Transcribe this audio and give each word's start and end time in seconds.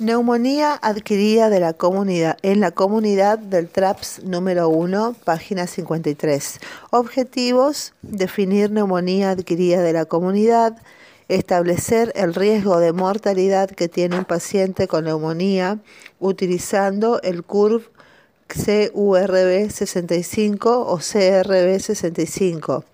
Neumonía 0.00 0.78
adquirida 0.80 1.50
de 1.50 1.58
la 1.58 1.72
comunidad, 1.72 2.38
en 2.42 2.60
la 2.60 2.70
comunidad 2.70 3.36
del 3.36 3.68
TRAPS 3.68 4.22
número 4.22 4.68
1, 4.68 5.16
página 5.24 5.66
53. 5.66 6.60
Objetivos, 6.90 7.94
definir 8.02 8.70
neumonía 8.70 9.30
adquirida 9.30 9.82
de 9.82 9.92
la 9.92 10.04
comunidad, 10.04 10.80
establecer 11.26 12.12
el 12.14 12.34
riesgo 12.34 12.78
de 12.78 12.92
mortalidad 12.92 13.68
que 13.70 13.88
tiene 13.88 14.16
un 14.16 14.24
paciente 14.24 14.86
con 14.86 15.06
neumonía 15.06 15.80
utilizando 16.20 17.20
el 17.22 17.42
CURV 17.42 17.82
CURB 18.46 19.70
65 19.72 20.80
o 20.80 20.98
CRB 20.98 21.80
65 21.80 22.84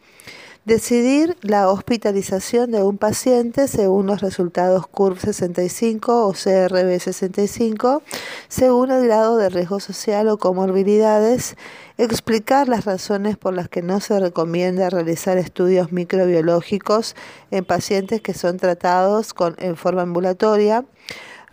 Decidir 0.65 1.37
la 1.43 1.69
hospitalización 1.69 2.71
de 2.71 2.83
un 2.83 2.96
paciente 2.96 3.69
según 3.69 4.07
los 4.07 4.23
resultados 4.23 4.87
CURV 4.87 5.21
65 5.21 6.27
o 6.27 6.33
CRB 6.33 6.99
65, 6.99 8.03
según 8.49 8.91
el 8.91 9.05
grado 9.05 9.36
de 9.36 9.50
riesgo 9.50 9.79
social 9.79 10.27
o 10.29 10.39
comorbilidades, 10.39 11.58
explicar 11.99 12.67
las 12.69 12.86
razones 12.86 13.36
por 13.36 13.53
las 13.53 13.69
que 13.69 13.82
no 13.82 14.00
se 14.00 14.19
recomienda 14.19 14.89
realizar 14.89 15.36
estudios 15.36 15.93
microbiológicos 15.93 17.14
en 17.50 17.67
pacientes 17.67 18.22
que 18.22 18.33
son 18.33 18.57
tratados 18.57 19.35
en 19.58 19.77
forma 19.77 20.00
ambulatoria, 20.00 20.86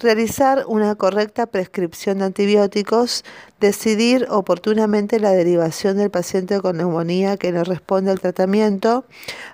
realizar 0.01 0.65
una 0.67 0.95
correcta 0.95 1.45
prescripción 1.45 2.19
de 2.19 2.25
antibióticos, 2.25 3.23
decidir 3.59 4.27
oportunamente 4.29 5.19
la 5.19 5.31
derivación 5.31 5.97
del 5.97 6.09
paciente 6.09 6.59
con 6.59 6.77
neumonía 6.77 7.37
que 7.37 7.51
no 7.51 7.63
responde 7.63 8.11
al 8.11 8.19
tratamiento, 8.19 9.05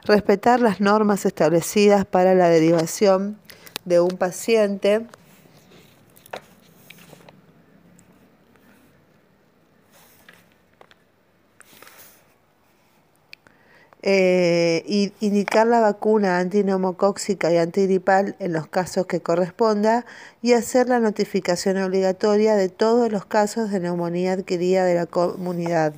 respetar 0.05 0.59
las 0.59 0.79
normas 0.79 1.25
establecidas 1.25 2.05
para 2.05 2.33
la 2.33 2.49
derivación 2.49 3.37
de 3.85 3.99
un 3.99 4.17
paciente, 4.17 5.05
eh, 14.09 15.11
indicar 15.19 15.67
la 15.67 15.81
vacuna 15.81 16.39
antineumocóxica 16.39 17.51
y 17.51 17.57
antigripal 17.57 18.37
en 18.39 18.53
los 18.53 18.65
casos 18.65 19.05
que 19.05 19.19
corresponda 19.19 20.05
y 20.41 20.53
hacer 20.53 20.87
la 20.87 21.01
notificación 21.01 21.75
obligatoria 21.75 22.55
de 22.55 22.69
todos 22.69 23.11
los 23.11 23.25
casos 23.25 23.69
de 23.69 23.81
neumonía 23.81 24.31
adquirida 24.31 24.85
de 24.85 24.95
la 24.95 25.07
comunidad. 25.07 25.93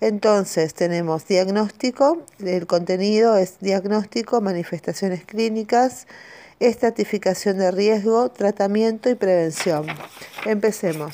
Entonces 0.00 0.72
tenemos 0.72 1.28
diagnóstico, 1.28 2.22
el 2.42 2.66
contenido 2.66 3.36
es 3.36 3.58
diagnóstico, 3.60 4.40
manifestaciones 4.40 5.26
clínicas, 5.26 6.06
estratificación 6.60 7.58
de 7.58 7.70
riesgo, 7.72 8.30
tratamiento 8.30 9.10
y 9.10 9.16
prevención. 9.16 9.84
Empecemos. 10.46 11.12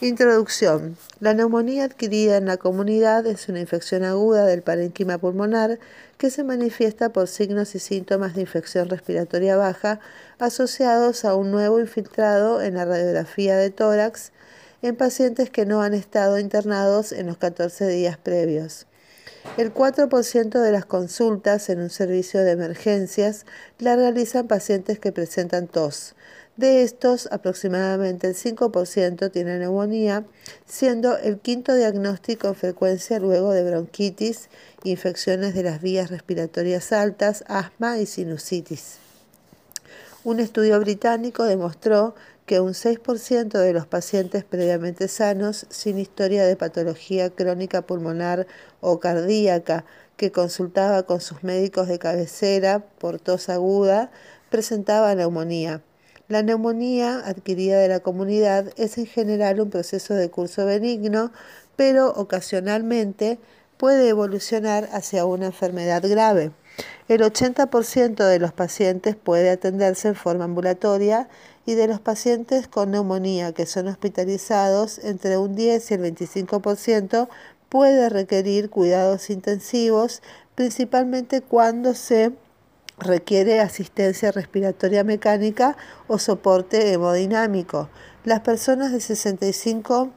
Introducción. 0.00 0.96
La 1.20 1.34
neumonía 1.34 1.84
adquirida 1.84 2.36
en 2.36 2.46
la 2.46 2.56
comunidad 2.56 3.24
es 3.28 3.48
una 3.48 3.60
infección 3.60 4.02
aguda 4.02 4.44
del 4.44 4.60
parénquima 4.60 5.18
pulmonar 5.18 5.78
que 6.18 6.30
se 6.30 6.42
manifiesta 6.42 7.10
por 7.10 7.28
signos 7.28 7.76
y 7.76 7.78
síntomas 7.78 8.34
de 8.34 8.40
infección 8.40 8.88
respiratoria 8.88 9.56
baja 9.56 10.00
asociados 10.40 11.24
a 11.24 11.36
un 11.36 11.52
nuevo 11.52 11.78
infiltrado 11.78 12.60
en 12.60 12.74
la 12.74 12.84
radiografía 12.84 13.56
de 13.56 13.70
tórax 13.70 14.32
en 14.82 14.96
pacientes 14.96 15.48
que 15.48 15.64
no 15.64 15.80
han 15.80 15.94
estado 15.94 16.40
internados 16.40 17.12
en 17.12 17.28
los 17.28 17.38
14 17.38 17.86
días 17.86 18.18
previos. 18.18 18.86
El 19.56 19.72
4% 19.72 20.60
de 20.60 20.72
las 20.72 20.86
consultas 20.86 21.68
en 21.68 21.80
un 21.80 21.90
servicio 21.90 22.42
de 22.42 22.50
emergencias 22.50 23.46
la 23.78 23.94
realizan 23.94 24.48
pacientes 24.48 24.98
que 24.98 25.12
presentan 25.12 25.68
tos. 25.68 26.16
De 26.56 26.82
estos, 26.82 27.28
aproximadamente 27.32 28.28
el 28.28 28.36
5% 28.36 29.32
tiene 29.32 29.58
neumonía, 29.58 30.24
siendo 30.66 31.18
el 31.18 31.40
quinto 31.40 31.74
diagnóstico 31.74 32.46
en 32.46 32.54
frecuencia 32.54 33.18
luego 33.18 33.50
de 33.50 33.64
bronquitis, 33.64 34.48
infecciones 34.84 35.54
de 35.54 35.64
las 35.64 35.82
vías 35.82 36.10
respiratorias 36.10 36.92
altas, 36.92 37.42
asma 37.48 37.98
y 37.98 38.06
sinusitis. 38.06 38.98
Un 40.22 40.38
estudio 40.38 40.78
británico 40.78 41.42
demostró 41.42 42.14
que 42.46 42.60
un 42.60 42.74
6% 42.74 43.58
de 43.58 43.72
los 43.72 43.88
pacientes 43.88 44.44
previamente 44.44 45.08
sanos, 45.08 45.66
sin 45.70 45.98
historia 45.98 46.44
de 46.44 46.54
patología 46.54 47.30
crónica 47.30 47.82
pulmonar 47.82 48.46
o 48.80 49.00
cardíaca, 49.00 49.84
que 50.16 50.30
consultaba 50.30 51.02
con 51.02 51.20
sus 51.20 51.42
médicos 51.42 51.88
de 51.88 51.98
cabecera 51.98 52.78
por 52.98 53.18
tos 53.18 53.48
aguda, 53.48 54.12
presentaba 54.50 55.12
neumonía. 55.16 55.82
La 56.26 56.42
neumonía 56.42 57.18
adquirida 57.18 57.78
de 57.78 57.88
la 57.88 58.00
comunidad 58.00 58.72
es 58.76 58.96
en 58.96 59.04
general 59.04 59.60
un 59.60 59.68
proceso 59.68 60.14
de 60.14 60.30
curso 60.30 60.64
benigno, 60.64 61.32
pero 61.76 62.08
ocasionalmente 62.14 63.38
puede 63.76 64.08
evolucionar 64.08 64.88
hacia 64.92 65.26
una 65.26 65.46
enfermedad 65.46 66.02
grave. 66.08 66.50
El 67.08 67.20
80% 67.20 68.26
de 68.26 68.38
los 68.38 68.54
pacientes 68.54 69.16
puede 69.16 69.50
atenderse 69.50 70.08
en 70.08 70.14
forma 70.14 70.44
ambulatoria 70.44 71.28
y 71.66 71.74
de 71.74 71.88
los 71.88 72.00
pacientes 72.00 72.68
con 72.68 72.92
neumonía 72.92 73.52
que 73.52 73.66
son 73.66 73.88
hospitalizados, 73.88 75.00
entre 75.00 75.36
un 75.36 75.54
10 75.54 75.90
y 75.90 75.94
el 75.94 76.14
25% 76.14 77.28
puede 77.68 78.08
requerir 78.08 78.70
cuidados 78.70 79.28
intensivos, 79.28 80.22
principalmente 80.54 81.42
cuando 81.42 81.94
se 81.94 82.32
requiere 82.98 83.60
asistencia 83.60 84.32
respiratoria 84.32 85.04
mecánica 85.04 85.76
o 86.06 86.18
soporte 86.18 86.92
hemodinámico. 86.92 87.88
Las 88.24 88.40
personas 88.40 88.92
de 88.92 89.00
65 89.00 90.10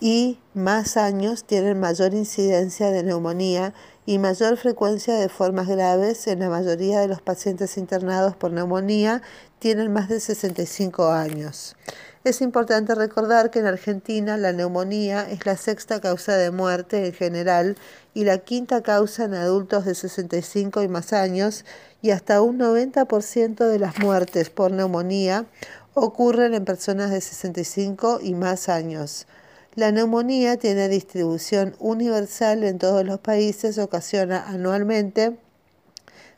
y 0.00 0.40
más 0.54 0.96
años 0.96 1.44
tienen 1.44 1.78
mayor 1.78 2.12
incidencia 2.14 2.90
de 2.90 3.04
neumonía 3.04 3.72
y 4.04 4.18
mayor 4.18 4.56
frecuencia 4.56 5.14
de 5.14 5.28
formas 5.28 5.68
graves. 5.68 6.26
En 6.26 6.40
la 6.40 6.48
mayoría 6.48 7.00
de 7.00 7.08
los 7.08 7.22
pacientes 7.22 7.76
internados 7.76 8.34
por 8.34 8.50
neumonía 8.50 9.22
tienen 9.60 9.92
más 9.92 10.08
de 10.08 10.18
65 10.18 11.08
años. 11.08 11.76
Es 12.24 12.40
importante 12.40 12.94
recordar 12.94 13.50
que 13.50 13.58
en 13.58 13.66
Argentina 13.66 14.36
la 14.36 14.52
neumonía 14.52 15.28
es 15.28 15.44
la 15.44 15.56
sexta 15.56 16.00
causa 16.00 16.36
de 16.36 16.52
muerte 16.52 17.06
en 17.06 17.12
general 17.12 17.76
y 18.14 18.22
la 18.22 18.38
quinta 18.38 18.80
causa 18.80 19.24
en 19.24 19.34
adultos 19.34 19.84
de 19.84 19.96
65 19.96 20.84
y 20.84 20.88
más 20.88 21.12
años 21.12 21.64
y 22.00 22.10
hasta 22.10 22.40
un 22.40 22.60
90% 22.60 23.66
de 23.66 23.78
las 23.80 23.98
muertes 23.98 24.50
por 24.50 24.70
neumonía 24.70 25.46
ocurren 25.94 26.54
en 26.54 26.64
personas 26.64 27.10
de 27.10 27.20
65 27.20 28.20
y 28.22 28.34
más 28.34 28.68
años. 28.68 29.26
La 29.74 29.90
neumonía 29.90 30.58
tiene 30.58 30.88
distribución 30.88 31.74
universal 31.80 32.62
en 32.62 32.78
todos 32.78 33.04
los 33.04 33.18
países, 33.18 33.78
ocasiona 33.78 34.46
anualmente 34.46 35.36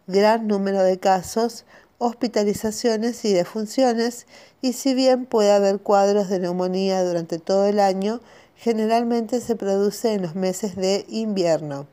gran 0.06 0.46
número 0.46 0.82
de 0.82 0.98
casos, 0.98 1.66
hospitalizaciones 1.98 3.24
y 3.24 3.32
defunciones, 3.32 4.26
y 4.64 4.72
si 4.72 4.94
bien 4.94 5.26
puede 5.26 5.52
haber 5.52 5.78
cuadros 5.78 6.30
de 6.30 6.38
neumonía 6.38 7.04
durante 7.04 7.38
todo 7.38 7.66
el 7.66 7.78
año, 7.78 8.22
generalmente 8.56 9.42
se 9.42 9.56
produce 9.56 10.14
en 10.14 10.22
los 10.22 10.36
meses 10.36 10.74
de 10.74 11.04
invierno. 11.10 11.86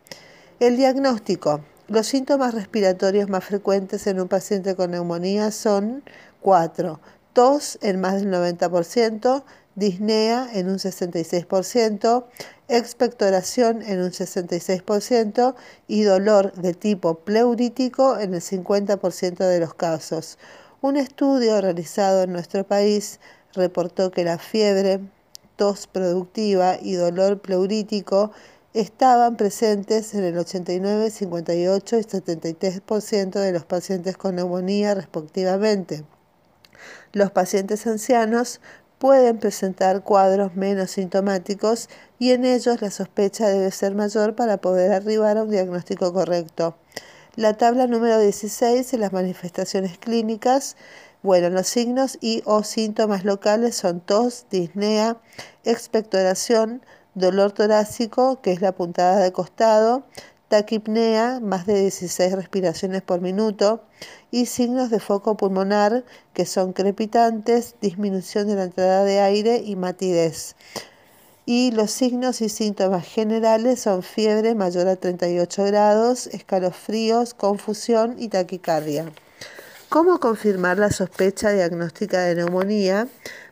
El 0.62 0.78
diagnóstico. 0.78 1.60
Los 1.90 2.08
síntomas 2.08 2.54
respiratorios 2.54 3.28
más 3.28 3.44
frecuentes 3.44 4.08
en 4.08 4.22
un 4.22 4.30
paciente 4.30 4.78
con 4.78 4.92
neumonía 4.92 5.52
son 5.52 6.02
cuatro. 6.40 7.02
Tos 7.34 7.78
en 7.82 8.00
más 8.00 8.22
del 8.22 8.32
90%, 8.32 9.44
disnea 9.76 10.48
en 10.54 10.70
un 10.70 10.78
66%, 10.78 12.24
expectoración 12.70 13.82
en 13.82 14.02
un 14.02 14.12
66% 14.12 15.56
y 15.90 16.04
dolor 16.04 16.54
de 16.54 16.74
tipo 16.74 17.16
pleurítico 17.16 18.18
en 18.18 18.34
el 18.34 18.42
50% 18.42 19.40
de 19.40 19.60
los 19.60 19.74
casos. 19.74 20.38
Un 20.84 20.98
estudio 20.98 21.62
realizado 21.62 22.24
en 22.24 22.32
nuestro 22.32 22.64
país 22.64 23.20
reportó 23.54 24.10
que 24.10 24.24
la 24.24 24.40
fiebre, 24.40 25.00
tos 25.56 25.86
productiva 25.86 26.76
y 26.82 26.94
dolor 26.94 27.40
pleurítico 27.40 28.32
estaban 28.74 29.38
presentes 29.38 30.16
en 30.16 30.24
el 30.24 30.40
89, 30.40 31.12
58 31.12 32.00
y 32.00 32.02
73% 32.02 33.30
de 33.30 33.52
los 33.52 33.64
pacientes 33.64 34.18
con 34.18 34.38
neumonía 34.38 34.96
respectivamente. 34.96 36.04
Los 37.14 37.30
pacientes 37.30 37.86
ancianos 37.86 38.60
pueden 38.98 39.38
presentar 39.38 40.04
cuadros 40.04 40.56
menos 40.56 40.90
sintomáticos 40.90 41.90
y 42.18 42.32
en 42.32 42.44
ellos 42.44 42.82
la 42.82 42.90
sospecha 42.90 43.48
debe 43.48 43.70
ser 43.70 43.94
mayor 43.94 44.34
para 44.34 44.58
poder 44.58 44.94
arribar 44.94 45.38
a 45.38 45.44
un 45.44 45.52
diagnóstico 45.52 46.12
correcto. 46.12 46.76
La 47.38 47.54
tabla 47.54 47.88
número 47.88 48.20
16 48.20 48.94
en 48.94 49.00
las 49.00 49.14
manifestaciones 49.14 49.98
clínicas. 49.98 50.76
Bueno, 51.24 51.50
los 51.50 51.66
signos 51.66 52.18
y 52.20 52.42
o 52.44 52.62
síntomas 52.64 53.24
locales 53.24 53.78
son 53.78 54.02
tos, 54.02 54.48
disnea, 54.52 55.16
expectoración, 55.64 56.82
dolor 57.16 57.54
torácico, 57.54 58.42
que 58.42 58.52
es 58.52 58.60
la 58.60 58.74
puntada 58.74 59.20
de 59.20 59.32
costado, 59.32 60.04
taquipnea, 60.50 61.40
más 61.42 61.66
de 61.66 61.80
16 61.80 62.34
respiraciones 62.34 63.02
por 63.02 63.22
minuto, 63.22 63.82
y 64.30 64.48
signos 64.48 64.90
de 64.90 65.00
foco 65.00 65.38
pulmonar 65.38 66.04
que 66.34 66.46
son 66.46 66.74
crepitantes, 66.74 67.76
disminución 67.80 68.48
de 68.48 68.56
la 68.56 68.64
entrada 68.64 69.06
de 69.06 69.22
aire 69.22 69.64
y 69.66 69.78
matidez. 69.78 70.58
Y 71.46 71.72
los 71.72 71.92
signos 71.92 72.42
y 72.42 72.50
síntomas 72.50 73.06
generales 73.06 73.82
son 73.82 74.04
fiebre 74.04 74.54
mayor 74.54 74.88
a 74.88 74.96
38 74.96 75.66
grados, 75.66 76.28
escalofríos, 76.28 77.34
confusión 77.34 78.16
y 78.20 78.30
taquicardia. 78.30 79.12
¿Cómo 79.90 80.20
confirmar 80.20 80.78
la 80.78 80.92
sospecha 80.92 81.50
diagnóstica 81.50 82.22
de 82.22 82.36
neumonía? 82.36 83.08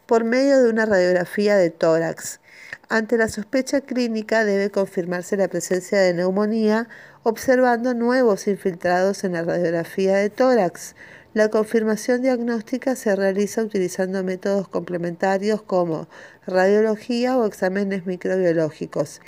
Por 0.06 0.24
medio 0.24 0.64
de 0.64 0.70
una 0.70 0.86
radiografía 0.86 1.58
de 1.58 1.72
tórax. 1.72 2.40
Ante 2.88 3.18
la 3.18 3.28
sospecha 3.28 3.82
clínica 3.82 4.46
debe 4.46 4.70
confirmarse 4.70 5.36
la 5.36 5.48
presencia 5.48 6.00
de 6.00 6.14
neumonía 6.14 6.88
observando 7.24 7.94
nuevos 7.94 8.48
infiltrados 8.48 9.24
en 9.24 9.34
la 9.34 9.44
radiografía 9.44 10.16
de 10.16 10.30
tórax. 10.30 10.96
La 11.36 11.50
confirmación 11.50 12.24
diagnóstica 12.24 12.96
se 12.96 13.16
realiza 13.16 13.62
utilizando 13.62 14.24
métodos 14.24 14.68
complementarios 14.68 15.62
como 15.62 16.08
radiología 16.48 17.38
o 17.38 17.46
exámenes 17.46 18.08
microbiológicos. 18.08 19.22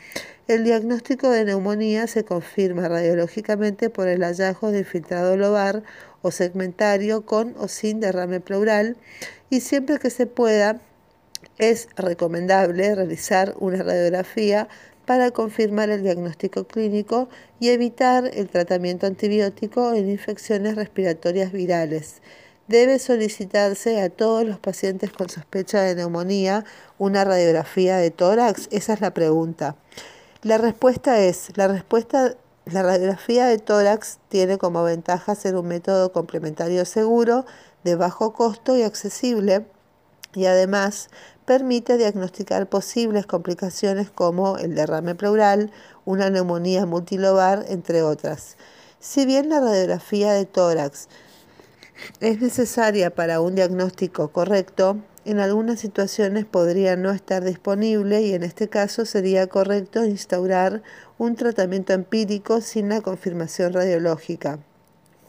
El 0.48 0.64
diagnóstico 0.64 1.30
de 1.30 1.46
neumonía 1.46 2.08
se 2.08 2.26
confirma 2.26 2.88
radiológicamente 2.88 3.92
por 3.92 4.08
el 4.08 4.24
hallazgo 4.24 4.72
de 4.72 4.80
infiltrado 4.80 5.38
lobar 5.38 5.84
o 6.24 6.32
segmentario 6.32 7.24
con 7.24 7.54
o 7.60 7.68
sin 7.68 8.00
derrame 8.00 8.40
pleural 8.40 8.98
y 9.52 9.62
siempre 9.62 10.00
que 10.00 10.10
se 10.10 10.26
pueda 10.26 10.82
es 11.60 11.88
recomendable 11.96 12.96
realizar 12.96 13.54
una 13.60 13.84
radiografía 13.84 14.68
para 15.06 15.32
confirmar 15.32 15.90
el 15.90 16.04
diagnóstico 16.04 16.66
clínico 16.66 17.30
y 17.60 17.70
evitar 17.70 18.30
el 18.34 18.50
tratamiento 18.50 19.08
antibiótico 19.08 19.94
en 19.94 20.10
infecciones 20.10 20.76
respiratorias 20.76 21.52
virales. 21.52 22.22
Debe 22.68 23.00
solicitarse 23.00 24.02
a 24.02 24.10
todos 24.10 24.46
los 24.46 24.60
pacientes 24.60 25.12
con 25.12 25.30
sospecha 25.30 25.82
de 25.82 25.96
neumonía 25.96 26.64
una 26.98 27.26
radiografía 27.26 27.98
de 27.98 28.12
tórax. 28.12 28.68
Esa 28.72 28.94
es 28.94 29.02
la 29.02 29.14
pregunta. 29.14 29.76
La 30.44 30.58
respuesta 30.58 31.20
es, 31.20 31.56
la 31.56 31.68
respuesta 31.68 32.36
la 32.66 32.84
radiografía 32.84 33.48
de 33.48 33.58
tórax 33.58 34.20
tiene 34.30 34.58
como 34.58 34.84
ventaja 34.84 35.34
ser 35.34 35.56
un 35.56 35.68
método 35.68 36.12
complementario 36.12 36.86
seguro, 36.86 37.46
de 37.84 37.96
bajo 37.96 38.34
costo 38.34 38.78
y 38.78 38.84
accesible 38.84 39.66
y 40.36 40.46
además 40.46 41.10
permite 41.46 41.98
diagnosticar 41.98 42.68
posibles 42.68 43.26
complicaciones 43.26 44.10
como 44.10 44.58
el 44.58 44.76
derrame 44.76 45.16
pleural, 45.16 45.72
una 46.06 46.30
neumonía 46.30 46.86
multilobar, 46.86 47.66
entre 47.68 48.04
otras. 48.04 48.58
Si 49.00 49.26
bien 49.26 49.50
la 49.50 49.60
radiografía 49.60 50.34
de 50.34 50.46
tórax 50.46 51.08
es 52.20 52.42
necesaria 52.42 53.14
para 53.14 53.42
un 53.42 53.56
diagnóstico 53.56 54.30
correcto, 54.30 54.98
en 55.24 55.40
algunas 55.40 55.80
situaciones 55.80 56.46
podría 56.46 56.96
no 56.96 57.12
estar 57.12 57.44
disponible 57.44 58.22
y 58.22 58.34
en 58.34 58.44
este 58.44 58.70
caso 58.70 59.06
sería 59.06 59.48
correcto 59.48 60.04
instaurar 60.04 60.82
un 61.18 61.36
tratamiento 61.36 61.94
empírico 61.94 62.62
sin 62.62 62.90
la 62.90 63.02
confirmación 63.02 63.74
radiológica. 63.74 64.60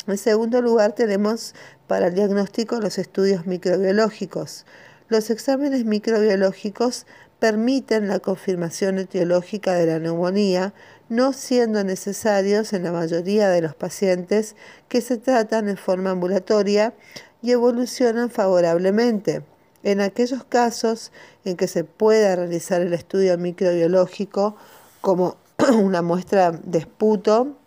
En 0.06 0.19
segundo 0.19 0.62
lugar 0.62 0.93
tenemos 0.93 1.55
para 1.87 2.08
el 2.08 2.14
diagnóstico 2.14 2.81
los 2.81 2.98
estudios 2.98 3.46
microbiológicos. 3.46 4.64
Los 5.12 5.29
exámenes 5.29 5.85
microbiológicos 5.85 7.05
permiten 7.38 8.09
la 8.09 8.19
confirmación 8.19 8.99
etiológica 8.99 9.75
de 9.75 9.85
la 9.85 9.99
neumonía, 9.99 10.73
no 11.11 11.35
siendo 11.35 11.85
necesarios 11.85 12.73
en 12.73 12.85
la 12.85 12.93
mayoría 12.93 13.50
de 13.50 13.61
los 13.61 13.75
pacientes 13.75 14.56
que 14.88 15.03
se 15.03 15.19
tratan 15.19 15.69
en 15.69 15.76
forma 15.76 16.12
ambulatoria 16.12 16.94
y 17.43 17.50
evolucionan 17.50 18.31
favorablemente. 18.31 19.44
En 19.82 20.00
aquellos 20.00 20.44
casos 20.44 21.12
en 21.44 21.58
que 21.58 21.69
se 21.69 21.85
pueda 21.85 22.35
realizar 22.35 22.81
el 22.81 22.94
estudio 22.94 23.37
microbiológico, 23.37 24.56
como 25.03 25.37
una 25.79 26.00
muestra 26.00 26.53
de 26.53 26.79
esputo 26.79 27.58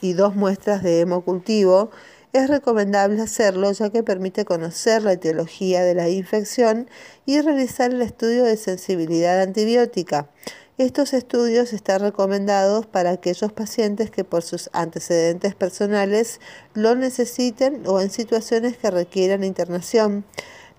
y 0.00 0.14
dos 0.14 0.34
muestras 0.34 0.82
de 0.82 1.02
hemocultivo, 1.02 1.92
es 2.32 2.48
recomendable 2.48 3.20
hacerlo 3.20 3.72
ya 3.72 3.90
que 3.90 4.02
permite 4.02 4.44
conocer 4.44 5.02
la 5.02 5.12
etiología 5.12 5.82
de 5.82 5.94
la 5.94 6.08
infección 6.08 6.88
y 7.26 7.40
realizar 7.40 7.90
el 7.90 8.02
estudio 8.02 8.44
de 8.44 8.56
sensibilidad 8.56 9.40
antibiótica. 9.42 10.30
Estos 10.78 11.12
estudios 11.12 11.72
están 11.72 12.00
recomendados 12.00 12.86
para 12.86 13.10
aquellos 13.10 13.52
pacientes 13.52 14.10
que 14.10 14.24
por 14.24 14.42
sus 14.42 14.70
antecedentes 14.72 15.54
personales 15.54 16.40
lo 16.72 16.94
necesiten 16.94 17.82
o 17.86 18.00
en 18.00 18.10
situaciones 18.10 18.78
que 18.78 18.90
requieran 18.90 19.44
internación. 19.44 20.24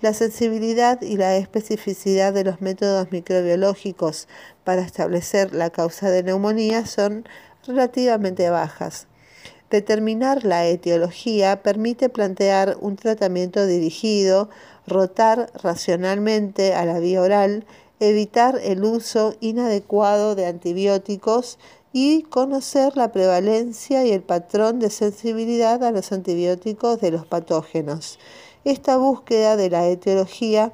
La 0.01 0.13
sensibilidad 0.13 1.01
y 1.01 1.17
la 1.17 1.35
especificidad 1.35 2.33
de 2.33 2.45
los 2.45 2.61
métodos 2.61 3.11
microbiológicos 3.11 4.27
para 4.63 4.81
establecer 4.81 5.53
la 5.53 5.69
causa 5.69 6.09
de 6.09 6.23
neumonía 6.23 6.87
son 6.87 7.27
relativamente 7.67 8.49
bajas. 8.49 9.05
Determinar 9.71 10.43
la 10.43 10.67
etiología 10.67 11.63
permite 11.63 12.09
plantear 12.09 12.77
un 12.81 12.97
tratamiento 12.97 13.65
dirigido, 13.65 14.49
rotar 14.85 15.49
racionalmente 15.63 16.73
a 16.73 16.83
la 16.83 16.99
vía 16.99 17.21
oral, 17.21 17.65
evitar 18.01 18.59
el 18.61 18.83
uso 18.83 19.33
inadecuado 19.39 20.35
de 20.35 20.47
antibióticos 20.47 21.57
y 21.93 22.23
conocer 22.23 22.97
la 22.97 23.13
prevalencia 23.13 24.05
y 24.05 24.11
el 24.11 24.23
patrón 24.23 24.79
de 24.79 24.89
sensibilidad 24.89 25.81
a 25.85 25.91
los 25.91 26.11
antibióticos 26.11 26.99
de 26.99 27.11
los 27.11 27.25
patógenos. 27.25 28.19
Esta 28.65 28.97
búsqueda 28.97 29.55
de 29.55 29.69
la 29.69 29.87
etiología 29.87 30.73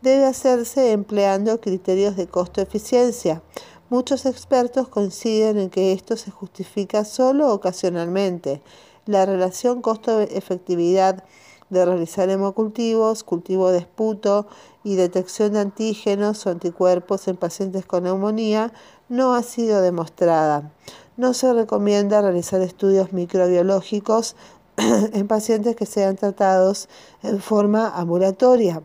debe 0.00 0.24
hacerse 0.24 0.92
empleando 0.92 1.60
criterios 1.60 2.16
de 2.16 2.26
costo-eficiencia, 2.26 3.42
Muchos 3.90 4.26
expertos 4.26 4.88
coinciden 4.88 5.56
en 5.58 5.70
que 5.70 5.92
esto 5.92 6.18
se 6.18 6.30
justifica 6.30 7.06
solo 7.06 7.50
ocasionalmente. 7.54 8.60
La 9.06 9.24
relación 9.24 9.80
costo-efectividad 9.80 11.24
de 11.70 11.84
realizar 11.86 12.28
hemocultivos, 12.28 13.24
cultivo 13.24 13.70
de 13.70 13.78
esputo 13.78 14.46
y 14.84 14.96
detección 14.96 15.54
de 15.54 15.60
antígenos 15.60 16.44
o 16.44 16.50
anticuerpos 16.50 17.28
en 17.28 17.38
pacientes 17.38 17.86
con 17.86 18.02
neumonía 18.02 18.74
no 19.08 19.34
ha 19.34 19.42
sido 19.42 19.80
demostrada. 19.80 20.70
No 21.16 21.32
se 21.32 21.50
recomienda 21.54 22.20
realizar 22.20 22.60
estudios 22.60 23.14
microbiológicos 23.14 24.36
en 24.76 25.26
pacientes 25.26 25.76
que 25.76 25.86
sean 25.86 26.16
tratados 26.16 26.90
en 27.22 27.40
forma 27.40 27.88
ambulatoria. 27.98 28.82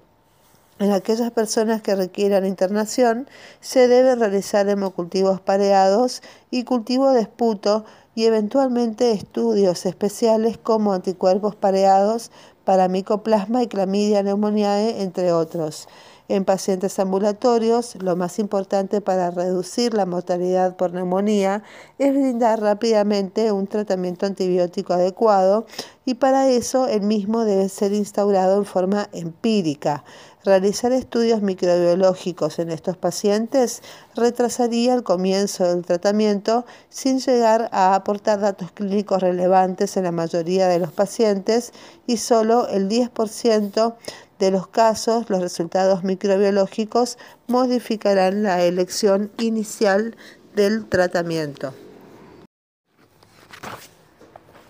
En 0.80 0.92
aquellas 0.92 1.32
personas 1.32 1.82
que 1.82 1.96
requieran 1.96 2.46
internación, 2.46 3.28
se 3.62 3.88
deben 3.88 4.20
realizar 4.20 4.68
hemocultivos 4.68 5.40
pareados 5.40 6.24
y 6.50 6.64
cultivo 6.64 7.12
de 7.12 7.22
esputo 7.22 7.86
y 8.16 8.26
eventualmente 8.26 9.12
estudios 9.12 9.86
especiales 9.86 10.58
como 10.58 10.94
anticuerpos 10.94 11.56
pareados 11.56 12.32
para 12.64 12.88
micoplasma 12.88 13.62
y 13.62 13.68
clamidia 13.68 14.24
pneumoniae, 14.24 15.04
entre 15.04 15.32
otros. 15.32 15.88
En 16.30 16.46
pacientes 16.46 16.98
ambulatorios, 17.00 17.96
lo 18.02 18.16
más 18.16 18.40
importante 18.40 19.02
para 19.02 19.30
reducir 19.30 19.94
la 19.94 20.06
mortalidad 20.06 20.78
por 20.78 20.94
neumonía 20.94 21.64
es 22.00 22.14
brindar 22.14 22.62
rápidamente 22.62 23.52
un 23.52 23.68
tratamiento 23.68 24.26
antibiótico 24.26 24.94
adecuado 24.94 25.66
y 26.06 26.16
para 26.16 26.48
eso 26.48 26.88
el 26.88 27.02
mismo 27.02 27.44
debe 27.44 27.68
ser 27.68 27.92
instaurado 27.92 28.58
en 28.58 28.66
forma 28.66 29.10
empírica. 29.12 30.06
Realizar 30.46 30.92
estudios 30.92 31.42
microbiológicos 31.42 32.60
en 32.60 32.70
estos 32.70 32.98
pacientes 32.98 33.82
retrasaría 34.14 34.94
el 34.94 35.04
comienzo 35.04 35.64
del 35.64 35.86
tratamiento 35.86 36.66
sin 36.90 37.20
llegar 37.20 37.70
a 37.72 37.96
aportar 37.96 38.42
datos 38.42 38.72
clínicos 38.74 39.22
relevantes 39.22 39.96
en 39.96 40.04
la 40.04 40.12
mayoría 40.12 40.68
de 40.68 40.80
los 40.80 40.92
pacientes 40.92 41.72
y 42.08 42.18
solo 42.18 42.68
el 42.68 42.90
10% 42.90 43.96
de 44.40 44.52
los 44.52 44.68
casos 44.68 45.30
los 45.30 45.40
resultados 45.40 46.04
microbiológicos 46.04 47.18
modificarán 47.48 48.44
la 48.44 48.64
elección 48.64 49.32
inicial 49.38 50.18
del 50.56 50.86
tratamiento. 50.90 51.74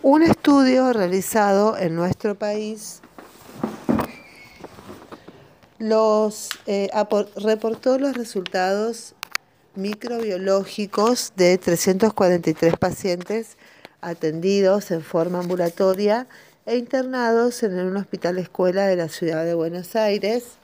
Un 0.03 0.21
estudio 0.21 0.93
realizado 0.93 1.77
en 1.77 1.95
nuestro 1.95 2.35
país 2.35 3.02
los, 5.83 6.49
eh, 6.65 6.89
reportó 7.35 7.99
los 7.99 8.15
resultados 8.15 9.15
microbiológicos 9.75 11.33
de 11.35 11.57
343 11.57 12.77
pacientes 12.77 13.57
atendidos 13.99 14.91
en 14.91 15.01
forma 15.01 15.39
ambulatoria 15.39 16.27
e 16.65 16.77
internados 16.77 17.63
en 17.63 17.77
un 17.77 17.97
hospital 17.97 18.37
escuela 18.37 18.87
de 18.87 18.95
la 18.95 19.09
ciudad 19.09 19.43
de 19.43 19.55
Buenos 19.55 19.97
Aires. 19.97 20.57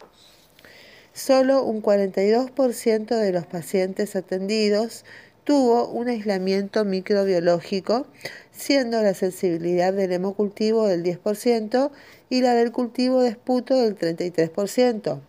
Solo 1.12 1.64
un 1.64 1.82
42% 1.82 3.08
de 3.08 3.32
los 3.34 3.46
pacientes 3.46 4.16
atendidos 4.16 5.04
tuvo 5.44 5.90
un 5.90 6.08
aislamiento 6.08 6.86
microbiológico, 6.86 8.08
siendo 8.60 9.02
la 9.02 9.14
sensibilidad 9.14 9.94
del 9.94 10.12
hemocultivo 10.12 10.86
del 10.86 11.02
10% 11.02 11.92
y 12.30 12.42
la 12.42 12.54
del 12.54 12.72
cultivo 12.72 13.22
de 13.22 13.30
esputo 13.30 13.82
del 13.82 13.98
33%. 13.98 15.22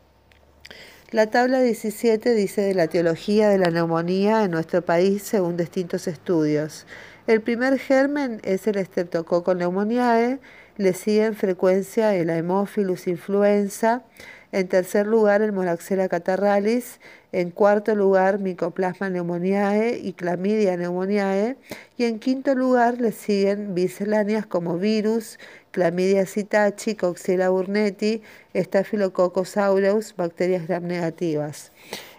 La 1.13 1.29
tabla 1.29 1.61
17 1.61 2.35
dice 2.35 2.61
de 2.61 2.75
la 2.75 2.85
etiología 2.85 3.49
de 3.49 3.59
la 3.59 3.71
neumonía 3.71 4.45
en 4.45 4.51
nuestro 4.51 4.85
país 4.85 5.23
según 5.23 5.57
distintos 5.57 6.09
estudios. 6.09 6.87
El 7.27 7.41
primer 7.41 7.79
germen 7.79 8.41
es 8.43 8.67
el 8.67 8.85
Streptococcus 8.85 9.55
pneumoniae, 9.55 10.41
le 10.77 10.95
sigue 10.95 11.27
en 11.27 11.35
frecuencia 11.35 12.15
el 12.17 12.31
Haemophilus 12.31 13.07
influenza, 13.07 14.03
en 14.53 14.69
tercer 14.69 15.07
lugar 15.07 15.43
el 15.43 15.53
Moraxella 15.53 16.09
catarralis, 16.09 17.01
en 17.33 17.51
cuarto 17.51 17.95
lugar 17.95 18.41
Mycoplasma 18.41 19.09
pneumoniae 19.09 19.99
y 19.99 20.13
Clamidia 20.13 20.77
pneumoniae 20.77 21.57
y 21.97 22.05
en 22.05 22.19
quinto 22.19 22.55
lugar 22.55 23.01
le 23.01 23.13
siguen 23.13 23.75
misceláneas 23.75 24.47
como 24.47 24.79
virus, 24.79 25.39
Clamidia 25.71 26.27
citachi, 26.27 26.97
Coxiella 26.97 27.49
burnetii, 27.49 28.23
Staphylococcus 28.55 29.57
aureus, 29.57 30.15
bacterias 30.17 30.67
gram 30.67 30.87
negativas. 30.87 31.71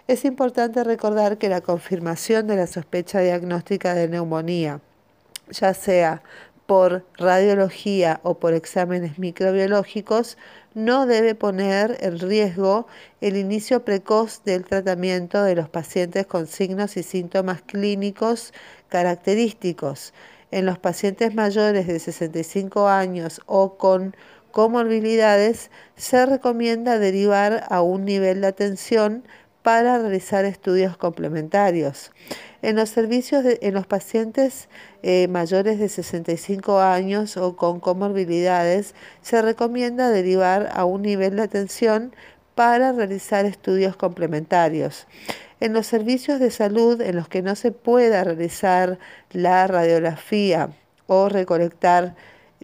Es 0.08 0.24
importante 0.24 0.82
recordar 0.84 1.38
que 1.38 1.48
la 1.48 1.60
confirmación 1.60 2.46
de 2.46 2.56
la 2.56 2.66
sospecha 2.66 3.20
diagnóstica 3.20 3.94
de 3.94 4.08
neumonía, 4.08 4.80
ya 5.50 5.74
sea 5.74 6.22
por 6.66 7.04
radiología 7.18 8.20
o 8.22 8.38
por 8.38 8.54
exámenes 8.54 9.18
microbiológicos, 9.18 10.38
no 10.74 11.06
debe 11.06 11.34
poner 11.34 11.98
en 12.00 12.18
riesgo 12.18 12.86
el 13.20 13.36
inicio 13.36 13.84
precoz 13.84 14.42
del 14.44 14.64
tratamiento 14.64 15.42
de 15.42 15.54
los 15.54 15.68
pacientes 15.68 16.26
con 16.26 16.46
signos 16.46 16.96
y 16.96 17.02
síntomas 17.02 17.62
clínicos 17.62 18.52
característicos. 18.88 20.14
En 20.50 20.66
los 20.66 20.78
pacientes 20.78 21.34
mayores 21.34 21.86
de 21.86 21.98
65 21.98 22.88
años 22.88 23.40
o 23.46 23.76
con 23.76 24.14
comorbilidades 24.50 25.70
se 25.96 26.26
recomienda 26.26 26.98
derivar 26.98 27.64
a 27.68 27.82
un 27.82 28.04
nivel 28.04 28.42
de 28.42 28.48
atención 28.48 29.24
para 29.62 29.98
realizar 29.98 30.44
estudios 30.44 30.96
complementarios. 30.96 32.10
En 32.62 32.76
los 32.76 32.90
servicios 32.90 33.44
en 33.60 33.74
los 33.74 33.88
pacientes 33.88 34.68
eh, 35.02 35.26
mayores 35.26 35.80
de 35.80 35.88
65 35.88 36.78
años 36.80 37.36
o 37.36 37.56
con 37.56 37.80
comorbilidades 37.80 38.94
se 39.20 39.42
recomienda 39.42 40.10
derivar 40.10 40.70
a 40.72 40.84
un 40.84 41.02
nivel 41.02 41.36
de 41.36 41.42
atención 41.42 42.14
para 42.54 42.92
realizar 42.92 43.46
estudios 43.46 43.96
complementarios. 43.96 45.08
En 45.58 45.72
los 45.72 45.88
servicios 45.88 46.38
de 46.38 46.52
salud 46.52 47.00
en 47.00 47.16
los 47.16 47.28
que 47.28 47.42
no 47.42 47.56
se 47.56 47.72
pueda 47.72 48.22
realizar 48.22 48.98
la 49.32 49.66
radiografía 49.66 50.70
o 51.08 51.28
recolectar 51.28 52.14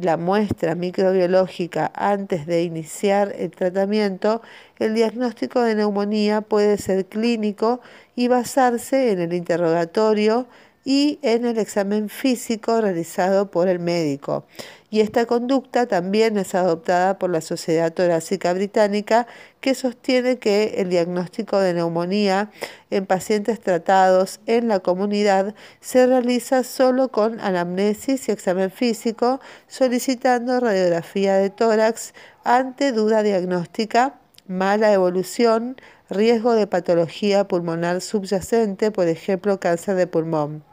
la 0.00 0.17
muestra 0.17 0.75
microbiológica 0.75 1.90
antes 1.95 2.47
de 2.47 2.62
iniciar 2.62 3.35
el 3.37 3.50
tratamiento, 3.50 4.43
el 4.78 4.95
diagnóstico 4.95 5.61
de 5.62 5.75
neumonía 5.75 6.40
puede 6.40 6.78
ser 6.78 7.07
clínico 7.07 7.81
y 8.17 8.28
basarse 8.28 9.12
en 9.12 9.21
el 9.21 9.33
interrogatorio 9.33 10.47
y 10.85 11.18
en 11.23 11.44
el 11.44 11.58
examen 11.58 12.08
físico 12.08 12.80
realizado 12.80 13.50
por 13.50 13.68
el 13.68 13.78
médico. 13.78 14.44
Y 14.90 15.00
esta 15.00 15.26
conducta 15.26 15.87
también 15.87 16.38
es 16.38 16.54
adoptada 16.54 17.18
por 17.18 17.28
la 17.28 17.42
Sociedad 17.42 17.92
Torácica 17.92 18.54
Británica, 18.54 19.26
que 19.61 19.75
sostiene 19.75 20.38
que 20.38 20.76
el 20.78 20.88
diagnóstico 20.88 21.58
de 21.58 21.75
neumonía 21.75 22.50
en 22.90 23.04
pacientes 23.04 23.61
tratados 23.61 24.40
en 24.47 24.68
la 24.68 24.80
comunidad 24.80 25.54
se 25.80 26.06
realiza 26.06 26.64
solo 26.64 27.08
con 27.08 27.38
anamnesis 27.40 28.28
y 28.28 28.32
examen 28.32 28.70
físico, 28.70 29.40
solicitando 29.66 30.58
radiografía 30.58 31.37
de 31.37 31.50
tórax 31.50 32.14
ante 32.44 32.92
duda 32.92 33.23
diagnóstica, 33.23 34.18
mala 34.47 34.90
evolución, 34.94 35.76
riesgo 36.08 36.54
de 36.54 36.66
patología 36.66 37.47
pulmonar 37.47 38.00
subyacente, 38.00 38.90
por 38.90 39.06
ejemplo 39.08 39.61
cáncer 39.61 39.97
de 39.97 40.06
pulmón. 40.06 40.67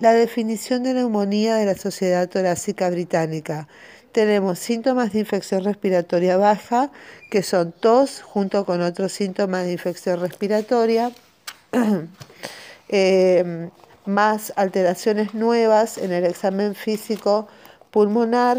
La 0.00 0.12
definición 0.12 0.84
de 0.84 0.94
neumonía 0.94 1.56
de 1.56 1.66
la 1.66 1.74
Sociedad 1.74 2.28
Torácica 2.28 2.88
Británica. 2.88 3.66
Tenemos 4.12 4.60
síntomas 4.60 5.12
de 5.12 5.18
infección 5.18 5.64
respiratoria 5.64 6.36
baja, 6.36 6.92
que 7.32 7.42
son 7.42 7.72
tos 7.72 8.22
junto 8.22 8.64
con 8.64 8.80
otros 8.80 9.10
síntomas 9.10 9.64
de 9.64 9.72
infección 9.72 10.20
respiratoria, 10.20 11.10
eh, 12.88 13.70
más 14.06 14.52
alteraciones 14.54 15.34
nuevas 15.34 15.98
en 15.98 16.12
el 16.12 16.26
examen 16.26 16.76
físico 16.76 17.48
pulmonar, 17.90 18.56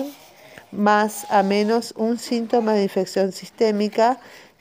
más 0.74 1.25
a 1.29 1.41
menos 1.41 1.93
un 1.96 2.19
síntoma 2.19 2.74
de 2.74 2.84
infección 2.84 3.31
sistémica, 3.31 4.19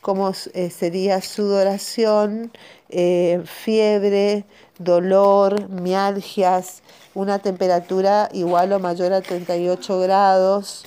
como 0.09 0.33
eh, 0.55 0.71
sería 0.71 1.21
sudoración, 1.21 2.51
eh, 2.89 3.43
fiebre, 3.45 4.47
dolor, 4.79 5.69
mialgias, 5.69 6.83
una 7.13 7.41
temperatura 7.41 8.31
igual 8.33 8.73
o 8.73 8.79
mayor 8.79 9.13
a 9.13 9.21
38 9.21 10.01
grados 10.01 10.87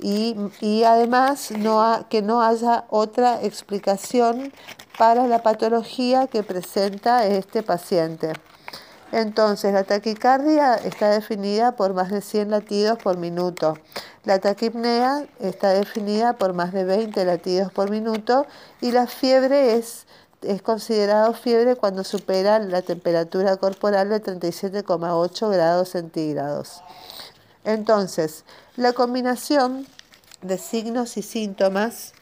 y, 0.00 0.34
además 0.84 1.50
no 1.50 2.06
que 2.08 2.22
no 2.22 2.40
haya 2.40 2.86
otra 2.88 3.42
explicación 3.42 4.54
para 4.96 5.26
la 5.26 5.42
patología 5.42 6.26
que 6.26 6.42
presenta 6.42 7.26
este 7.26 7.62
paciente. 7.62 8.32
Entonces, 9.12 9.74
la 9.74 9.84
taquicardia 9.84 10.76
está 10.76 11.10
definida 11.10 11.76
por 11.76 11.92
más 11.92 12.10
de 12.10 12.22
100 12.22 12.50
latidos 12.50 12.96
por 12.96 13.18
minuto. 13.18 13.76
La 14.24 14.38
taquipnea 14.38 15.26
está 15.40 15.70
definida 15.70 16.34
por 16.34 16.52
más 16.52 16.72
de 16.72 16.84
20 16.84 17.24
latidos 17.24 17.72
por 17.72 17.90
minuto 17.90 18.46
y 18.80 18.92
la 18.92 19.06
fiebre 19.06 19.74
es 19.76 20.06
es 20.42 20.60
fiebre 20.62 21.76
cuando 21.76 22.04
supera 22.04 22.58
la 22.58 22.82
temperatura 22.82 23.56
corporal 23.56 24.08
de 24.08 24.22
37,8 24.22 25.50
grados 25.50 25.90
centígrados. 25.90 26.82
Entonces, 27.64 28.44
la 28.76 28.92
combinación 28.92 29.86
de 30.40 30.58
signos 30.58 31.16
y 31.16 31.22
síntomas 31.22 32.12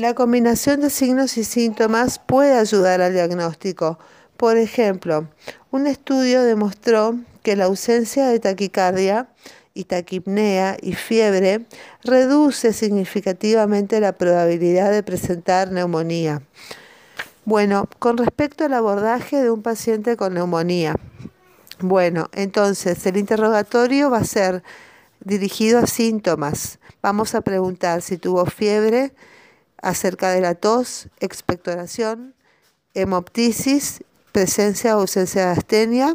La 0.00 0.14
combinación 0.14 0.80
de 0.80 0.88
signos 0.88 1.36
y 1.36 1.44
síntomas 1.44 2.20
puede 2.20 2.54
ayudar 2.54 3.02
al 3.02 3.12
diagnóstico. 3.12 3.98
Por 4.38 4.56
ejemplo, 4.56 5.28
un 5.70 5.86
estudio 5.86 6.42
demostró 6.42 7.16
que 7.42 7.54
la 7.54 7.66
ausencia 7.66 8.26
de 8.26 8.40
taquicardia 8.40 9.28
y 9.74 9.84
taquipnea 9.84 10.78
y 10.80 10.94
fiebre 10.94 11.66
reduce 12.02 12.72
significativamente 12.72 14.00
la 14.00 14.12
probabilidad 14.12 14.90
de 14.90 15.02
presentar 15.02 15.70
neumonía. 15.70 16.40
Bueno, 17.44 17.86
con 17.98 18.16
respecto 18.16 18.64
al 18.64 18.72
abordaje 18.72 19.42
de 19.42 19.50
un 19.50 19.60
paciente 19.60 20.16
con 20.16 20.32
neumonía. 20.32 20.96
Bueno, 21.78 22.30
entonces 22.32 23.04
el 23.04 23.18
interrogatorio 23.18 24.08
va 24.08 24.20
a 24.20 24.24
ser 24.24 24.62
dirigido 25.22 25.78
a 25.78 25.86
síntomas. 25.86 26.78
Vamos 27.02 27.34
a 27.34 27.42
preguntar 27.42 28.00
si 28.00 28.16
tuvo 28.16 28.46
fiebre, 28.46 29.12
acerca 29.82 30.30
de 30.30 30.40
la 30.40 30.54
tos, 30.54 31.08
expectoración, 31.20 32.34
hemoptisis, 32.94 34.04
presencia 34.32 34.96
o 34.96 35.00
ausencia 35.00 35.46
de 35.46 35.52
astenia, 35.52 36.14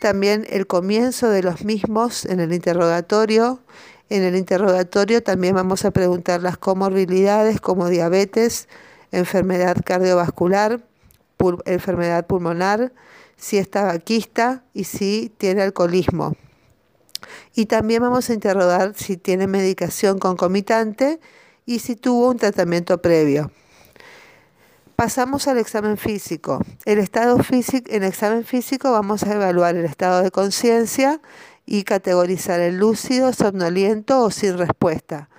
también 0.00 0.46
el 0.48 0.66
comienzo 0.66 1.28
de 1.28 1.42
los 1.42 1.64
mismos 1.64 2.24
en 2.24 2.40
el 2.40 2.52
interrogatorio. 2.52 3.60
En 4.08 4.22
el 4.22 4.34
interrogatorio 4.34 5.22
también 5.22 5.54
vamos 5.54 5.84
a 5.84 5.90
preguntar 5.90 6.42
las 6.42 6.56
comorbilidades 6.56 7.60
como 7.60 7.88
diabetes, 7.88 8.68
enfermedad 9.12 9.76
cardiovascular, 9.84 10.80
enfermedad 11.66 12.26
pulmonar, 12.26 12.92
si 13.36 13.58
está 13.58 13.84
vaquista 13.84 14.64
y 14.74 14.84
si 14.84 15.32
tiene 15.38 15.62
alcoholismo. 15.62 16.34
Y 17.54 17.66
también 17.66 18.02
vamos 18.02 18.30
a 18.30 18.34
interrogar 18.34 18.94
si 18.96 19.16
tiene 19.16 19.46
medicación 19.46 20.18
concomitante 20.18 21.20
y 21.66 21.78
si 21.78 21.96
tuvo 21.96 22.30
un 22.30 22.36
tratamiento 22.36 23.00
previo. 23.00 23.50
Pasamos 24.96 25.48
al 25.48 25.56
examen 25.58 25.96
físico. 25.96 26.60
El 26.84 26.98
estado 26.98 27.38
físico, 27.42 27.90
en 27.90 28.02
el 28.02 28.10
examen 28.10 28.44
físico 28.44 28.92
vamos 28.92 29.22
a 29.22 29.32
evaluar 29.32 29.76
el 29.76 29.86
estado 29.86 30.22
de 30.22 30.30
conciencia 30.30 31.20
y 31.64 31.84
categorizar 31.84 32.60
el 32.60 32.78
lúcido, 32.78 33.32
somnoliento 33.32 34.22
o 34.22 34.30
sin 34.30 34.58
respuesta. 34.58 35.30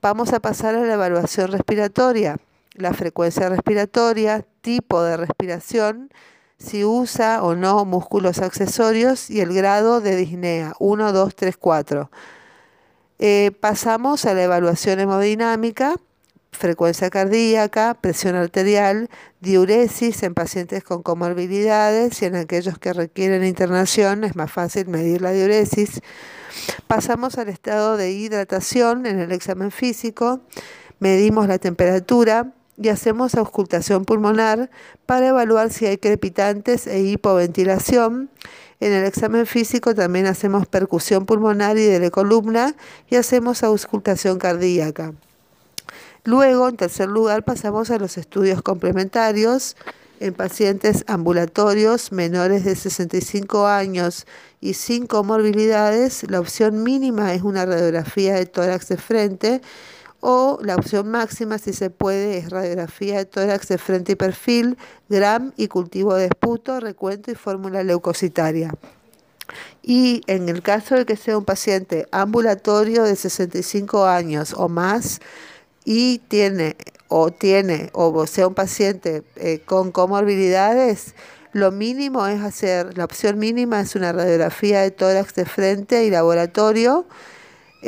Vamos 0.00 0.32
a 0.32 0.40
pasar 0.40 0.76
a 0.76 0.82
la 0.82 0.94
evaluación 0.94 1.50
respiratoria, 1.50 2.36
la 2.74 2.92
frecuencia 2.92 3.48
respiratoria, 3.48 4.44
tipo 4.60 5.02
de 5.02 5.16
respiración, 5.16 6.10
si 6.58 6.84
usa 6.84 7.42
o 7.42 7.54
no 7.54 7.84
músculos 7.84 8.38
accesorios 8.38 9.30
y 9.30 9.40
el 9.40 9.52
grado 9.52 10.00
de 10.00 10.14
disnea 10.16 10.74
1, 10.78 11.12
2, 11.12 11.34
3, 11.34 11.56
4. 11.56 12.10
Pasamos 13.60 14.24
a 14.26 14.34
la 14.34 14.44
evaluación 14.44 15.00
hemodinámica, 15.00 15.96
frecuencia 16.56 17.10
cardíaca, 17.10 17.94
presión 18.00 18.34
arterial, 18.34 19.08
diuresis 19.40 20.22
en 20.22 20.34
pacientes 20.34 20.82
con 20.82 21.02
comorbilidades 21.02 22.20
y 22.22 22.24
en 22.24 22.36
aquellos 22.36 22.78
que 22.78 22.92
requieren 22.92 23.44
internación 23.44 24.24
es 24.24 24.34
más 24.34 24.50
fácil 24.50 24.88
medir 24.88 25.22
la 25.22 25.32
diuresis. 25.32 26.00
Pasamos 26.86 27.38
al 27.38 27.48
estado 27.48 27.96
de 27.96 28.10
hidratación 28.12 29.06
en 29.06 29.20
el 29.20 29.32
examen 29.32 29.70
físico, 29.70 30.40
medimos 30.98 31.46
la 31.46 31.58
temperatura 31.58 32.52
y 32.78 32.88
hacemos 32.88 33.34
auscultación 33.34 34.04
pulmonar 34.04 34.70
para 35.06 35.28
evaluar 35.28 35.72
si 35.72 35.86
hay 35.86 35.98
crepitantes 35.98 36.86
e 36.86 37.00
hipoventilación. 37.00 38.30
En 38.80 38.92
el 38.92 39.04
examen 39.04 39.46
físico 39.46 39.94
también 39.94 40.26
hacemos 40.26 40.66
percusión 40.66 41.24
pulmonar 41.24 41.78
y 41.78 41.84
de 41.84 41.98
la 41.98 42.10
columna 42.10 42.74
y 43.08 43.16
hacemos 43.16 43.62
auscultación 43.62 44.38
cardíaca. 44.38 45.12
Luego, 46.24 46.68
en 46.68 46.76
tercer 46.76 47.08
lugar, 47.08 47.44
pasamos 47.44 47.90
a 47.90 47.98
los 47.98 48.18
estudios 48.18 48.60
complementarios 48.60 49.76
en 50.20 50.34
pacientes 50.34 51.04
ambulatorios 51.06 52.10
menores 52.12 52.64
de 52.64 52.74
65 52.74 53.66
años 53.66 54.26
y 54.60 54.74
sin 54.74 55.06
comorbilidades. 55.06 56.24
La 56.28 56.40
opción 56.40 56.82
mínima 56.82 57.32
es 57.34 57.42
una 57.42 57.64
radiografía 57.64 58.34
de 58.34 58.46
tórax 58.46 58.88
de 58.88 58.96
frente 58.96 59.60
o 60.28 60.58
la 60.60 60.74
opción 60.74 61.08
máxima, 61.08 61.56
si 61.56 61.72
se 61.72 61.88
puede, 61.88 62.38
es 62.38 62.50
radiografía 62.50 63.18
de 63.18 63.26
tórax 63.26 63.68
de 63.68 63.78
frente 63.78 64.10
y 64.10 64.16
perfil, 64.16 64.76
GRAM 65.08 65.52
y 65.56 65.68
cultivo 65.68 66.16
de 66.16 66.24
esputo, 66.24 66.80
recuento 66.80 67.30
y 67.30 67.36
fórmula 67.36 67.84
leucocitaria. 67.84 68.74
Y 69.84 70.22
en 70.26 70.48
el 70.48 70.62
caso 70.62 70.96
de 70.96 71.06
que 71.06 71.14
sea 71.14 71.38
un 71.38 71.44
paciente 71.44 72.08
ambulatorio 72.10 73.04
de 73.04 73.14
65 73.14 74.04
años 74.04 74.52
o 74.56 74.68
más, 74.68 75.20
y 75.84 76.18
tiene 76.26 76.76
o 77.06 77.30
tiene 77.30 77.90
o 77.92 78.26
sea 78.26 78.48
un 78.48 78.54
paciente 78.54 79.22
eh, 79.36 79.60
con 79.64 79.92
comorbilidades, 79.92 81.14
lo 81.52 81.70
mínimo 81.70 82.26
es 82.26 82.42
hacer, 82.42 82.98
la 82.98 83.04
opción 83.04 83.38
mínima 83.38 83.80
es 83.80 83.94
una 83.94 84.12
radiografía 84.12 84.80
de 84.80 84.90
tórax 84.90 85.36
de 85.36 85.44
frente 85.44 86.04
y 86.04 86.10
laboratorio. 86.10 87.06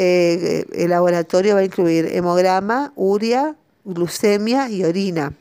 Eh, 0.00 0.64
el 0.74 0.90
laboratorio 0.90 1.56
va 1.56 1.60
a 1.60 1.64
incluir 1.64 2.06
hemograma, 2.12 2.92
uria, 2.94 3.56
glucemia 3.84 4.70
y 4.70 4.84
orina. 4.84 5.32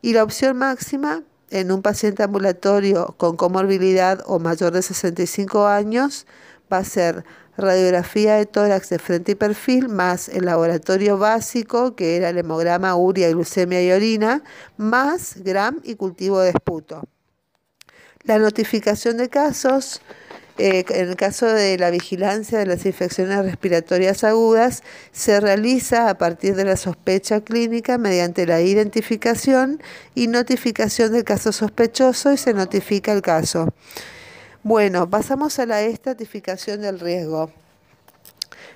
Y 0.00 0.14
la 0.14 0.24
opción 0.24 0.56
máxima 0.56 1.22
en 1.50 1.70
un 1.70 1.82
paciente 1.82 2.22
ambulatorio 2.22 3.14
con 3.18 3.36
comorbilidad 3.36 4.24
o 4.24 4.38
mayor 4.38 4.72
de 4.72 4.80
65 4.80 5.66
años 5.66 6.26
va 6.72 6.78
a 6.78 6.84
ser 6.84 7.26
radiografía 7.58 8.36
de 8.36 8.46
tórax 8.46 8.88
de 8.88 8.98
frente 8.98 9.32
y 9.32 9.34
perfil, 9.34 9.90
más 9.90 10.30
el 10.30 10.46
laboratorio 10.46 11.18
básico, 11.18 11.94
que 11.94 12.16
era 12.16 12.30
el 12.30 12.38
hemograma, 12.38 12.96
uria, 12.96 13.28
glucemia 13.28 13.82
y 13.82 13.92
orina, 13.92 14.42
más 14.78 15.34
gram 15.44 15.78
y 15.84 15.96
cultivo 15.96 16.40
de 16.40 16.50
esputo. 16.50 17.02
La 18.22 18.38
notificación 18.38 19.18
de 19.18 19.28
casos, 19.28 20.00
eh, 20.60 20.84
en 20.90 21.08
el 21.08 21.16
caso 21.16 21.46
de 21.46 21.78
la 21.78 21.90
vigilancia 21.90 22.58
de 22.58 22.66
las 22.66 22.84
infecciones 22.84 23.42
respiratorias 23.42 24.24
agudas, 24.24 24.82
se 25.10 25.40
realiza 25.40 26.10
a 26.10 26.18
partir 26.18 26.54
de 26.54 26.64
la 26.64 26.76
sospecha 26.76 27.40
clínica 27.40 27.96
mediante 27.96 28.46
la 28.46 28.60
identificación 28.60 29.82
y 30.14 30.26
notificación 30.26 31.12
del 31.12 31.24
caso 31.24 31.52
sospechoso 31.52 32.32
y 32.32 32.36
se 32.36 32.52
notifica 32.52 33.12
el 33.12 33.22
caso. 33.22 33.72
Bueno, 34.62 35.08
pasamos 35.08 35.58
a 35.58 35.64
la 35.64 35.80
estratificación 35.80 36.82
del 36.82 37.00
riesgo. 37.00 37.50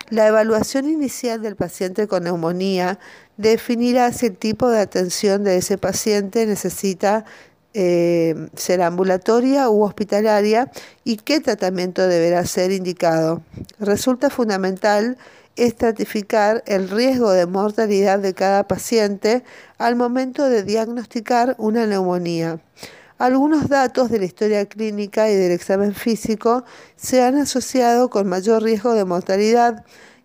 La 0.09 0.27
evaluación 0.27 0.89
inicial 0.89 1.43
del 1.43 1.57
paciente 1.57 2.09
con 2.09 2.25
neumonía 2.25 2.99
definirá 3.37 4.11
si 4.13 4.27
el 4.27 4.37
tipo 4.39 4.71
de 4.71 4.81
atención 4.81 5.45
de 5.45 5.59
ese 5.59 5.77
paciente 5.77 6.47
necesita 6.47 7.27
eh, 7.75 8.49
ser 8.55 8.83
ambulatoria 8.83 9.69
u 9.69 9.83
hospitalaria 9.83 10.71
y 11.03 11.17
qué 11.17 11.41
tratamiento 11.41 12.07
deberá 12.07 12.47
ser 12.47 12.71
indicado. 12.71 13.43
Resulta 13.81 14.31
fundamental 14.31 15.19
estratificar 15.57 16.63
el 16.67 16.89
riesgo 16.89 17.31
de 17.33 17.47
mortalidad 17.47 18.19
de 18.19 18.35
cada 18.35 18.67
paciente 18.67 19.45
al 19.79 19.97
momento 19.97 20.49
de 20.49 20.63
diagnosticar 20.63 21.55
una 21.59 21.87
neumonía. 21.87 22.61
Algunos 23.19 23.69
datos 23.69 24.11
de 24.11 24.19
la 24.19 24.25
historia 24.25 24.67
clínica 24.67 25.31
y 25.31 25.37
del 25.37 25.53
examen 25.53 25.95
físico 25.95 26.65
se 26.97 27.23
han 27.23 27.37
asociado 27.37 28.11
con 28.11 28.29
mayor 28.29 28.63
riesgo 28.63 28.95
de 28.95 29.05
mortalidad 29.05 29.85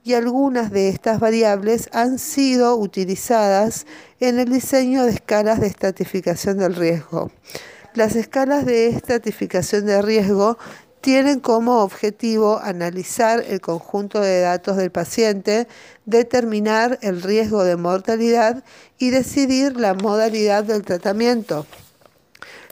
y 0.10 0.15
algunas 0.15 0.72
de 0.72 0.89
estas 0.89 1.19
variables 1.19 1.88
han 1.93 2.17
sido 2.17 2.76
utilizadas 2.78 3.86
en 4.19 4.39
el 4.39 4.52
diseño 4.52 5.06
de 5.06 5.12
escalas 5.12 5.60
de 5.60 5.67
estratificación 5.67 6.58
del 6.58 6.74
riesgo. 6.74 7.30
Las 7.93 8.15
escalas 8.15 8.65
de 8.65 8.88
estratificación 8.88 9.86
de 9.86 10.02
riesgo 10.02 10.58
tienen 11.02 11.39
como 11.39 11.84
objetivo 11.84 12.58
analizar 12.58 13.43
el 13.48 13.62
conjunto 13.62 14.19
de 14.19 14.41
datos 14.41 14.78
del 14.78 14.89
paciente, 14.89 15.67
determinar 16.06 16.98
el 17.04 17.22
riesgo 17.22 17.63
de 17.63 17.76
mortalidad 17.76 18.63
y 18.98 19.12
decidir 19.12 19.78
la 19.78 19.93
modalidad 19.93 20.63
del 20.63 20.82
tratamiento. 20.82 21.67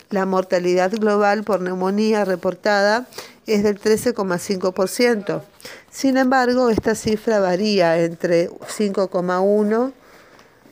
La 0.10 0.26
mortalidad 0.26 0.90
global 0.90 1.44
por 1.44 1.62
neumonía 1.62 2.26
reportada 2.26 3.06
es 3.48 3.64
del 3.64 3.80
13,5%. 3.80 5.42
Sin 5.90 6.18
embargo, 6.18 6.70
esta 6.70 6.96
cifra 6.96 7.40
varía 7.40 7.98
entre 8.04 8.50
5,1%, 8.50 9.94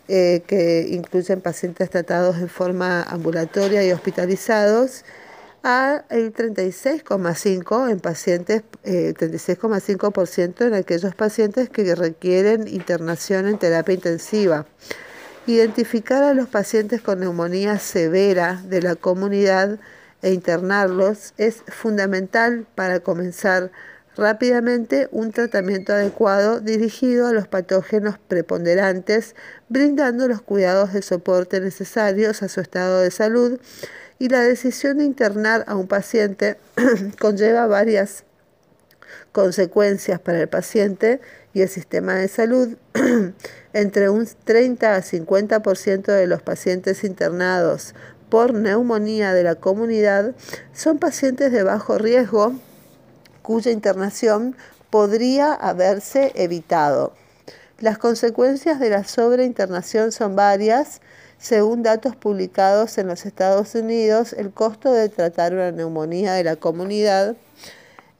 eh, 0.08 0.44
que 0.46 0.88
incluyen 0.92 1.42
pacientes 1.42 1.90
tratados 1.90 2.38
en 2.38 2.50
forma 2.50 3.02
ambulatoria 3.02 3.84
y 3.84 3.92
hospitalizados, 3.92 5.04
a 5.64 6.06
el 6.12 6.32
36,5 6.32 7.90
en 7.90 8.00
pacientes, 8.00 8.62
36,5% 8.84 10.62
eh, 10.62 10.68
en 10.68 10.74
aquellos 10.76 11.16
pacientes 11.16 11.70
que 11.70 11.96
requieren 11.96 12.68
internación 12.68 13.48
en 13.48 13.58
terapia 13.58 13.96
intensiva. 13.96 14.68
Identificar 15.48 16.22
a 16.22 16.36
los 16.36 16.48
pacientes 16.48 17.02
con 17.02 17.20
neumonía 17.22 17.80
severa 17.80 18.62
de 18.68 18.84
la 18.84 18.96
comunidad 18.96 19.80
e 20.26 20.34
internarlos 20.34 21.36
es 21.38 21.62
fundamental 21.68 22.66
para 22.74 23.00
comenzar 23.00 23.70
rápidamente 24.18 25.08
un 25.12 25.32
tratamiento 25.32 25.94
adecuado 25.94 26.62
dirigido 26.62 27.28
a 27.28 27.32
los 27.32 27.48
patógenos 27.48 28.18
preponderantes, 28.18 29.36
brindando 29.70 30.28
los 30.28 30.42
cuidados 30.42 30.94
de 30.94 31.04
soporte 31.04 31.62
necesarios 31.62 32.42
a 32.42 32.50
su 32.50 32.60
estado 32.60 33.02
de 33.02 33.12
salud 33.12 33.60
y 34.18 34.30
la 34.30 34.42
decisión 34.42 34.98
de 34.98 35.04
internar 35.04 35.64
a 35.68 35.76
un 35.76 35.88
paciente 35.88 36.58
conlleva 37.22 37.68
varias 37.68 38.24
consecuencias 39.32 40.20
para 40.20 40.42
el 40.42 40.48
paciente 40.48 41.22
y 41.54 41.62
el 41.62 41.70
sistema 41.70 42.16
de 42.16 42.30
salud. 42.30 42.78
Entre 43.74 44.10
un 44.10 44.28
30 44.46 44.96
a 44.96 45.02
50% 45.02 46.06
de 46.06 46.26
los 46.26 46.42
pacientes 46.42 47.04
internados 47.04 47.94
por 48.36 48.54
neumonía 48.54 49.34
de 49.34 49.44
la 49.44 49.56
comunidad 49.56 50.36
son 50.74 50.98
pacientes 50.98 51.54
de 51.54 51.64
bajo 51.64 51.98
riesgo 51.98 52.52
cuya 53.42 53.72
internación 53.72 54.58
podría 54.90 55.54
haberse 55.54 56.34
evitado. 56.36 57.14
Las 57.80 57.98
consecuencias 57.98 58.78
de 58.82 58.90
la 58.90 59.06
sobreinternación 59.06 60.12
son 60.12 60.36
varias. 60.36 61.00
Según 61.38 61.82
datos 61.82 62.18
publicados 62.18 62.98
en 62.98 63.08
los 63.08 63.26
Estados 63.26 63.74
Unidos, 63.74 64.34
el 64.34 64.52
costo 64.52 64.92
de 64.92 65.08
tratar 65.08 65.54
una 65.54 65.72
neumonía 65.72 66.34
de 66.34 66.44
la 66.44 66.58
comunidad 66.58 67.38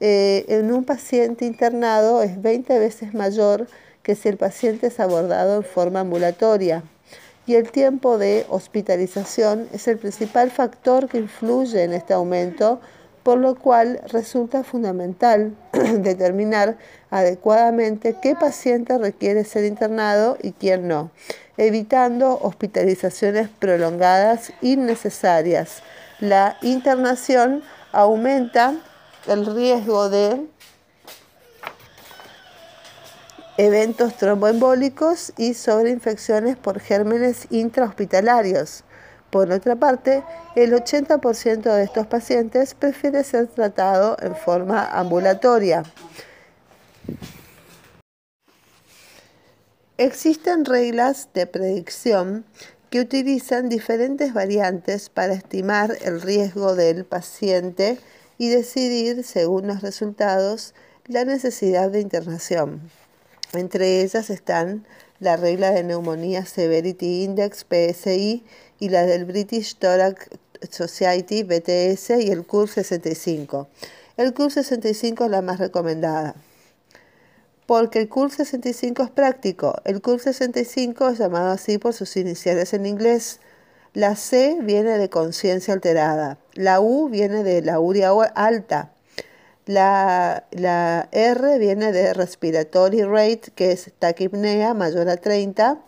eh, 0.00 0.46
en 0.48 0.72
un 0.72 0.84
paciente 0.84 1.44
internado 1.44 2.22
es 2.22 2.40
20 2.40 2.78
veces 2.78 3.12
mayor 3.12 3.66
que 4.02 4.14
si 4.14 4.30
el 4.30 4.38
paciente 4.38 4.86
es 4.86 4.98
abordado 4.98 5.56
en 5.56 5.62
forma 5.62 6.00
ambulatoria. 6.00 6.84
Y 7.46 7.54
el 7.54 7.70
tiempo 7.70 8.18
de 8.18 8.44
hospitalización 8.48 9.68
es 9.72 9.86
el 9.88 9.98
principal 9.98 10.50
factor 10.50 11.08
que 11.08 11.18
influye 11.18 11.84
en 11.84 11.92
este 11.92 12.12
aumento 12.12 12.80
por 13.26 13.38
lo 13.38 13.56
cual 13.56 14.00
resulta 14.12 14.62
fundamental 14.62 15.56
determinar 15.72 16.76
adecuadamente 17.10 18.14
qué 18.22 18.36
paciente 18.36 18.96
requiere 18.98 19.42
ser 19.42 19.64
internado 19.64 20.38
y 20.40 20.52
quién 20.52 20.86
no, 20.86 21.10
evitando 21.56 22.38
hospitalizaciones 22.40 23.48
prolongadas 23.48 24.52
innecesarias. 24.62 25.82
La 26.20 26.56
internación 26.62 27.64
aumenta 27.90 28.76
el 29.26 29.44
riesgo 29.44 30.08
de 30.08 30.46
eventos 33.58 34.16
tromboembólicos 34.16 35.32
y 35.38 35.54
sobreinfecciones 35.54 36.56
por 36.56 36.80
gérmenes 36.80 37.46
intrahospitalarios. 37.50 38.84
Por 39.30 39.50
otra 39.50 39.76
parte, 39.76 40.22
el 40.54 40.72
80% 40.72 41.62
de 41.62 41.84
estos 41.84 42.06
pacientes 42.06 42.74
prefiere 42.74 43.24
ser 43.24 43.48
tratado 43.48 44.16
en 44.20 44.36
forma 44.36 44.86
ambulatoria. 44.86 45.82
Existen 49.98 50.66
reglas 50.66 51.30
de 51.32 51.46
predicción 51.46 52.44
que 52.90 53.00
utilizan 53.00 53.68
diferentes 53.68 54.34
variantes 54.34 55.08
para 55.08 55.32
estimar 55.32 55.96
el 56.02 56.20
riesgo 56.20 56.74
del 56.74 57.04
paciente 57.06 57.98
y 58.38 58.50
decidir, 58.50 59.24
según 59.24 59.66
los 59.66 59.80
resultados, 59.80 60.74
la 61.06 61.24
necesidad 61.24 61.90
de 61.90 62.00
internación. 62.00 62.82
Entre 63.52 64.02
ellas 64.02 64.30
están 64.30 64.86
la 65.20 65.36
regla 65.36 65.70
de 65.70 65.84
neumonía 65.84 66.44
Severity 66.44 67.24
Index, 67.24 67.64
PSI, 67.68 68.44
y 68.78 68.88
la 68.90 69.06
del 69.06 69.24
British 69.24 69.76
Thorax 69.76 70.28
Society, 70.70 71.42
BTS, 71.42 72.10
y 72.20 72.30
el 72.30 72.44
CUR 72.44 72.68
65. 72.68 73.68
El 74.16 74.34
CUR 74.34 74.50
65 74.50 75.24
es 75.24 75.30
la 75.30 75.42
más 75.42 75.58
recomendada. 75.58 76.34
Porque 77.66 78.00
el 78.00 78.08
CUR 78.08 78.30
65 78.30 79.02
es 79.02 79.10
práctico. 79.10 79.76
El 79.84 80.00
CUR 80.00 80.20
65 80.20 81.08
es 81.08 81.18
llamado 81.18 81.50
así 81.50 81.78
por 81.78 81.94
sus 81.94 82.16
iniciales 82.16 82.72
en 82.74 82.86
inglés. 82.86 83.40
La 83.92 84.14
C 84.14 84.58
viene 84.60 84.98
de 84.98 85.08
conciencia 85.08 85.74
alterada. 85.74 86.38
La 86.54 86.80
U 86.80 87.08
viene 87.08 87.42
de 87.42 87.62
la 87.62 87.80
uria 87.80 88.10
alta. 88.34 88.92
La, 89.66 90.44
R 91.10 91.58
viene 91.58 91.90
de 91.90 92.14
respiratory 92.14 93.02
rate, 93.02 93.50
que 93.54 93.72
es 93.72 93.90
taquipnea 93.98 94.74
mayor 94.74 95.08
a 95.08 95.16
30. 95.16 95.80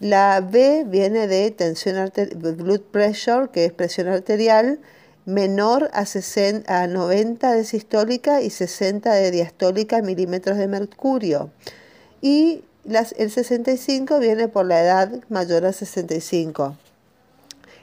La 0.00 0.40
B 0.40 0.84
viene 0.84 1.28
de 1.28 1.50
tensión 1.52 2.12
blood 2.34 2.80
pressure, 2.90 3.50
que 3.52 3.64
es 3.64 3.72
presión 3.72 4.08
arterial, 4.08 4.80
menor 5.26 5.90
a, 5.92 6.06
60, 6.06 6.82
a 6.82 6.86
90 6.88 7.52
de 7.52 7.64
sistólica 7.64 8.42
y 8.42 8.50
60 8.50 9.12
de 9.12 9.30
diastólica 9.30 10.02
milímetros 10.02 10.58
de 10.58 10.66
mercurio. 10.66 11.50
Y 12.20 12.64
el 12.84 13.30
65 13.30 14.18
viene 14.18 14.48
por 14.48 14.66
la 14.66 14.82
edad 14.82 15.12
mayor 15.28 15.66
a 15.66 15.72
65. 15.72 16.76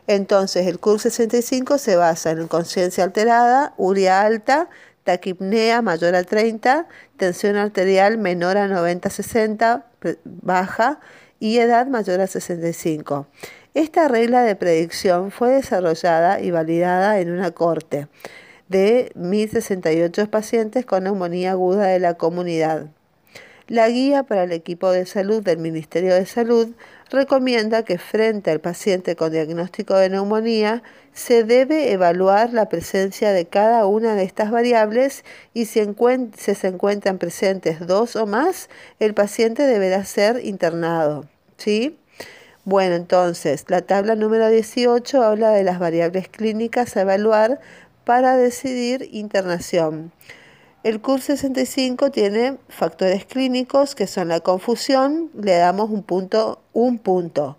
Entonces, 0.08 0.68
el 0.68 0.80
CUR 0.80 1.00
65 1.00 1.78
se 1.78 1.96
basa 1.96 2.32
en 2.32 2.48
conciencia 2.48 3.04
alterada, 3.04 3.74
uria 3.78 4.22
alta, 4.22 4.70
taquipnea 5.06 5.82
mayor 5.82 6.16
a 6.16 6.24
30, 6.24 6.88
tensión 7.16 7.56
arterial 7.56 8.18
menor 8.18 8.58
a 8.58 8.68
90-60, 8.68 9.86
baja, 10.26 11.00
y 11.40 11.60
edad 11.60 11.88
mayor 11.88 12.22
a 12.22 12.28
65. 12.28 13.28
Esta 13.74 14.08
regla 14.08 14.44
de 14.44 14.56
predicción 14.56 15.32
fue 15.32 15.52
desarrollada 15.52 16.40
y 16.40 16.52
validada 16.52 17.20
en 17.20 17.32
una 17.32 17.52
corte 17.52 18.08
de 18.68 19.12
1.068 19.16 20.30
pacientes 20.30 20.86
con 20.86 21.04
neumonía 21.04 21.52
aguda 21.52 21.88
de 21.88 22.00
la 22.00 22.16
comunidad. 22.16 22.88
La 23.68 23.90
guía 23.90 24.24
para 24.24 24.44
el 24.44 24.52
equipo 24.52 24.92
de 24.92 25.06
salud 25.06 25.44
del 25.44 25.58
Ministerio 25.58 26.14
de 26.14 26.26
Salud 26.26 26.70
recomienda 27.10 27.84
que 27.84 27.98
frente 27.98 28.52
al 28.52 28.60
paciente 28.60 29.16
con 29.16 29.32
diagnóstico 29.32 29.96
de 29.96 30.10
neumonía 30.10 30.84
se 31.14 31.44
debe 31.44 31.92
evaluar 31.92 32.52
la 32.54 32.68
presencia 32.68 33.32
de 33.32 33.46
cada 33.46 33.86
una 33.86 34.16
de 34.16 34.24
estas 34.24 34.52
variables 34.52 35.24
y 35.54 35.66
si, 35.66 35.82
se 35.82 36.68
encuentran 36.68 37.18
presentes 37.18 37.86
dos 37.86 38.16
o 38.16 38.26
más, 38.26 38.70
el 39.00 39.14
paciente 39.14 39.64
deberá 39.64 40.04
ser 40.04 40.44
internado. 40.44 41.26
¿sí? 41.58 41.98
Bueno, 42.66 42.96
entonces, 42.96 43.66
la 43.68 43.82
tabla 43.82 44.16
número 44.16 44.50
18 44.50 45.24
habla 45.24 45.52
de 45.52 45.64
las 45.64 45.80
variables 45.80 46.28
clínicas 46.28 46.98
a 46.98 47.02
evaluar 47.02 47.60
para 48.04 48.36
decidir 48.36 49.08
internación. 49.12 50.12
El 50.86 51.02
CUR 51.02 51.20
65 51.20 52.12
tiene 52.12 52.60
factores 52.70 53.26
clínicos 53.26 53.96
que 53.96 54.06
son 54.06 54.28
la 54.28 54.42
confusión, 54.42 55.32
le 55.34 55.56
damos 55.56 55.90
un 55.90 56.04
punto, 56.04 56.60
un 56.74 57.00
punto. 57.00 57.58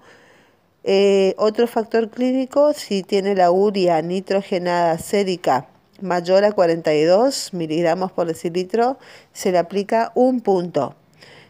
Eh, 0.84 1.34
otro 1.36 1.66
factor 1.66 2.08
clínico, 2.08 2.72
si 2.72 3.02
tiene 3.02 3.34
la 3.34 3.50
uria 3.50 4.00
nitrogenada 4.00 4.96
sérica 4.98 5.66
mayor 6.00 6.44
a 6.44 6.52
42 6.52 7.52
miligramos 7.52 8.12
por 8.12 8.28
decilitro, 8.28 8.96
se 9.32 9.50
le 9.50 9.58
aplica 9.58 10.12
un 10.14 10.40
punto. 10.40 10.94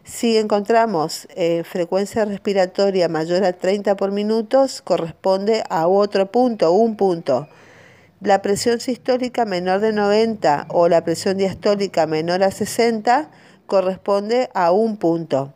Si 0.03 0.39
encontramos 0.39 1.29
eh, 1.37 1.63
frecuencia 1.63 2.25
respiratoria 2.25 3.11
mayor 3.11 3.45
a 3.45 3.53
30 3.53 3.97
por 3.97 4.13
minutos, 4.13 4.81
corresponde 4.81 5.63
a 5.69 5.89
otro 5.89 6.33
punto, 6.33 6.73
un 6.73 6.97
punto. 6.97 7.49
La 8.21 8.41
presión 8.41 8.81
sistólica 8.81 9.45
menor 9.45 9.81
de 9.81 9.93
90 9.93 10.69
o 10.71 10.89
la 10.89 11.05
presión 11.05 11.37
diastólica 11.37 12.07
menor 12.07 12.43
a 12.43 12.51
60 12.51 13.29
corresponde 13.67 14.49
a 14.55 14.73
un 14.73 14.97
punto. 14.97 15.53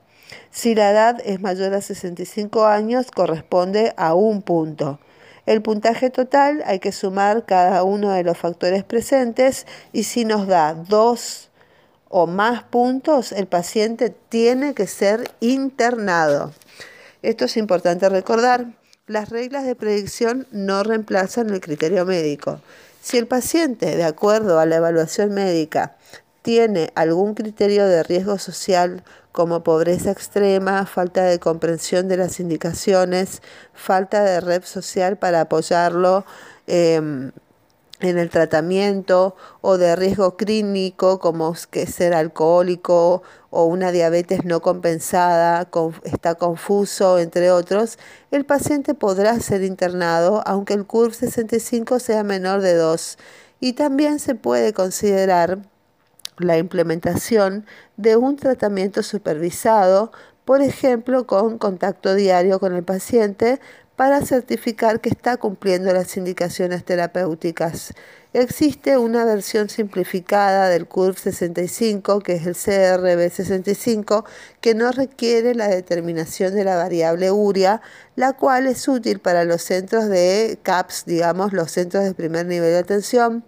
Si 0.51 0.75
la 0.75 0.91
edad 0.91 1.23
es 1.25 1.41
mayor 1.41 1.73
a 1.73 1.81
65 1.81 2.67
años, 2.67 3.11
corresponde 3.11 3.95
a 3.97 4.13
un 4.13 4.43
punto. 4.43 5.01
El 5.47 5.63
puntaje 5.63 6.11
total 6.11 6.63
hay 6.67 6.81
que 6.81 6.93
sumar 6.93 7.47
cada 7.47 7.83
uno 7.83 8.11
de 8.11 8.25
los 8.25 8.37
factores 8.37 8.85
presentes 8.85 9.67
y 9.95 10.03
si 10.03 10.27
nos 10.27 10.47
da 10.47 10.75
dos 10.75 11.49
o 12.11 12.27
más 12.27 12.63
puntos, 12.65 13.33
el 13.33 13.47
paciente 13.47 14.11
tiene 14.11 14.75
que 14.75 14.87
ser 14.87 15.31
internado. 15.41 16.53
Esto 17.23 17.47
es 17.47 17.57
importante 17.57 18.07
recordar. 18.11 18.67
Las 19.11 19.29
reglas 19.29 19.65
de 19.65 19.75
predicción 19.75 20.47
no 20.53 20.85
reemplazan 20.85 21.51
el 21.51 21.61
criterio 21.61 22.07
médico. 22.07 22.61
Si 23.03 23.19
el 23.19 23.27
paciente, 23.27 23.97
de 23.97 24.05
acuerdo 24.05 24.61
a 24.61 24.67
la 24.67 24.77
evaluación 24.77 25.35
médica, 25.35 25.97
tiene 26.43 26.93
algún 26.95 27.35
criterio 27.35 27.89
de 27.89 28.05
riesgo 28.05 28.39
social 28.39 29.03
como 29.33 29.65
pobreza 29.65 30.13
extrema, 30.13 30.87
falta 30.87 31.25
de 31.25 31.41
comprensión 31.41 32.07
de 32.07 32.19
las 32.19 32.39
indicaciones, 32.39 33.43
falta 33.75 34.23
de 34.23 34.41
red 34.41 34.63
social 34.63 35.17
para 35.17 35.41
apoyarlo 35.41 36.25
em, 36.69 37.33
en 38.01 38.19
el 38.19 38.31
tratamiento 38.31 39.37
o 39.61 39.79
de 39.79 39.95
riesgo 39.97 40.37
clínico 40.37 41.19
como 41.19 41.55
que 41.71 41.87
ser 41.87 42.15
alcohólico 42.15 43.23
o 43.51 43.65
una 43.65 43.93
diabetes 43.93 44.45
no 44.45 44.61
compensada, 44.61 45.69
está 46.05 46.35
confuso, 46.37 47.19
entre 47.19 47.51
otros, 47.51 47.99
el 48.31 48.45
paciente 48.45 48.95
podrá 48.95 49.39
ser 49.41 49.63
internado 49.63 50.43
aunque 50.47 50.75
el 50.75 50.87
CURV 50.87 51.15
65 51.15 51.99
sea 51.99 52.23
menor 52.23 52.61
de 52.61 52.75
2 52.75 53.19
y 53.61 53.75
también 53.75 54.19
se 54.19 54.35
puede 54.35 54.73
considerar 54.73 55.59
la 56.39 56.57
implementación 56.57 57.67
de 57.97 58.17
un 58.17 58.37
tratamiento 58.37 59.03
supervisado, 59.03 60.11
por 60.45 60.63
ejemplo, 60.63 61.27
con 61.27 61.59
contacto 61.59 62.15
diario 62.15 62.59
con 62.59 62.75
el 62.75 62.83
paciente 62.83 63.61
para 64.01 64.23
certificar 64.23 65.03
que 65.03 65.11
está 65.11 65.37
cumpliendo 65.37 65.93
las 65.93 66.17
indicaciones 66.17 66.87
terapéuticas. 66.87 67.93
Existe 68.33 68.97
una 68.97 69.27
versión 69.27 69.69
simplificada 69.69 70.71
del 70.71 70.87
CURV 70.87 71.19
65, 71.19 72.21
que 72.21 72.33
es 72.37 72.47
el 72.47 72.55
CRB65, 72.55 74.25
que 74.63 74.75
no 74.75 74.91
requiere 74.91 75.55
la 75.55 75.69
determinación 75.69 76.55
de 76.55 76.65
la 76.65 76.77
variable 76.77 77.31
uria, 77.31 77.83
la 78.17 78.33
cual 78.33 78.69
es 78.69 78.89
útil 78.89 79.19
para 79.19 79.45
los 79.45 79.61
centros 79.61 80.09
de 80.09 80.59
CAPS, 80.63 81.05
digamos, 81.05 81.53
los 81.53 81.71
centros 81.71 82.03
de 82.03 82.15
primer 82.15 82.47
nivel 82.47 82.71
de 82.71 82.79
atención 82.79 83.45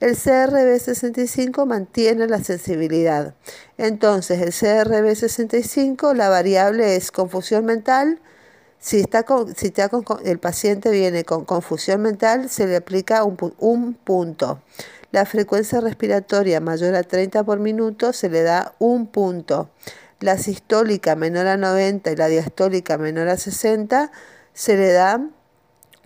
el 0.00 0.14
CRB65 0.14 1.64
mantiene 1.64 2.26
la 2.26 2.44
sensibilidad. 2.44 3.34
Entonces, 3.78 4.42
el 4.42 4.52
CRB65, 4.52 6.14
la 6.14 6.28
variable 6.28 6.96
es 6.96 7.10
confusión 7.10 7.64
mental. 7.64 8.20
Si, 8.86 9.00
está 9.00 9.24
si 9.56 9.72
el 10.24 10.38
paciente 10.38 10.92
viene 10.92 11.24
con 11.24 11.44
confusión 11.44 12.02
mental, 12.02 12.48
se 12.48 12.68
le 12.68 12.76
aplica 12.76 13.24
un, 13.24 13.36
un 13.58 13.94
punto. 13.94 14.62
La 15.10 15.26
frecuencia 15.26 15.80
respiratoria 15.80 16.60
mayor 16.60 16.94
a 16.94 17.02
30 17.02 17.42
por 17.42 17.58
minuto 17.58 18.12
se 18.12 18.28
le 18.28 18.44
da 18.44 18.76
un 18.78 19.08
punto. 19.08 19.70
La 20.20 20.38
sistólica 20.38 21.16
menor 21.16 21.48
a 21.48 21.56
90 21.56 22.12
y 22.12 22.14
la 22.14 22.28
diastólica 22.28 22.96
menor 22.96 23.26
a 23.26 23.36
60 23.36 24.12
se 24.54 24.76
le 24.76 24.92
da 24.92 25.20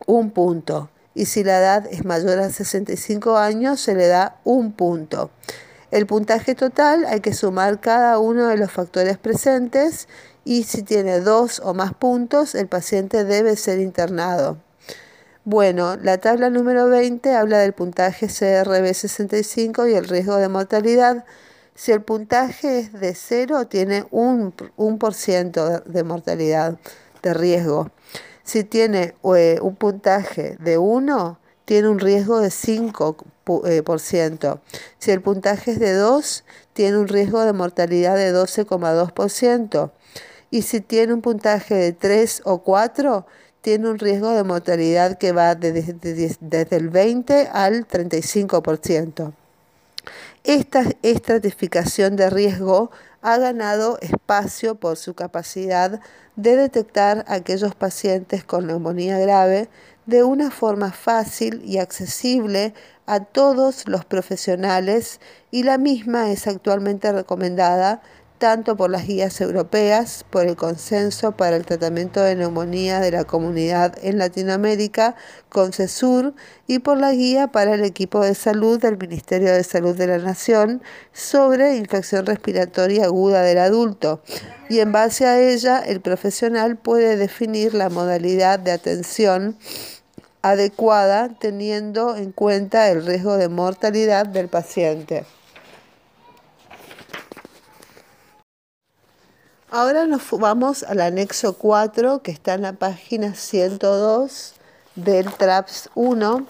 un 0.06 0.30
punto 0.30 0.88
y 1.14 1.26
si 1.26 1.44
la 1.44 1.58
edad 1.58 1.86
es 1.90 2.06
mayor 2.06 2.38
a 2.38 2.48
65 2.48 3.36
años 3.36 3.78
se 3.82 3.94
le 3.94 4.06
da 4.06 4.38
un 4.44 4.72
punto. 4.72 5.30
El 5.90 6.06
puntaje 6.06 6.54
total 6.54 7.04
hay 7.04 7.20
que 7.20 7.34
sumar 7.34 7.80
cada 7.80 8.18
uno 8.20 8.46
de 8.46 8.56
los 8.56 8.72
factores 8.72 9.18
presentes 9.18 10.08
y 10.44 10.64
si 10.64 10.82
tiene 10.82 11.20
dos 11.20 11.60
o 11.64 11.74
más 11.74 11.94
puntos 11.94 12.54
el 12.54 12.68
paciente 12.68 13.24
debe 13.24 13.56
ser 13.56 13.78
internado. 13.78 14.58
Bueno, 15.44 15.96
la 15.96 16.18
tabla 16.18 16.50
número 16.50 16.88
20 16.88 17.34
habla 17.34 17.58
del 17.58 17.72
puntaje 17.72 18.26
CRB65 18.26 19.90
y 19.90 19.94
el 19.94 20.06
riesgo 20.06 20.36
de 20.36 20.48
mortalidad. 20.48 21.24
Si 21.74 21.92
el 21.92 22.02
puntaje 22.02 22.80
es 22.80 22.92
de 22.92 23.14
0, 23.14 23.66
tiene 23.66 24.04
un, 24.10 24.52
por 24.52 25.14
ciento 25.14 25.80
de 25.80 26.04
mortalidad, 26.04 26.78
de 27.22 27.32
riesgo. 27.32 27.90
Si 28.44 28.64
tiene 28.64 29.14
eh, 29.34 29.58
un 29.62 29.76
puntaje 29.76 30.56
de 30.60 30.76
1, 30.76 31.38
tiene 31.64 31.88
un 31.88 32.00
riesgo 32.00 32.40
de 32.40 32.48
5%. 32.48 33.24
Eh, 33.64 34.60
si 34.98 35.10
el 35.10 35.22
puntaje 35.22 35.72
es 35.72 35.78
de 35.78 35.94
2, 35.94 36.44
tiene 36.74 36.98
un 36.98 37.08
riesgo 37.08 37.44
de 37.44 37.52
mortalidad 37.54 38.16
de 38.16 38.34
12,2%. 38.34 39.90
Y 40.50 40.62
si 40.62 40.80
tiene 40.80 41.14
un 41.14 41.22
puntaje 41.22 41.74
de 41.74 41.92
3 41.92 42.42
o 42.44 42.58
4, 42.58 43.26
tiene 43.60 43.88
un 43.88 43.98
riesgo 43.98 44.30
de 44.30 44.42
mortalidad 44.42 45.18
que 45.18 45.32
va 45.32 45.54
desde, 45.54 45.94
desde 46.40 46.76
el 46.76 46.88
20 46.88 47.48
al 47.52 47.86
35%. 47.86 49.32
Esta 50.44 50.84
estratificación 51.02 52.16
de 52.16 52.30
riesgo 52.30 52.90
ha 53.22 53.36
ganado 53.36 53.98
espacio 54.00 54.74
por 54.74 54.96
su 54.96 55.14
capacidad 55.14 56.00
de 56.36 56.56
detectar 56.56 57.24
a 57.28 57.34
aquellos 57.34 57.74
pacientes 57.74 58.44
con 58.44 58.66
neumonía 58.66 59.18
grave 59.18 59.68
de 60.06 60.22
una 60.22 60.50
forma 60.50 60.90
fácil 60.92 61.62
y 61.64 61.78
accesible 61.78 62.72
a 63.06 63.20
todos 63.20 63.86
los 63.86 64.04
profesionales 64.04 65.20
y 65.50 65.64
la 65.64 65.78
misma 65.78 66.30
es 66.30 66.46
actualmente 66.46 67.12
recomendada 67.12 68.00
tanto 68.40 68.74
por 68.74 68.90
las 68.90 69.06
guías 69.06 69.38
europeas, 69.42 70.24
por 70.30 70.46
el 70.46 70.56
consenso 70.56 71.32
para 71.32 71.56
el 71.56 71.66
tratamiento 71.66 72.22
de 72.22 72.34
neumonía 72.34 72.98
de 72.98 73.10
la 73.10 73.24
comunidad 73.24 73.94
en 74.02 74.16
Latinoamérica, 74.16 75.14
CONCESUR, 75.50 76.32
y 76.66 76.78
por 76.78 76.96
la 76.96 77.12
guía 77.12 77.48
para 77.48 77.74
el 77.74 77.84
equipo 77.84 78.24
de 78.24 78.34
salud 78.34 78.80
del 78.80 78.96
Ministerio 78.96 79.52
de 79.52 79.62
Salud 79.62 79.94
de 79.94 80.06
la 80.06 80.18
Nación 80.18 80.82
sobre 81.12 81.76
infección 81.76 82.24
respiratoria 82.24 83.04
aguda 83.04 83.42
del 83.42 83.58
adulto. 83.58 84.22
Y 84.70 84.80
en 84.80 84.90
base 84.90 85.26
a 85.26 85.38
ella, 85.38 85.78
el 85.80 86.00
profesional 86.00 86.78
puede 86.78 87.18
definir 87.18 87.74
la 87.74 87.90
modalidad 87.90 88.58
de 88.58 88.72
atención 88.72 89.58
adecuada 90.40 91.28
teniendo 91.38 92.16
en 92.16 92.32
cuenta 92.32 92.88
el 92.88 93.04
riesgo 93.04 93.36
de 93.36 93.50
mortalidad 93.50 94.24
del 94.24 94.48
paciente. 94.48 95.26
Ahora 99.72 100.04
nos 100.08 100.28
vamos 100.32 100.82
al 100.82 101.00
anexo 101.00 101.56
4 101.56 102.22
que 102.22 102.32
está 102.32 102.54
en 102.54 102.62
la 102.62 102.72
página 102.72 103.36
102 103.36 104.54
del 104.96 105.32
TRAPS 105.32 105.90
1 105.94 106.44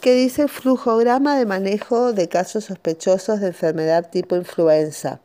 que 0.00 0.14
dice 0.14 0.48
flujograma 0.48 1.36
de 1.36 1.44
manejo 1.44 2.14
de 2.14 2.30
casos 2.30 2.64
sospechosos 2.64 3.40
de 3.40 3.48
enfermedad 3.48 4.08
tipo 4.08 4.36
influenza, 4.36 5.20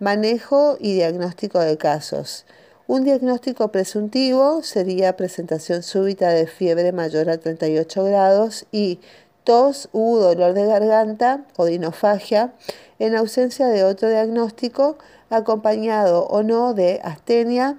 manejo 0.00 0.76
y 0.80 0.94
diagnóstico 0.94 1.60
de 1.60 1.78
casos. 1.78 2.44
Un 2.88 3.04
diagnóstico 3.04 3.68
presuntivo 3.68 4.64
sería 4.64 5.16
presentación 5.16 5.84
súbita 5.84 6.30
de 6.30 6.48
fiebre 6.48 6.90
mayor 6.90 7.30
a 7.30 7.38
38 7.38 8.02
grados 8.02 8.66
y 8.72 8.98
tos 9.44 9.90
u 9.92 10.16
dolor 10.16 10.54
de 10.54 10.66
garganta 10.66 11.44
o 11.56 11.66
dinofagia 11.66 12.52
en 12.98 13.14
ausencia 13.14 13.68
de 13.68 13.84
otro 13.84 14.08
diagnóstico 14.08 14.98
acompañado 15.36 16.26
o 16.26 16.42
no 16.42 16.74
de 16.74 17.00
astenia, 17.02 17.78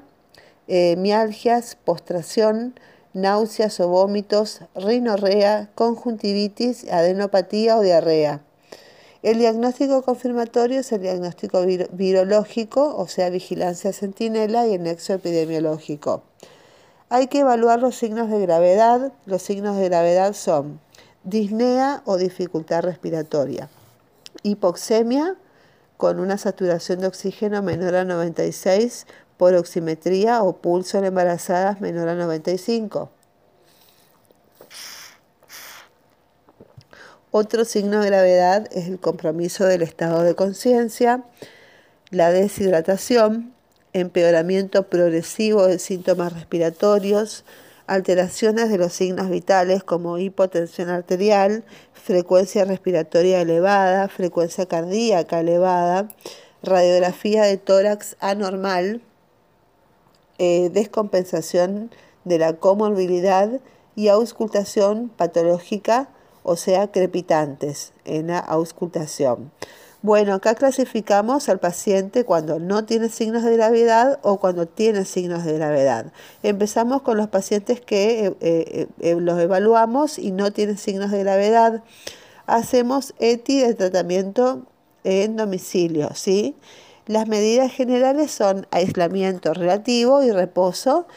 eh, 0.68 0.96
mialgias, 0.98 1.78
postración, 1.84 2.76
náuseas 3.14 3.80
o 3.80 3.88
vómitos, 3.88 4.62
rinorrea, 4.76 5.70
conjuntivitis, 5.76 6.92
adenopatía 6.92 7.78
o 7.78 7.82
diarrea. 7.82 8.42
El 9.24 9.40
diagnóstico 9.40 10.04
confirmatorio 10.04 10.82
es 10.82 10.92
el 10.92 11.02
diagnóstico 11.02 11.66
virológico, 11.92 12.96
o 12.96 13.08
sea, 13.08 13.30
vigilancia 13.30 13.92
centinela 13.92 14.68
y 14.68 14.76
el 14.76 14.84
nexo 14.84 15.14
epidemiológico. 15.14 16.22
Hay 17.10 17.28
que 17.28 17.40
evaluar 17.40 17.80
los 17.80 17.96
signos 17.96 18.30
de 18.30 18.40
gravedad. 18.40 19.14
Los 19.26 19.42
signos 19.42 19.78
de 19.78 19.86
gravedad 19.86 20.34
son 20.34 20.80
disnea 21.24 22.04
o 22.06 22.18
dificultad 22.18 22.84
respiratoria, 22.84 23.70
hipoxemia, 24.44 25.36
con 25.98 26.20
una 26.20 26.38
saturación 26.38 27.00
de 27.00 27.08
oxígeno 27.08 27.62
menor 27.62 27.96
a 27.96 28.06
96 28.06 29.06
por 29.38 29.54
oximetría 29.54 30.44
o 30.44 30.58
pulso 30.58 30.98
en 30.98 31.06
embarazadas 31.06 31.82
menor 31.82 32.10
a 32.10 32.16
95. 32.16 33.10
Otro 37.32 37.66
signo 37.66 38.00
de 38.00 38.08
gravedad 38.08 38.68
es 38.72 38.88
el 38.88 38.98
compromiso 38.98 39.66
del 39.66 39.82
estado 39.82 40.24
de 40.24 40.36
conciencia, 40.36 41.24
la 42.10 42.32
deshidratación, 42.32 43.54
empeoramiento 43.92 44.84
progresivo 44.84 45.68
de 45.68 45.80
síntomas 45.80 46.32
respiratorios, 46.32 47.44
alteraciones 47.88 48.70
de 48.70 48.78
los 48.78 48.94
signos 48.94 49.30
vitales 49.30 49.84
como 49.84 50.18
hipotensión 50.18 50.90
arterial, 50.90 51.64
frecuencia 52.06 52.66
respiratoria 52.66 53.42
elevada, 53.42 54.08
frecuencia 54.10 54.68
cardíaca 54.68 55.40
elevada, 55.40 56.08
radiografía 56.62 57.46
de 57.46 57.58
tórax 57.58 58.16
anormal, 58.20 59.02
eh, 60.38 60.70
descompensación 60.72 61.90
de 62.24 62.38
la 62.38 62.54
comorbilidad 62.58 63.60
y 63.96 64.10
auscultación 64.10 65.10
patológica, 65.10 66.10
o 66.44 66.58
sea, 66.58 66.92
crepitantes 66.92 67.92
en 68.06 68.28
la 68.28 68.38
auscultación. 68.38 69.52
Bueno, 70.06 70.36
acá 70.36 70.54
clasificamos 70.54 71.50
al 71.50 71.58
paciente 71.58 72.26
cuando 72.26 72.60
no 72.60 72.86
tiene 72.86 73.10
signos 73.10 73.42
de 73.42 73.56
gravedad 73.56 74.20
o 74.22 74.40
cuando 74.40 74.68
tiene 74.68 75.04
signos 75.04 75.44
de 75.46 75.54
gravedad. 75.54 76.14
Empezamos 76.44 77.02
con 77.02 77.18
los 77.18 77.28
pacientes 77.30 77.82
que 77.82 78.28
eh, 78.28 78.36
eh, 78.40 78.88
eh, 79.00 79.16
los 79.20 79.40
evaluamos 79.40 80.20
y 80.20 80.30
no 80.30 80.54
tienen 80.54 80.78
signos 80.78 81.10
de 81.10 81.22
gravedad. 81.22 81.82
Hacemos 82.46 83.16
ETI 83.18 83.62
de 83.62 83.74
tratamiento 83.74 84.68
en 85.04 85.38
domicilio, 85.38 86.12
¿sí? 86.14 86.56
Las 87.08 87.28
medidas 87.28 87.72
generales 87.72 88.30
son 88.30 88.68
aislamiento 88.70 89.56
relativo 89.56 90.22
y 90.22 90.30
reposo, 90.30 91.08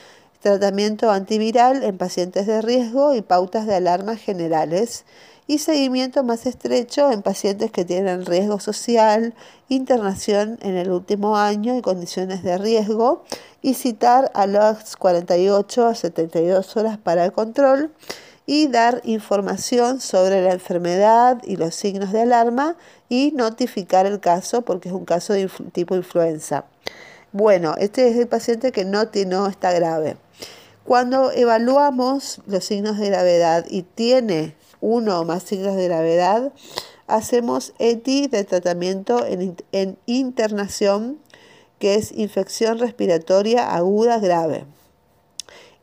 tratamiento 0.40 1.10
antiviral 1.10 1.82
en 1.84 1.98
pacientes 1.98 2.46
de 2.46 2.62
riesgo 2.62 3.14
y 3.14 3.20
pautas 3.20 3.66
de 3.66 3.74
alarma 3.74 4.16
generales 4.16 5.04
y 5.48 5.58
seguimiento 5.58 6.22
más 6.22 6.44
estrecho 6.44 7.10
en 7.10 7.22
pacientes 7.22 7.72
que 7.72 7.86
tienen 7.86 8.26
riesgo 8.26 8.60
social, 8.60 9.34
internación 9.70 10.58
en 10.60 10.76
el 10.76 10.90
último 10.90 11.38
año 11.38 11.74
y 11.76 11.80
condiciones 11.80 12.42
de 12.42 12.58
riesgo 12.58 13.24
y 13.62 13.72
citar 13.72 14.30
a 14.34 14.46
las 14.46 14.94
48 14.96 15.86
a 15.86 15.94
72 15.94 16.76
horas 16.76 16.98
para 16.98 17.24
el 17.24 17.32
control 17.32 17.90
y 18.44 18.68
dar 18.68 19.00
información 19.04 20.02
sobre 20.02 20.42
la 20.42 20.52
enfermedad 20.52 21.40
y 21.44 21.56
los 21.56 21.74
signos 21.74 22.12
de 22.12 22.20
alarma 22.20 22.76
y 23.08 23.32
notificar 23.34 24.04
el 24.04 24.20
caso 24.20 24.62
porque 24.62 24.90
es 24.90 24.94
un 24.94 25.06
caso 25.06 25.32
de 25.32 25.50
tipo 25.72 25.96
influenza. 25.96 26.66
Bueno, 27.32 27.74
este 27.78 28.08
es 28.08 28.18
el 28.18 28.28
paciente 28.28 28.70
que 28.70 28.84
no, 28.84 29.04
no 29.26 29.46
está 29.46 29.72
grave. 29.72 30.18
Cuando 30.84 31.32
evaluamos 31.32 32.42
los 32.46 32.66
signos 32.66 32.98
de 32.98 33.08
gravedad 33.08 33.64
y 33.68 33.82
tiene 33.82 34.57
uno 34.80 35.20
o 35.20 35.24
más 35.24 35.42
signos 35.42 35.76
de 35.76 35.84
gravedad, 35.84 36.52
hacemos 37.06 37.72
ETI 37.78 38.28
de 38.28 38.44
tratamiento 38.44 39.24
en, 39.26 39.98
internación, 40.06 41.18
que 41.78 41.94
es 41.94 42.12
infección 42.12 42.78
respiratoria 42.78 43.74
aguda 43.74 44.18
grave. 44.18 44.64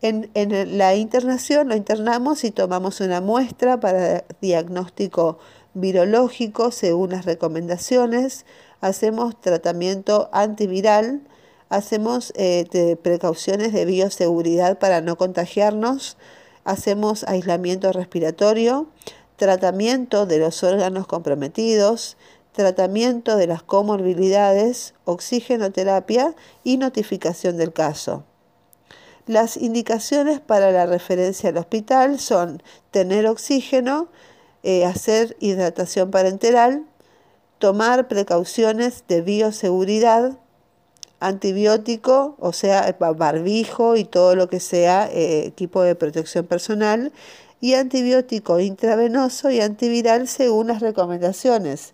En, 0.02 0.30
en, 0.34 0.78
la 0.78 0.96
internación 0.96 1.70
lo 1.70 1.76
internamos 1.76 2.44
y 2.44 2.52
tomamos 2.52 3.02
una 3.02 3.22
muestra 3.22 3.80
para 3.80 4.24
diagnóstico 4.42 5.40
virológico 5.74 6.72
según 6.72 7.12
las 7.12 7.26
recomendaciones, 7.26 8.46
hacemos 8.82 9.40
tratamiento 9.40 10.30
antiviral, 10.32 11.22
hacemos 11.70 12.32
eh, 12.36 12.98
precauciones 13.02 13.74
de 13.74 13.86
bioseguridad 13.86 14.80
para 14.80 15.02
no 15.02 15.18
contagiarnos, 15.18 16.18
hacemos 16.66 17.24
aislamiento 17.24 17.94
respiratorio, 17.94 18.88
tratamiento 19.38 20.26
de 20.26 20.40
los 20.40 20.64
órganos 20.64 21.08
comprometidos, 21.08 22.18
tratamiento 22.52 23.38
de 23.38 23.48
las 23.48 23.64
comorbilidades, 23.64 24.94
oxigenoterapia 25.06 26.36
y 26.64 26.78
notificación 26.78 27.58
del 27.58 27.72
caso. 27.74 28.24
Las 29.28 29.58
indicaciones 29.58 30.40
para 30.40 30.72
la 30.72 30.86
referencia 30.86 31.50
al 31.50 31.58
hospital 31.58 32.20
son 32.20 32.62
tener 32.92 33.28
oxígeno, 33.28 34.08
eh, 34.64 34.86
hacer 34.86 35.36
hidratación 35.40 36.12
parenteral, 36.12 36.86
tomar 37.60 38.08
precauciones 38.08 39.04
de 39.08 39.22
bioseguridad, 39.22 40.38
antibiótico, 41.28 42.36
o 42.40 42.54
sea, 42.54 42.96
barbijo 43.00 43.96
y 43.96 44.06
todo 44.06 44.36
lo 44.36 44.50
que 44.50 44.60
sea 44.60 45.10
eh, 45.12 45.46
equipo 45.46 45.82
de 45.82 45.96
protección 45.96 46.46
personal, 46.46 47.12
y 47.62 47.74
antibiótico 47.74 48.60
intravenoso 48.60 49.50
y 49.50 49.62
antiviral 49.62 50.28
según 50.28 50.68
las 50.68 50.82
recomendaciones. 50.82 51.94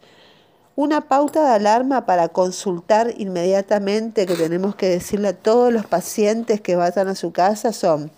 Una 0.75 1.01
pauta 1.01 1.43
de 1.43 1.55
alarma 1.55 2.05
para 2.05 2.29
consultar 2.29 3.13
inmediatamente 3.17 4.25
que 4.25 4.35
tenemos 4.35 4.75
que 4.75 4.89
decirle 4.89 5.29
a 5.29 5.37
todos 5.37 5.71
los 5.71 5.85
pacientes 5.85 6.61
que 6.61 6.75
vayan 6.75 7.07
a 7.07 7.15
su 7.15 7.31
casa 7.31 7.73
son 7.73 8.11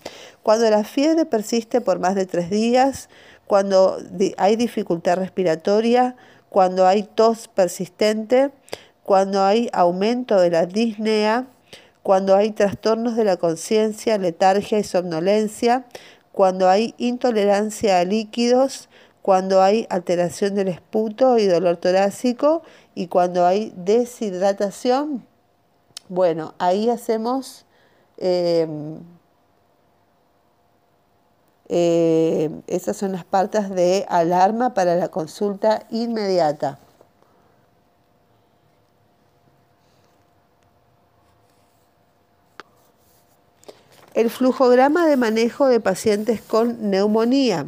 cuando 0.44 0.70
la 0.70 0.84
fiebre 0.84 1.26
persiste 1.26 1.82
por 1.82 2.00
más 2.00 2.16
de 2.16 2.26
tres 2.26 2.50
días, 2.50 3.10
cuando 3.48 3.98
hay 4.38 4.56
dificultad 4.56 5.18
respiratoria, 5.18 6.16
cuando 6.50 6.86
hay 6.86 7.04
tos 7.04 7.48
persistente, 7.48 8.52
cuando 9.04 9.44
hay 9.44 9.70
aumento 9.74 10.40
de 10.40 10.50
la 10.50 10.66
disnea, 10.66 11.48
cuando 12.04 12.36
hay 12.36 12.52
trastornos 12.52 13.16
de 13.16 13.24
la 13.24 13.38
conciencia, 13.38 14.18
letargia 14.18 14.80
y 14.80 14.84
somnolencia, 14.84 15.86
cuando 16.32 16.70
hay 16.70 16.96
intolerancia 16.98 18.00
a 18.00 18.04
líquidos, 18.04 18.90
cuando 19.22 19.62
hay 19.62 19.88
alteración 19.90 20.56
del 20.56 20.68
esputo 20.68 21.38
y 21.38 21.46
dolor 21.46 21.78
torácico 21.78 22.64
y 22.96 23.08
cuando 23.08 23.46
hay 23.46 23.74
deshidratación. 23.76 25.26
Bueno, 26.10 26.56
ahí 26.60 26.90
hacemos 26.90 27.66
eh, 28.18 28.68
eh, 31.70 32.62
esas 32.68 32.98
son 32.98 33.14
las 33.14 33.26
partes 33.26 33.70
de 33.70 34.06
alarma 34.10 34.74
para 34.74 34.96
la 34.96 35.08
consulta 35.08 35.88
inmediata. 35.90 36.78
El 44.14 44.30
flujograma 44.30 45.08
de 45.08 45.18
manejo 45.18 45.66
de 45.66 45.80
pacientes 45.80 46.40
con 46.40 46.92
neumonía. 46.92 47.66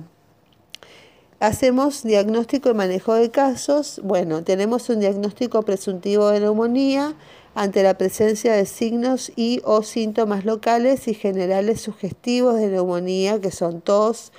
Hacemos 1.39 2.03
diagnóstico 2.03 2.69
y 2.69 2.75
manejo 2.75 3.15
de 3.15 3.31
casos. 3.31 3.99
Bueno, 4.03 4.43
tenemos 4.43 4.87
un 4.89 4.99
diagnóstico 4.99 5.63
presuntivo 5.63 6.27
de 6.29 6.41
neumonía 6.41 7.15
ante 7.55 7.81
la 7.81 7.97
presencia 7.97 8.53
de 8.53 8.67
signos 8.67 9.31
y 9.35 9.59
o 9.63 9.81
síntomas 9.81 10.45
locales 10.45 11.07
y 11.07 11.15
generales 11.15 11.81
sugestivos 11.81 12.57
de 12.57 12.67
neumonía 12.67 13.41
que 13.41 13.49
son 13.49 13.81
tos, 13.81 14.31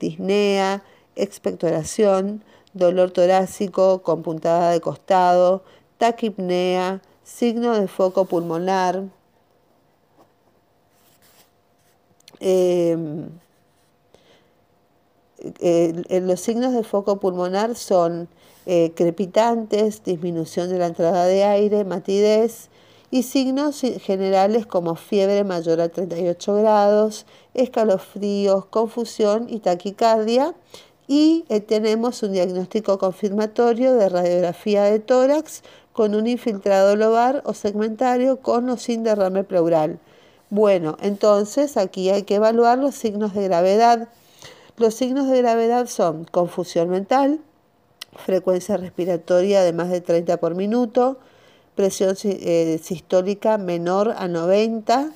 disnea, 0.00 0.82
expectoración, 1.14 2.42
dolor 2.72 3.12
torácico 3.12 4.02
con 4.02 4.22
puntada 4.22 4.72
de 4.72 4.80
costado, 4.80 5.62
taquipnea, 5.98 7.02
signo 7.22 7.78
de 7.78 7.86
foco 7.86 8.24
pulmonar, 8.24 9.04
Em, 12.44 13.28
los 16.26 16.40
signos 16.40 16.72
de 16.74 16.82
foco 16.82 17.20
pulmonar 17.20 17.76
son 17.76 18.28
eh, 18.66 18.92
crepitantes, 18.96 20.02
disminución 20.02 20.68
de 20.68 20.78
la 20.78 20.86
entrada 20.86 21.26
de 21.26 21.44
aire, 21.44 21.84
matidez 21.84 22.68
y 23.12 23.22
signos 23.22 23.80
generales 24.00 24.66
como 24.66 24.96
fiebre 24.96 25.44
mayor 25.44 25.80
a 25.80 25.88
38 25.88 26.54
grados, 26.56 27.26
escalofríos, 27.54 28.64
confusión 28.66 29.46
y 29.48 29.60
taquicardia. 29.60 30.54
Y 31.06 31.44
eh, 31.48 31.60
tenemos 31.60 32.22
un 32.24 32.32
diagnóstico 32.32 32.98
confirmatorio 32.98 33.94
de 33.94 34.08
radiografía 34.08 34.84
de 34.84 34.98
tórax 34.98 35.62
con 35.92 36.14
un 36.14 36.26
infiltrado 36.26 36.96
lobar 36.96 37.42
o 37.44 37.54
segmentario 37.54 38.38
con 38.38 38.68
o 38.68 38.76
sin 38.76 39.04
derrame 39.04 39.44
pleural. 39.44 40.00
Bueno, 40.52 40.98
entonces 41.00 41.78
aquí 41.78 42.10
hay 42.10 42.24
que 42.24 42.34
evaluar 42.34 42.76
los 42.76 42.94
signos 42.94 43.32
de 43.32 43.44
gravedad. 43.44 44.10
Los 44.76 44.92
signos 44.92 45.26
de 45.30 45.38
gravedad 45.38 45.86
son 45.86 46.24
confusión 46.24 46.90
mental, 46.90 47.40
frecuencia 48.16 48.76
respiratoria 48.76 49.62
de 49.62 49.72
más 49.72 49.88
de 49.88 50.02
30 50.02 50.36
por 50.36 50.54
minuto, 50.54 51.16
presión 51.74 52.16
eh, 52.24 52.78
sistólica 52.82 53.56
menor 53.56 54.12
a 54.14 54.28
90 54.28 55.12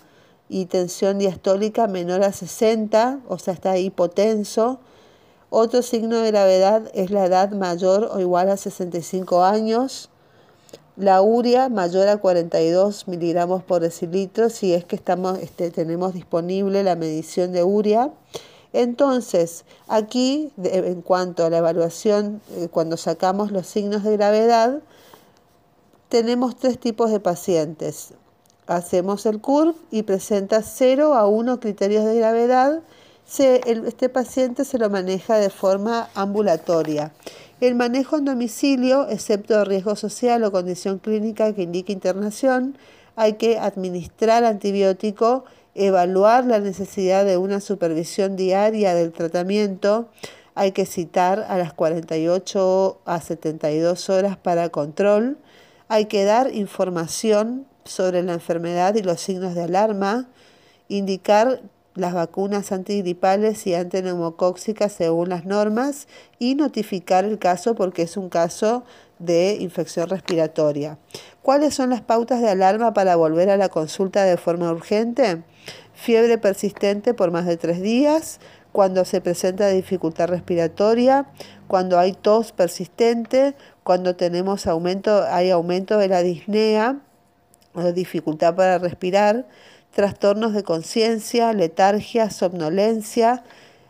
y 0.48 0.64
tensión 0.64 1.18
diastólica 1.18 1.86
menor 1.86 2.22
a 2.22 2.32
60, 2.32 3.20
o 3.28 3.38
sea, 3.38 3.52
está 3.52 3.76
hipotenso. 3.76 4.80
Otro 5.50 5.82
signo 5.82 6.20
de 6.20 6.30
gravedad 6.30 6.90
es 6.94 7.10
la 7.10 7.26
edad 7.26 7.50
mayor 7.50 8.08
o 8.10 8.20
igual 8.20 8.48
a 8.48 8.56
65 8.56 9.44
años 9.44 10.08
la 10.96 11.20
urea 11.20 11.68
mayor 11.68 12.08
a 12.08 12.16
42 12.16 13.06
miligramos 13.06 13.62
por 13.62 13.82
decilitro 13.82 14.48
si 14.48 14.72
es 14.72 14.84
que 14.84 14.96
estamos, 14.96 15.38
este, 15.38 15.70
tenemos 15.70 16.14
disponible 16.14 16.82
la 16.82 16.96
medición 16.96 17.52
de 17.52 17.62
urea. 17.62 18.10
Entonces, 18.72 19.64
aquí, 19.88 20.52
en 20.62 21.02
cuanto 21.02 21.44
a 21.44 21.50
la 21.50 21.58
evaluación, 21.58 22.40
eh, 22.56 22.68
cuando 22.70 22.96
sacamos 22.96 23.52
los 23.52 23.66
signos 23.66 24.04
de 24.04 24.16
gravedad, 24.16 24.80
tenemos 26.08 26.56
tres 26.56 26.78
tipos 26.78 27.10
de 27.10 27.20
pacientes. 27.20 28.14
Hacemos 28.66 29.26
el 29.26 29.40
CURV 29.40 29.74
y 29.90 30.02
presenta 30.02 30.62
0 30.62 31.14
a 31.14 31.26
1 31.26 31.60
criterios 31.60 32.04
de 32.04 32.16
gravedad. 32.16 32.82
este 33.26 34.08
paciente 34.08 34.64
se 34.64 34.78
lo 34.78 34.88
maneja 34.88 35.36
de 35.36 35.50
forma 35.50 36.08
ambulatoria. 36.14 37.12
El 37.58 37.74
manejo 37.74 38.18
en 38.18 38.26
domicilio, 38.26 39.08
excepto 39.08 39.64
riesgo 39.64 39.96
social 39.96 40.44
o 40.44 40.52
condición 40.52 40.98
clínica 40.98 41.54
que 41.54 41.62
indique 41.62 41.90
internación, 41.90 42.76
hay 43.16 43.34
que 43.34 43.58
administrar 43.58 44.44
antibiótico, 44.44 45.44
evaluar 45.74 46.44
la 46.44 46.60
necesidad 46.60 47.24
de 47.24 47.38
una 47.38 47.60
supervisión 47.60 48.36
diaria 48.36 48.94
del 48.94 49.10
tratamiento, 49.10 50.10
hay 50.54 50.72
que 50.72 50.84
citar 50.84 51.46
a 51.48 51.56
las 51.56 51.72
48 51.72 53.00
a 53.06 53.20
72 53.22 54.10
horas 54.10 54.36
para 54.36 54.68
control, 54.68 55.38
hay 55.88 56.06
que 56.06 56.24
dar 56.24 56.54
información 56.54 57.66
sobre 57.84 58.22
la 58.22 58.34
enfermedad 58.34 58.96
y 58.96 59.02
los 59.02 59.20
signos 59.20 59.54
de 59.54 59.62
alarma, 59.62 60.28
indicar 60.88 61.62
las 61.96 62.14
vacunas 62.14 62.72
antigripales 62.72 63.66
y 63.66 63.74
antineumocóxicas 63.74 64.92
según 64.92 65.30
las 65.30 65.44
normas 65.44 66.06
y 66.38 66.54
notificar 66.54 67.24
el 67.24 67.38
caso 67.38 67.74
porque 67.74 68.02
es 68.02 68.16
un 68.16 68.28
caso 68.28 68.84
de 69.18 69.56
infección 69.60 70.08
respiratoria. 70.08 70.98
¿Cuáles 71.42 71.74
son 71.74 71.90
las 71.90 72.02
pautas 72.02 72.40
de 72.40 72.50
alarma 72.50 72.92
para 72.92 73.16
volver 73.16 73.50
a 73.50 73.56
la 73.56 73.68
consulta 73.68 74.24
de 74.24 74.36
forma 74.36 74.70
urgente? 74.70 75.42
Fiebre 75.94 76.38
persistente 76.38 77.14
por 77.14 77.30
más 77.30 77.46
de 77.46 77.56
tres 77.56 77.80
días, 77.80 78.40
cuando 78.72 79.06
se 79.06 79.22
presenta 79.22 79.68
dificultad 79.68 80.28
respiratoria, 80.28 81.26
cuando 81.66 81.98
hay 81.98 82.12
tos 82.12 82.52
persistente, 82.52 83.54
cuando 83.82 84.16
tenemos 84.16 84.66
aumento, 84.66 85.24
hay 85.30 85.50
aumento 85.50 85.96
de 85.96 86.08
la 86.08 86.22
disnea 86.22 87.00
o 87.72 87.92
dificultad 87.92 88.54
para 88.54 88.78
respirar, 88.78 89.46
trastornos 89.96 90.52
de 90.52 90.62
conciencia, 90.62 91.54
letargia, 91.54 92.28
somnolencia, 92.28 93.42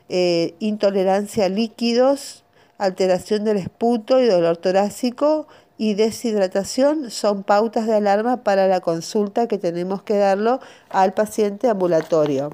eh, 0.09 0.55
intolerancia 0.61 1.47
a 1.47 1.49
líquidos, 1.49 2.45
alteración 2.79 3.43
del 3.43 3.57
esputo 3.57 4.21
y 4.21 4.27
dolor 4.27 4.57
torácico 4.57 5.49
y 5.79 5.95
deshidratación 5.95 7.11
son 7.11 7.43
pautas 7.43 7.89
de 7.89 7.95
alarma 7.95 8.45
para 8.45 8.69
la 8.69 8.79
consulta 8.79 9.49
que 9.49 9.59
tenemos 9.59 10.05
que 10.05 10.17
darlo 10.17 10.61
al 10.91 11.13
paciente 11.13 11.69
ambulatorio. 11.69 12.51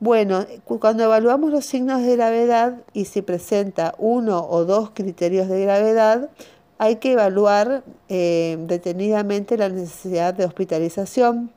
Bueno, 0.00 0.44
cuando 0.64 1.04
evaluamos 1.04 1.52
los 1.52 1.64
signos 1.64 2.02
de 2.02 2.16
gravedad 2.16 2.78
y 2.92 3.04
si 3.04 3.22
presenta 3.22 3.94
uno 3.96 4.44
o 4.44 4.64
dos 4.64 4.90
criterios 4.90 5.48
de 5.48 5.62
gravedad, 5.62 6.30
hay 6.78 6.96
que 6.96 7.12
evaluar 7.12 7.84
eh, 8.08 8.56
detenidamente 8.66 9.56
la 9.56 9.68
necesidad 9.68 10.34
de 10.34 10.46
hospitalización, 10.46 11.52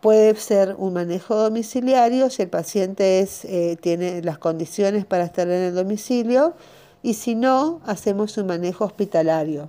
Puede 0.00 0.34
ser 0.36 0.76
un 0.78 0.94
manejo 0.94 1.36
domiciliario 1.36 2.30
si 2.30 2.42
el 2.42 2.48
paciente 2.48 3.26
eh, 3.44 3.76
tiene 3.80 4.22
las 4.22 4.38
condiciones 4.38 5.04
para 5.04 5.24
estar 5.24 5.46
en 5.48 5.62
el 5.62 5.74
domicilio 5.74 6.54
y 7.02 7.14
si 7.14 7.34
no, 7.34 7.80
hacemos 7.84 8.36
un 8.38 8.46
manejo 8.46 8.84
hospitalario. 8.84 9.68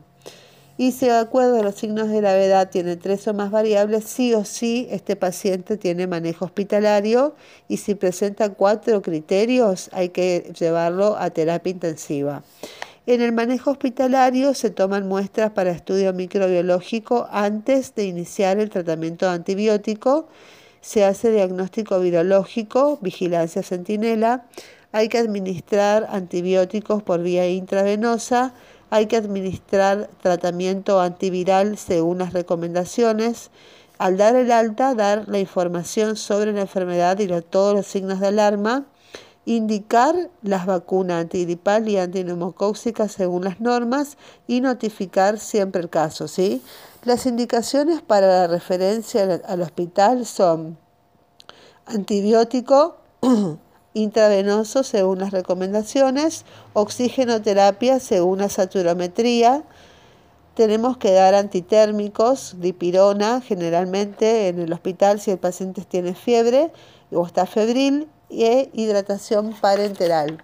Y 0.78 0.94
si 0.94 1.06
de 1.06 1.18
acuerdo 1.18 1.60
a 1.60 1.64
los 1.64 1.76
signos 1.76 2.10
de 2.10 2.18
gravedad 2.18 2.70
tiene 2.70 2.96
tres 2.96 3.28
o 3.28 3.34
más 3.34 3.52
variables, 3.52 4.06
sí 4.06 4.34
o 4.34 4.46
sí 4.46 4.88
este 4.90 5.16
paciente 5.16 5.78
tiene 5.78 6.08
manejo 6.08 6.46
hospitalario 6.46 7.36
y 7.68 7.78
si 7.78 7.94
presenta 7.94 8.50
cuatro 8.50 9.02
criterios 9.02 9.90
hay 9.92 10.10
que 10.10 10.52
llevarlo 10.58 11.18
a 11.18 11.30
terapia 11.30 11.72
intensiva. 11.72 12.42
En 13.08 13.20
el 13.20 13.32
manejo 13.32 13.72
hospitalario 13.72 14.54
se 14.54 14.70
toman 14.70 15.08
muestras 15.08 15.49
para 15.52 15.72
estudio 15.72 16.14
microbiológico 16.14 17.28
antes 17.32 17.95
de 17.95 18.06
iniciar 18.06 18.60
el 18.60 18.70
tratamiento 18.70 19.28
antibiótico. 19.28 20.28
Se 20.82 21.04
hace 21.04 21.32
diagnóstico 21.32 21.99
virológico, 21.99 22.99
vigilancia 23.02 23.64
centinela. 23.64 24.45
Hay 24.91 25.10
que 25.10 25.18
administrar 25.18 26.08
antibióticos 26.12 27.02
por 27.02 27.24
vía 27.24 27.49
intravenosa. 27.49 28.54
Hay 28.91 29.08
que 29.08 29.18
administrar 29.18 30.08
tratamiento 30.22 31.02
antiviral 31.02 31.80
según 31.80 32.20
las 32.20 32.34
recomendaciones. 32.34 33.49
Al 33.97 34.18
dar 34.18 34.36
el 34.36 34.52
alta, 34.52 34.93
dar 34.93 35.28
la 35.28 35.39
información 35.39 36.18
sobre 36.18 36.54
la 36.54 36.62
enfermedad 36.62 37.18
y 37.18 37.28
todos 37.49 37.74
los 37.74 37.88
signos 37.88 38.20
de 38.20 38.28
alarma 38.28 38.86
indicar 39.46 40.30
las 40.44 40.66
vacunas 40.66 41.22
antigripal 41.22 41.89
y 41.89 41.98
antineumocóxica 41.98 43.08
según 43.08 43.44
las 43.44 43.60
normas 43.60 44.18
y 44.48 44.62
notificar 44.62 45.39
siempre 45.39 45.82
el 45.82 45.89
caso, 45.89 46.28
¿sí? 46.28 46.62
Las 47.04 47.26
indicaciones 47.26 48.02
para 48.02 48.28
la 48.28 48.48
referencia 48.48 49.42
al 49.46 49.62
hospital 49.62 50.26
son 50.26 50.78
antibiótico 51.86 52.98
intravenoso 53.94 54.84
según 54.84 55.20
las 55.20 55.32
recomendaciones, 55.32 56.46
oxigenoterapia 56.74 58.00
según 58.00 58.39
la 58.39 58.50
saturometría, 58.50 59.64
tenemos 60.54 60.98
que 60.98 61.12
dar 61.14 61.34
antitérmicos, 61.34 62.56
dipirona 62.60 63.42
generalmente 63.42 64.50
en 64.50 64.60
el 64.60 64.74
hospital 64.74 65.20
si 65.20 65.32
el 65.32 65.38
paciente 65.38 65.84
tiene 65.86 66.14
fiebre 66.14 66.72
o 67.12 67.26
está 67.26 67.46
febril 67.46 68.08
y 68.32 68.70
hidratación 68.74 69.54
parenteral. 69.54 70.42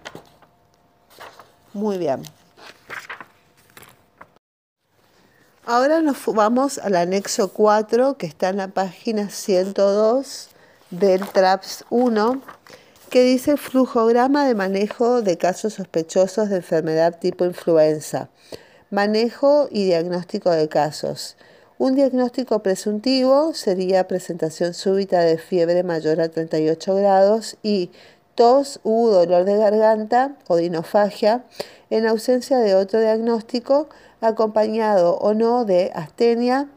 Muy 1.72 1.98
bien. 1.98 2.22
Ahora 5.64 6.00
nos 6.00 6.24
vamos 6.26 6.78
al 6.78 6.96
anexo 6.96 7.52
4 7.52 8.16
que 8.16 8.26
está 8.26 8.50
en 8.50 8.58
la 8.58 8.68
página 8.68 9.28
102 9.28 10.48
del 10.90 11.26
TRAPS 11.28 11.84
1 11.90 12.40
que 13.10 13.22
dice 13.22 13.56
flujograma 13.56 14.46
de 14.46 14.54
manejo 14.54 15.22
de 15.22 15.38
casos 15.38 15.74
sospechosos 15.74 16.50
de 16.50 16.56
enfermedad 16.56 17.18
tipo 17.18 17.44
influenza, 17.44 18.28
manejo 18.90 19.68
y 19.70 19.84
diagnóstico 19.84 20.50
de 20.50 20.68
casos. 20.68 21.36
Un 21.80 21.94
diagnóstico 21.94 22.58
presuntivo 22.58 23.54
sería 23.54 24.08
presentación 24.08 24.74
súbita 24.74 25.20
de 25.20 25.38
fiebre 25.38 25.84
mayor 25.84 26.20
a 26.20 26.28
38 26.28 26.96
grados 26.96 27.56
y 27.62 27.92
tos 28.34 28.80
u 28.82 29.06
dolor 29.06 29.44
de 29.44 29.56
garganta 29.56 30.36
o 30.48 30.56
dinofagia 30.56 31.44
en 31.90 32.08
ausencia 32.08 32.58
de 32.58 32.74
otro 32.74 32.98
diagnóstico 32.98 33.88
acompañado 34.20 35.18
o 35.18 35.34
no 35.34 35.64
de 35.64 35.92
astenia, 35.94 36.68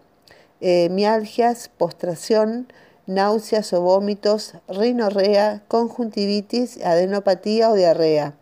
eh, 0.59 0.87
mialgias, 0.91 1.71
postración, 1.75 2.71
náuseas 3.07 3.73
o 3.73 3.81
vómitos, 3.81 4.53
rinorrea, 4.67 5.63
conjuntivitis, 5.67 6.77
adenopatía 6.85 7.71
o 7.71 7.73
diarrea. 7.73 8.35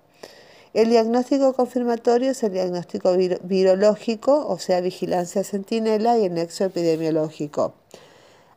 El 0.76 0.90
diagnóstico 0.90 1.54
confirmatorio 1.54 2.30
es 2.30 2.44
el 2.44 2.54
diagnóstico 2.54 3.16
virológico, 3.42 4.48
o 4.48 4.60
sea, 4.60 4.82
vigilancia 4.82 5.44
centinela 5.44 6.20
y 6.20 6.26
el 6.26 6.36
nexo 6.36 6.66
epidemiológico. 6.66 7.74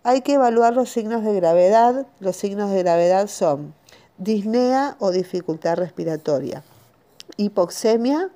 Hay 0.02 0.20
que 0.20 0.34
evaluar 0.34 0.74
los 0.74 0.90
signos 0.90 1.24
de 1.24 1.34
gravedad. 1.34 2.06
Los 2.20 2.36
signos 2.36 2.70
de 2.70 2.82
gravedad 2.82 3.28
son 3.28 3.72
disnea 4.18 4.96
o 4.98 5.10
dificultad 5.10 5.76
respiratoria, 5.78 6.62
hipoxemia 7.38 8.30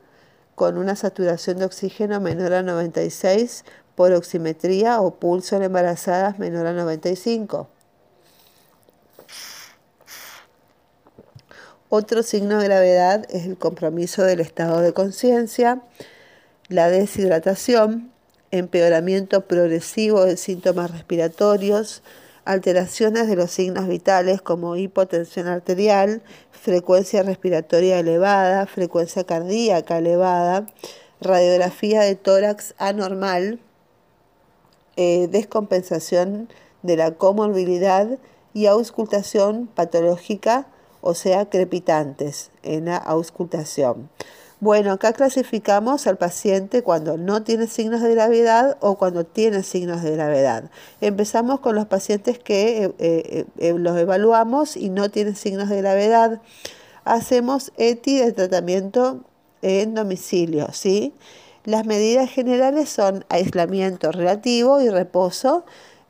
con 0.55 0.79
una 0.79 0.97
saturación 0.97 1.59
de 1.59 1.67
oxígeno 1.67 2.19
menor 2.19 2.55
a 2.55 2.63
96 2.63 3.67
por 3.95 4.13
oximetría 4.13 5.03
o 5.03 5.17
pulso 5.17 5.55
en 5.55 5.65
embarazadas 5.65 6.39
menor 6.39 6.67
a 6.67 6.73
95 6.73 7.69
Otro 11.99 12.23
signo 12.23 12.59
de 12.59 12.67
gravedad 12.67 13.25
es 13.31 13.47
el 13.47 13.57
compromiso 13.57 14.23
del 14.23 14.41
estado 14.41 14.83
de 14.83 14.93
conciencia, 14.93 15.81
la 16.69 16.91
deshidratación, 16.91 18.13
empeoramiento 18.51 19.47
progresivo 19.47 20.23
de 20.27 20.37
síntomas 20.37 20.91
respiratorios, 20.91 22.03
alteraciones 22.45 23.29
de 23.29 23.37
los 23.37 23.51
signos 23.51 23.89
vitales 23.89 24.43
como 24.43 24.77
hipotensión 24.77 25.47
arterial, 25.47 26.21
frecuencia 26.51 27.23
respiratoria 27.23 27.99
elevada, 27.99 28.67
frecuencia 28.67 29.25
cardíaca 29.25 29.97
elevada, 29.97 30.67
radiografía 31.23 32.03
de 32.03 32.15
tórax 32.15 32.75
anormal, 32.77 33.59
eh, 34.97 35.29
descompensación 35.31 36.51
de 36.83 36.99
la 36.99 37.13
comorbilidad 37.13 38.19
y 38.53 38.67
auscultación 38.67 39.67
patológica 39.67 40.67
o 41.01 41.15
sea, 41.15 41.49
crepitantes 41.49 42.51
en 42.63 42.87
la 42.87 42.97
auscultación. 42.97 44.09
Bueno, 44.59 44.93
acá 44.93 45.13
clasificamos 45.13 46.07
al 46.07 46.17
paciente 46.17 46.83
cuando 46.83 47.19
no 47.19 47.43
tiene 47.43 47.67
signos 47.67 48.01
de 48.01 48.15
gravedad 48.15 48.79
o 48.81 48.97
cuando 48.97 49.25
tiene 49.27 49.63
signos 49.63 50.03
de 50.03 50.13
gravedad. 50.13 50.71
Empezamos 51.03 51.61
con 51.61 51.75
los 51.75 51.85
pacientes 51.85 52.39
que 52.39 52.85
eh, 52.85 52.95
eh, 52.99 53.45
eh, 53.59 53.75
los 53.77 53.99
evaluamos 53.99 54.79
y 54.79 54.89
no 54.89 55.11
tienen 55.11 55.37
signos 55.37 55.69
de 55.69 55.77
gravedad. 55.77 56.41
Hacemos 57.05 57.71
ETI 57.77 58.19
de 58.21 58.33
tratamiento 58.33 59.25
en 59.61 59.95
domicilio, 59.95 60.69
¿sí? 60.73 61.13
Las 61.65 61.85
medidas 61.85 62.31
generales 62.31 62.89
son 62.89 63.27
aislamiento 63.29 64.11
relativo 64.11 64.81
y 64.81 64.89
reposo, 64.89 65.67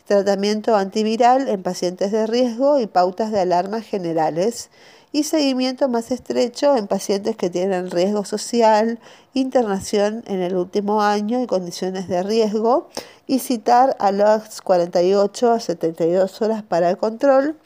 tratamiento 0.06 0.76
antiviral 0.76 1.48
en 1.48 1.62
pacientes 1.62 2.12
de 2.12 2.26
riesgo 2.26 2.78
y 2.78 2.86
pautas 2.86 3.32
de 3.32 3.40
alarma 3.40 3.82
generales 3.82 4.70
y 5.12 5.24
seguimiento 5.24 5.88
más 5.88 6.10
estrecho 6.10 6.76
en 6.76 6.86
pacientes 6.86 7.36
que 7.36 7.50
tienen 7.50 7.90
riesgo 7.90 8.24
social, 8.24 8.98
internación 9.34 10.22
en 10.26 10.42
el 10.42 10.56
último 10.56 11.02
año 11.02 11.42
y 11.42 11.46
condiciones 11.46 12.08
de 12.08 12.22
riesgo 12.22 12.88
y 13.26 13.40
citar 13.40 13.96
a 13.98 14.12
las 14.12 14.60
48 14.60 15.52
a 15.52 15.60
72 15.60 16.40
horas 16.42 16.62
para 16.62 16.90
el 16.90 16.98
control 16.98 17.56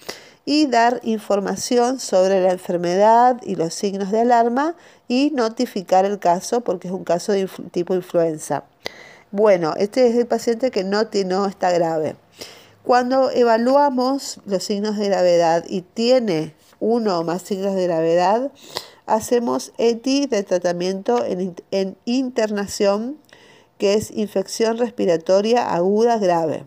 y 0.45 0.67
dar 0.67 1.01
información 1.03 2.01
sobre 2.01 2.41
la 2.41 2.53
enfermedad 2.53 3.41
y 3.43 3.57
los 3.57 3.75
signos 3.75 4.11
de 4.11 4.21
alarma 4.21 4.75
y 5.09 5.31
notificar 5.35 6.05
el 6.05 6.19
caso 6.19 6.63
porque 6.63 6.89
es 6.89 6.95
un 6.95 7.05
caso 7.05 7.33
de 7.33 7.49
tipo 7.71 7.95
influenza. 7.95 8.65
Bueno, 9.33 9.75
este 9.77 10.09
es 10.09 10.17
el 10.17 10.27
paciente 10.27 10.73
que 10.73 10.83
no, 10.83 11.03
no 11.27 11.47
está 11.47 11.71
grave. 11.71 12.17
Cuando 12.83 13.31
evaluamos 13.31 14.41
los 14.45 14.65
signos 14.65 14.97
de 14.97 15.07
gravedad 15.07 15.65
y 15.69 15.83
tiene 15.83 16.55
uno 16.81 17.21
o 17.21 17.25
más 17.25 17.43
signos 17.43 17.77
de 17.77 17.85
gravedad, 17.85 18.51
hacemos 19.07 19.73
ETI 19.79 20.27
de 20.27 20.43
tratamiento 20.43 21.25
en, 21.25 21.97
internación, 22.07 23.19
que 23.79 23.95
es 23.95 24.11
infección 24.11 24.79
respiratoria 24.79 25.75
aguda 25.75 26.19
grave. 26.19 26.65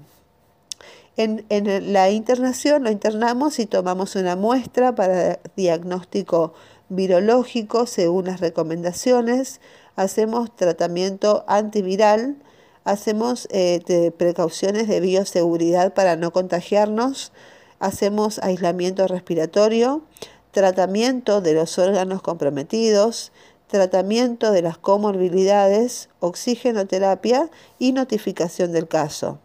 En, 1.18 1.46
en, 1.50 1.92
la 1.92 2.12
internación 2.12 2.86
lo 2.86 2.92
internamos 2.92 3.60
y 3.60 3.66
tomamos 3.66 4.16
una 4.16 4.38
muestra 4.38 4.96
para 4.96 5.40
diagnóstico 5.58 6.54
virológico 6.88 7.88
según 7.88 8.26
las 8.26 8.40
recomendaciones, 8.40 9.60
hacemos 9.96 10.56
tratamiento 10.56 11.44
antiviral, 11.48 12.38
hacemos 12.84 13.48
eh, 13.52 14.12
precauciones 14.18 14.88
de 14.88 15.00
bioseguridad 15.00 15.94
para 15.94 16.16
no 16.16 16.32
contagiarnos, 16.32 17.32
hacemos 17.80 18.40
aislamiento 18.40 19.08
respiratorio, 19.08 20.04
tratamiento 20.52 21.42
de 21.42 21.54
los 21.54 21.78
órganos 21.80 22.22
comprometidos, 22.22 23.32
tratamiento 23.68 24.52
de 24.52 24.62
las 24.62 24.78
comorbilidades, 24.78 26.10
oxigenoterapia 26.20 27.50
y 27.80 27.92
notificación 27.92 28.72
del 28.72 28.88
caso. 28.88 29.40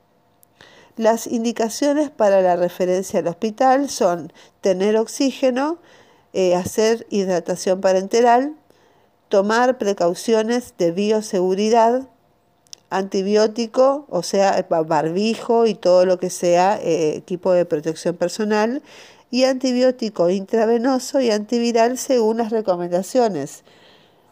Las 0.96 1.26
indicaciones 1.26 2.10
para 2.10 2.42
la 2.42 2.56
referencia 2.56 3.20
al 3.20 3.28
hospital 3.28 3.88
son 3.88 4.32
tener 4.60 4.96
oxígeno, 4.96 5.78
eh, 6.32 6.54
hacer 6.54 7.06
hidratación 7.08 7.80
parenteral, 7.80 8.54
tomar 9.28 9.78
precauciones 9.78 10.74
de 10.76 10.90
bioseguridad, 10.92 12.08
antibiótico, 12.90 14.06
o 14.08 14.22
sea, 14.22 14.66
barbijo 14.86 15.66
y 15.66 15.74
todo 15.74 16.06
lo 16.06 16.18
que 16.18 16.30
sea 16.30 16.78
eh, 16.82 17.16
equipo 17.16 17.52
de 17.52 17.64
protección 17.64 18.16
personal, 18.16 18.82
y 19.30 19.44
antibiótico 19.44 20.30
intravenoso 20.30 21.20
y 21.20 21.30
antiviral 21.30 21.98
según 21.98 22.38
las 22.38 22.50
recomendaciones. 22.50 23.62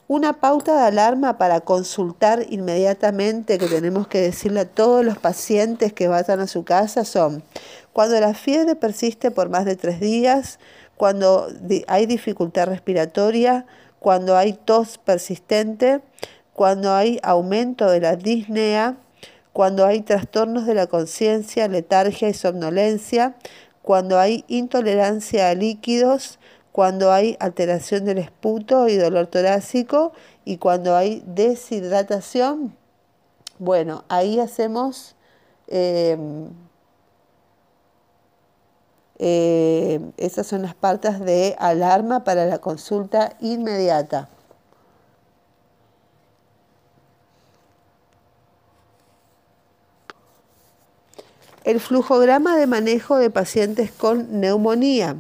Una 0.09 0.35
pauta 0.35 0.77
de 0.77 0.87
alarma 0.87 1.37
para 1.37 1.61
consultar 1.61 2.47
inmediatamente 2.49 3.59
que 3.59 3.67
tenemos 3.67 4.07
que 4.07 4.21
decirle 4.21 4.61
a 4.61 4.65
todos 4.69 5.05
los 5.05 5.19
pacientes 5.19 5.93
que 5.93 6.07
vayan 6.07 6.41
a 6.41 6.47
su 6.47 6.65
casa 6.65 7.05
son 7.05 7.43
cuando 7.93 8.21
la 8.21 8.33
fiebre 8.33 8.77
persiste 8.77 9.31
por 9.31 9.49
más 9.49 9.65
de 9.65 9.75
tres 9.75 10.01
días, 10.01 10.61
cuando 10.97 11.49
hay 11.89 12.07
dificultad 12.07 12.67
respiratoria, 12.67 13.67
cuando 13.99 14.37
hay 14.37 14.53
tos 14.53 14.99
persistente, 14.99 16.01
cuando 16.57 16.95
hay 16.95 17.21
aumento 17.23 17.91
de 17.91 18.01
la 18.01 18.17
disnea, 18.17 18.97
cuando 19.53 19.85
hay 19.85 20.01
trastornos 20.01 20.65
de 20.65 20.73
la 20.73 20.87
conciencia, 20.87 21.69
letargia 21.69 22.31
y 22.31 22.33
somnolencia, 22.33 23.37
cuando 23.83 24.19
hay 24.19 24.43
intolerancia 24.49 25.51
a 25.51 25.55
líquidos, 25.55 26.39
cuando 26.73 27.13
hay 27.13 27.37
alteración 27.41 28.07
del 28.07 28.17
esputo 28.17 28.89
y 28.89 28.97
dolor 28.97 29.27
torácico 29.27 30.13
y 30.47 30.57
cuando 30.57 30.97
hay 30.97 31.23
deshidratación. 31.27 32.75
Bueno, 33.59 34.05
ahí 34.09 34.41
hacemos 34.41 35.15
em, 35.69 36.49
eh, 39.19 40.01
esas 40.17 40.47
son 40.47 40.63
las 40.63 40.75
partes 40.75 41.21
de 41.21 41.55
alarma 41.59 42.25
para 42.25 42.47
la 42.47 42.61
consulta 42.61 43.37
inmediata. 43.43 44.31
El 51.67 51.81
flujograma 51.81 52.57
de 52.57 52.69
manejo 52.69 53.19
de 53.19 53.29
pacientes 53.29 53.91
con 53.91 54.41
neumonía. 54.41 55.17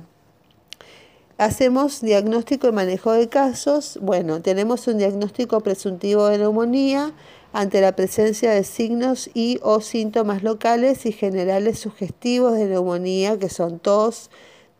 Hacemos 1.38 2.00
diagnóstico 2.02 2.68
y 2.68 2.72
manejo 2.72 3.10
de 3.10 3.28
casos. 3.28 3.98
Bueno, 4.00 4.40
tenemos 4.40 4.86
un 4.86 4.98
diagnóstico 4.98 5.60
presuntivo 5.60 6.28
de 6.28 6.38
neumonía 6.38 7.12
ante 7.52 7.80
la 7.80 7.96
presencia 7.96 8.52
de 8.52 8.62
signos 8.62 9.28
y 9.34 9.58
o 9.60 9.80
síntomas 9.80 10.44
locales 10.44 11.04
y 11.04 11.10
generales 11.10 11.80
sugestivos 11.80 12.52
de 12.52 12.66
neumonía 12.66 13.40
que 13.40 13.48
son 13.48 13.80
tos, 13.80 14.30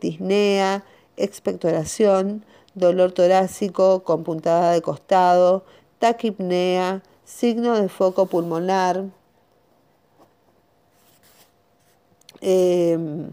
disnea, 0.01 0.85
expectoración, 1.17 2.45
dolor 2.75 3.11
torácico 3.11 4.05
con 4.05 4.23
puntada 4.23 4.71
de 4.71 4.83
costado, 4.83 5.65
taquipnea, 5.99 7.03
signo 7.25 7.75
de 7.75 7.89
foco 7.89 8.27
pulmonar, 8.27 9.07
Em, 12.41 13.31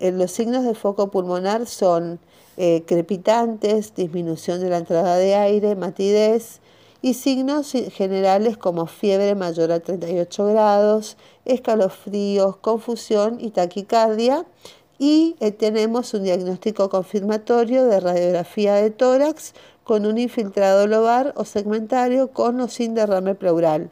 los 0.00 0.32
signos 0.32 0.64
de 0.64 0.74
foco 0.74 1.10
pulmonar 1.10 1.66
son 1.66 2.18
eh, 2.56 2.84
crepitantes, 2.86 3.94
disminución 3.94 4.60
de 4.60 4.70
la 4.70 4.78
entrada 4.78 5.16
de 5.16 5.34
aire, 5.34 5.76
matidez 5.76 6.60
y 7.02 7.14
signos 7.14 7.72
generales 7.92 8.56
como 8.56 8.86
fiebre 8.86 9.34
mayor 9.34 9.72
a 9.72 9.80
38 9.80 10.46
grados, 10.46 11.16
escalofríos, 11.44 12.56
confusión 12.56 13.38
y 13.40 13.50
taquicardia. 13.50 14.46
Y 14.98 15.36
eh, 15.40 15.52
tenemos 15.52 16.14
un 16.14 16.24
diagnóstico 16.24 16.88
confirmatorio 16.88 17.84
de 17.86 18.00
radiografía 18.00 18.74
de 18.76 18.90
tórax 18.90 19.52
con 19.84 20.06
un 20.06 20.16
infiltrado 20.16 20.86
lobar 20.86 21.34
o 21.36 21.44
segmentario 21.44 22.28
con 22.32 22.58
o 22.60 22.68
sin 22.68 22.94
derrame 22.94 23.34
pleural. 23.34 23.90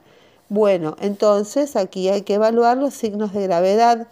Bueno, 0.48 0.96
entonces 1.00 1.74
aquí 1.74 2.08
hay 2.08 2.22
que 2.22 2.34
evaluar 2.34 2.76
los 2.76 2.94
signos 2.94 3.32
de 3.32 3.42
gravedad. 3.42 4.08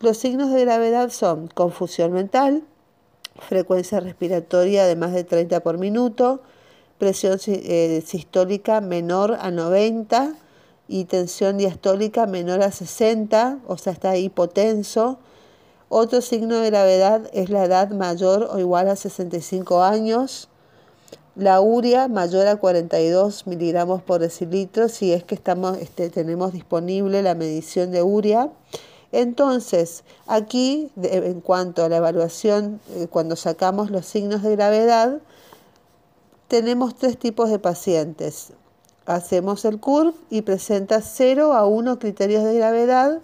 Los 0.00 0.16
signos 0.16 0.50
de 0.50 0.62
gravedad 0.62 1.10
son 1.10 1.48
confusión 1.48 2.12
mental, 2.12 2.62
frecuencia 3.38 4.00
respiratoria 4.00 4.86
de 4.86 4.96
más 4.96 5.12
de 5.12 5.24
30 5.24 5.60
por 5.60 5.76
minuto, 5.78 6.40
presión 6.98 7.38
eh, 7.46 8.02
sistólica 8.04 8.80
menor 8.80 9.36
a 9.40 9.50
90 9.50 10.34
y 10.88 11.04
tensión 11.04 11.58
diastólica 11.58 12.26
menor 12.26 12.62
a 12.62 12.72
60, 12.72 13.58
o 13.66 13.76
sea, 13.76 13.92
está 13.92 14.16
hipotenso. 14.16 15.18
Otro 15.90 16.22
signo 16.22 16.58
de 16.60 16.70
gravedad 16.70 17.30
es 17.32 17.50
la 17.50 17.64
edad 17.64 17.90
mayor 17.90 18.48
o 18.50 18.58
igual 18.58 18.88
a 18.88 18.96
65 18.96 19.82
años. 19.82 20.48
La 21.38 21.60
urea 21.60 22.08
mayor 22.08 22.48
a 22.48 22.56
42 22.56 23.46
miligramos 23.46 24.02
por 24.02 24.20
decilitro 24.20 24.88
si 24.88 25.12
es 25.12 25.22
que 25.22 25.36
estamos, 25.36 25.78
este, 25.78 26.10
tenemos 26.10 26.52
disponible 26.52 27.22
la 27.22 27.36
medición 27.36 27.92
de 27.92 28.02
urea. 28.02 28.50
Entonces, 29.12 30.02
aquí, 30.26 30.90
en 31.00 31.40
cuanto 31.40 31.84
a 31.84 31.88
la 31.88 31.98
evaluación, 31.98 32.80
eh, 32.90 33.06
cuando 33.08 33.36
sacamos 33.36 33.92
los 33.92 34.04
signos 34.04 34.42
de 34.42 34.56
gravedad, 34.56 35.20
tenemos 36.48 36.96
tres 36.96 37.16
tipos 37.16 37.50
de 37.50 37.60
pacientes. 37.60 38.48
Hacemos 39.06 39.64
el 39.64 39.78
CURV 39.78 40.14
y 40.30 40.42
presenta 40.42 41.00
0 41.02 41.52
a 41.52 41.66
1 41.66 42.00
criterios 42.00 42.42
de 42.42 42.54
gravedad. 42.54 43.20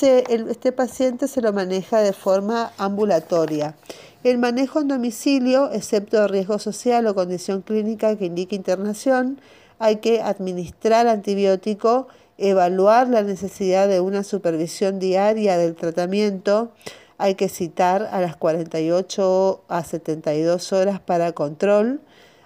este 0.00 0.72
paciente 0.72 1.28
se 1.28 1.40
lo 1.40 1.52
maneja 1.52 2.00
de 2.00 2.12
forma 2.12 2.72
ambulatoria. 2.76 3.76
El 4.24 4.38
manejo 4.38 4.80
en 4.80 4.86
domicilio, 4.86 5.72
excepto 5.72 6.28
riesgo 6.28 6.60
social 6.60 7.08
o 7.08 7.14
condición 7.14 7.62
clínica 7.62 8.16
que 8.16 8.26
indique 8.26 8.54
internación, 8.54 9.40
hay 9.80 9.96
que 9.96 10.22
administrar 10.22 11.08
antibiótico, 11.08 12.06
evaluar 12.38 13.08
la 13.08 13.24
necesidad 13.24 13.88
de 13.88 13.98
una 13.98 14.22
supervisión 14.22 15.00
diaria 15.00 15.58
del 15.58 15.74
tratamiento, 15.74 16.70
hay 17.18 17.34
que 17.34 17.48
citar 17.48 18.08
a 18.12 18.20
las 18.20 18.36
48 18.36 19.64
a 19.66 19.82
72 19.82 20.72
horas 20.72 21.00
para 21.00 21.32
control, 21.32 22.00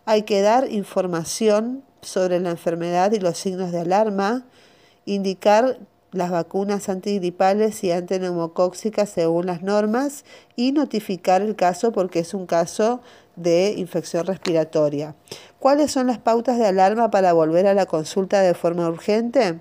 hay 0.07 0.23
que 0.23 0.41
dar 0.41 0.73
información 0.73 1.83
sobre 2.01 2.41
la 2.41 2.51
enfermedad 2.51 3.13
y 3.13 3.21
los 3.21 3.37
signos 3.37 3.71
de 3.71 3.81
alarma, 3.81 4.47
indicar 5.05 5.79
las 6.13 6.31
vacunas 6.31 6.89
antigripales 6.89 7.83
y 7.85 7.93
antineumocóxicas 7.93 9.09
según 9.09 9.47
las 9.47 9.63
normas 9.63 10.25
y 10.55 10.73
notificar 10.73 11.43
el 11.43 11.57
caso 11.57 11.93
porque 11.93 12.21
es 12.21 12.35
un 12.35 12.47
caso 12.47 13.01
de 13.37 13.75
infección 13.77 14.27
respiratoria. 14.27 15.15
¿Cuáles 15.59 15.93
son 15.93 16.07
las 16.07 16.19
pautas 16.19 16.59
de 16.59 16.67
alarma 16.67 17.11
para 17.11 17.33
volver 17.33 17.67
a 17.67 17.75
la 17.75 17.87
consulta 17.87 18.41
de 18.41 18.55
forma 18.55 18.89
urgente? 18.89 19.61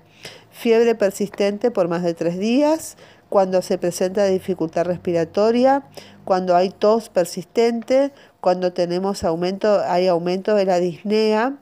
Fiebre 0.50 0.94
persistente 0.94 1.70
por 1.70 1.88
más 1.88 2.02
de 2.02 2.14
tres 2.14 2.38
días, 2.38 2.96
cuando 3.28 3.60
se 3.60 3.76
presenta 3.76 4.24
dificultad 4.26 4.84
respiratoria, 4.86 5.84
cuando 6.24 6.56
hay 6.56 6.70
tos 6.70 7.08
persistente, 7.08 8.12
cuando 8.40 8.72
tenemos 8.72 9.24
aumento, 9.24 9.80
hay 9.86 10.06
aumento 10.06 10.54
de 10.54 10.64
la 10.64 10.78
disnea 10.78 11.56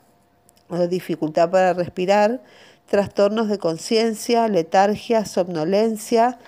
o 0.69 0.87
dificultad 0.87 1.51
para 1.51 1.73
respirar, 1.73 2.43
trastornos 2.87 3.49
de 3.49 3.59
conciencia, 3.59 4.49
letargia, 4.49 5.25
somnolencia, 5.25 6.39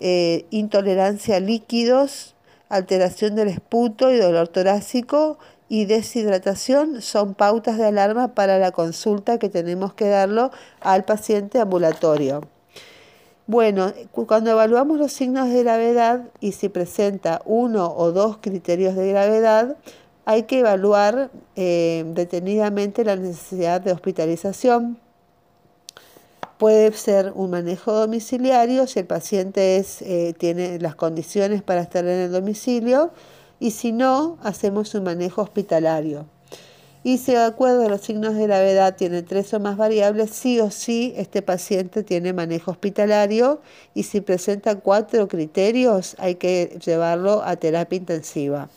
eh, 0.00 0.46
intolerancia 0.50 1.36
a 1.36 1.40
líquidos, 1.40 2.34
alteración 2.68 3.34
del 3.34 3.48
esputo 3.48 4.10
y 4.10 4.16
dolor 4.16 4.48
torácico 4.48 5.38
y 5.68 5.84
deshidratación 5.84 7.00
son 7.00 7.34
pautas 7.34 7.78
de 7.78 7.86
alarma 7.86 8.34
para 8.34 8.58
la 8.58 8.72
consulta 8.72 9.38
que 9.38 9.48
tenemos 9.48 9.94
que 9.94 10.08
darlo 10.08 10.50
al 10.80 11.04
paciente 11.04 11.60
ambulatorio. 11.60 12.40
Bueno, 13.46 13.92
cuando 14.12 14.52
evaluamos 14.52 14.98
los 14.98 15.12
signos 15.12 15.48
de 15.48 15.62
gravedad 15.62 16.22
y 16.40 16.52
si 16.52 16.68
presenta 16.68 17.42
uno 17.44 17.92
o 17.96 18.12
dos 18.12 18.38
criterios 18.38 18.94
de 18.94 19.08
gravedad, 19.08 19.76
hay 20.24 20.44
que 20.44 20.60
evaluar 20.60 21.30
eh, 21.56 22.04
detenidamente 22.14 23.04
la 23.04 23.16
necesidad 23.16 23.80
de 23.80 23.92
hospitalización, 23.92 24.98
Puede 26.60 26.92
ser 26.92 27.32
un 27.34 27.48
manejo 27.48 27.90
domiciliario 27.94 28.86
si 28.86 28.98
el 28.98 29.06
paciente 29.06 29.78
es, 29.78 30.02
eh, 30.02 30.34
tiene 30.36 30.78
las 30.78 30.94
condiciones 30.94 31.62
para 31.62 31.80
estar 31.80 32.04
en 32.04 32.20
el 32.20 32.32
domicilio 32.32 33.12
y 33.58 33.70
si 33.70 33.92
no, 33.92 34.36
hacemos 34.42 34.94
un 34.94 35.04
manejo 35.04 35.40
hospitalario. 35.40 36.26
Y 37.02 37.16
si 37.16 37.32
de 37.32 37.44
acuerdo 37.44 37.86
a 37.86 37.88
los 37.88 38.02
signos 38.02 38.34
de 38.34 38.42
gravedad 38.42 38.94
tiene 38.94 39.22
tres 39.22 39.54
o 39.54 39.58
más 39.58 39.78
variables, 39.78 40.32
sí 40.32 40.60
o 40.60 40.70
sí 40.70 41.14
este 41.16 41.40
paciente 41.40 42.02
tiene 42.02 42.34
manejo 42.34 42.72
hospitalario 42.72 43.62
y 43.94 44.02
si 44.02 44.20
presenta 44.20 44.74
cuatro 44.74 45.28
criterios 45.28 46.14
hay 46.18 46.34
que 46.34 46.78
llevarlo 46.84 47.42
a 47.42 47.56
terapia 47.56 47.96
intensiva. 47.96 48.68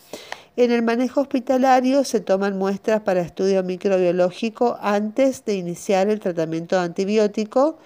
En 0.56 0.70
el 0.70 0.82
manejo 0.82 1.22
hospitalario 1.22 2.04
se 2.04 2.20
toman 2.20 2.56
muestras 2.56 3.00
para 3.00 3.22
estudio 3.22 3.64
microbiológico 3.64 4.78
antes 4.80 5.44
de 5.44 5.56
iniciar 5.56 6.08
el 6.08 6.20
tratamiento 6.20 6.78
antibiótico. 6.78 7.76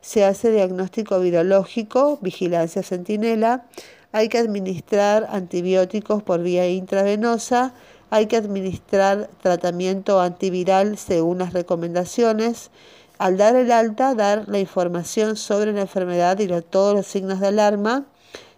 Se 0.00 0.24
hace 0.24 0.50
diagnóstico 0.50 1.20
virológico, 1.20 2.18
vigilancia 2.22 2.82
centinela. 2.82 3.66
Hay 4.12 4.30
que 4.30 4.38
administrar 4.38 5.26
antibióticos 5.28 6.22
por 6.22 6.42
vía 6.42 6.66
intravenosa. 6.66 7.74
Hay 8.08 8.24
que 8.24 8.38
administrar 8.38 9.28
tratamiento 9.42 10.18
antiviral 10.18 10.96
según 10.96 11.40
las 11.40 11.52
recomendaciones. 11.52 12.70
Al 13.18 13.36
dar 13.36 13.54
el 13.54 13.70
alta, 13.70 14.14
dar 14.14 14.48
la 14.48 14.58
información 14.60 15.36
sobre 15.36 15.74
la 15.74 15.82
enfermedad 15.82 16.38
y 16.38 16.48
todos 16.62 16.94
los 16.94 17.06
signos 17.06 17.40
de 17.40 17.48
alarma 17.48 18.06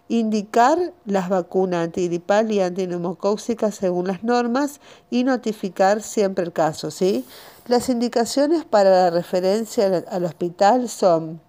indicar 0.09 0.93
las 1.05 1.29
vacunas 1.29 1.85
antigripal 1.85 2.51
y 2.51 2.61
antineumocóxicas 2.61 3.75
según 3.75 4.07
las 4.07 4.23
normas 4.23 4.79
y 5.09 5.23
notificar 5.23 6.01
siempre 6.01 6.45
el 6.45 6.53
caso. 6.53 6.91
¿sí? 6.91 7.25
Las 7.67 7.89
indicaciones 7.89 8.65
para 8.65 8.89
la 8.89 9.09
referencia 9.09 10.05
al 10.09 10.25
hospital 10.25 10.89
son 10.89 11.41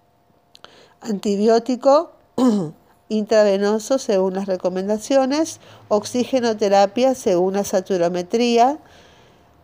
antibiótico 1.01 2.11
intravenoso 3.09 3.97
según 3.97 4.35
las 4.35 4.45
recomendaciones, 4.45 5.59
oxigenoterapia 5.87 7.15
según 7.15 7.53
la 7.53 7.63
saturometría, 7.63 8.79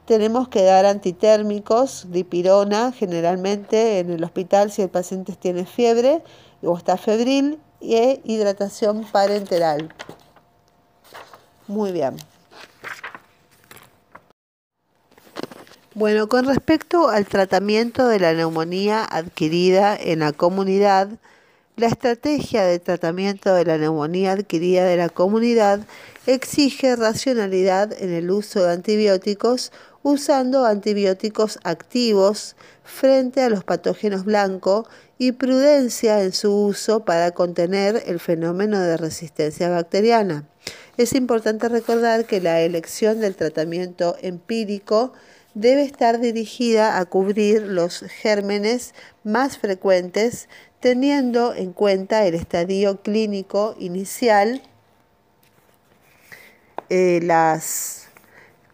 tenemos 0.05 0.47
que 0.49 0.63
dar 0.63 0.85
antitérmicos, 0.85 2.07
dipirona, 2.11 2.91
generalmente 2.91 3.99
en 3.99 4.11
el 4.11 4.23
hospital 4.23 4.71
si 4.71 4.83
el 4.83 4.89
paciente 4.89 5.35
tiene 5.35 5.65
fiebre 5.65 6.23
o 6.63 6.77
está 6.77 6.95
febril, 6.97 7.59
e 7.93 8.21
hidratación 8.23 9.05
parenteral. 9.11 9.93
Muy 11.67 11.91
bien. 11.91 12.15
Bueno, 15.93 16.27
con 16.27 16.45
respecto 16.45 17.07
al 17.07 17.25
tratamiento 17.25 18.07
de 18.07 18.19
la 18.19 18.33
neumonía 18.33 19.05
adquirida 19.05 19.95
en 19.95 20.19
la 20.19 20.33
comunidad, 20.33 21.09
la 21.77 21.88
estrategia 21.88 22.63
de 22.65 22.79
tratamiento 22.79 23.53
de 23.53 23.65
la 23.65 23.77
neumonía 23.77 24.33
adquirida 24.33 24.86
de 24.86 24.97
la 24.97 25.09
comunidad 25.09 25.79
exige 26.25 26.95
racionalidad 26.95 27.93
en 28.01 28.11
el 28.11 28.31
uso 28.31 28.63
de 28.63 28.73
antibióticos 28.73 29.71
usando 30.03 30.65
antibióticos 30.65 31.59
activos 31.63 32.55
frente 32.86 33.41
a 33.41 33.49
los 33.49 33.63
patógenos 33.63 34.23
blancos 34.23 34.88
y 35.17 35.33
prudencia 35.33 36.21
en 36.21 36.31
su 36.31 36.55
uso 36.55 37.03
para 37.03 37.31
contener 37.31 38.03
el 38.05 38.19
fenómeno 38.19 38.79
de 38.79 38.95
resistencia 38.95 39.69
bacteriana. 39.69 40.47
Es 40.97 41.13
importante 41.13 41.67
recordar 41.67 42.25
que 42.25 42.39
la 42.39 42.61
elección 42.61 43.19
del 43.19 43.36
tratamiento 43.36 44.15
empírico 44.21 45.13
debe 45.55 45.83
estar 45.83 46.19
dirigida 46.19 46.99
a 46.99 47.05
cubrir 47.05 47.63
los 47.63 48.01
gérmenes 48.01 48.93
más 49.23 49.57
frecuentes 49.57 50.47
teniendo 50.79 51.53
en 51.53 51.73
cuenta 51.73 52.25
el 52.25 52.36
estadio 52.36 53.01
clínico 53.01 53.75
inicial, 53.79 54.61
eh, 56.89 57.19
las 57.23 58.07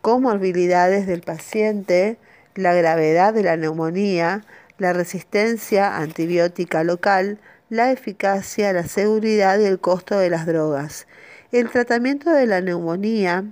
comorbilidades 0.02 1.08
del 1.08 1.22
paciente, 1.22 2.18
la 2.56 2.74
gravedad 2.74 3.34
de 3.34 3.44
la 3.44 3.58
neumonía, 3.58 4.44
la 4.78 4.94
resistencia 4.94 5.98
antibiótica 5.98 6.84
local, 6.84 7.40
la 7.70 7.92
eficacia, 7.92 8.74
la 8.74 8.88
seguridad 8.88 9.60
y 9.60 9.66
el 9.66 9.80
costo 9.80 10.18
de 10.18 10.30
las 10.30 10.46
drogas. 10.46 11.08
El 11.52 11.70
tratamiento 11.70 12.32
de 12.32 12.46
la 12.48 12.62
neumonía 12.62 13.46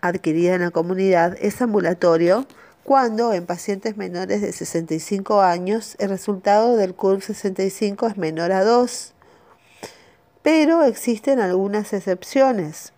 adquirida 0.00 0.54
en 0.54 0.62
la 0.62 0.70
comunidad 0.70 1.36
es 1.40 1.62
ambulatorio 1.62 2.46
cuando 2.84 3.32
en 3.32 3.46
pacientes 3.46 3.96
menores 3.96 4.42
de 4.42 4.52
65 4.52 5.40
años 5.40 5.96
el 5.98 6.10
resultado 6.10 6.76
del 6.76 6.94
CURB 6.94 7.22
65 7.22 8.06
es 8.08 8.16
menor 8.18 8.52
a 8.52 8.62
2, 8.62 9.14
pero 10.42 10.84
existen 10.84 11.40
algunas 11.40 11.94
excepciones. 11.94 12.92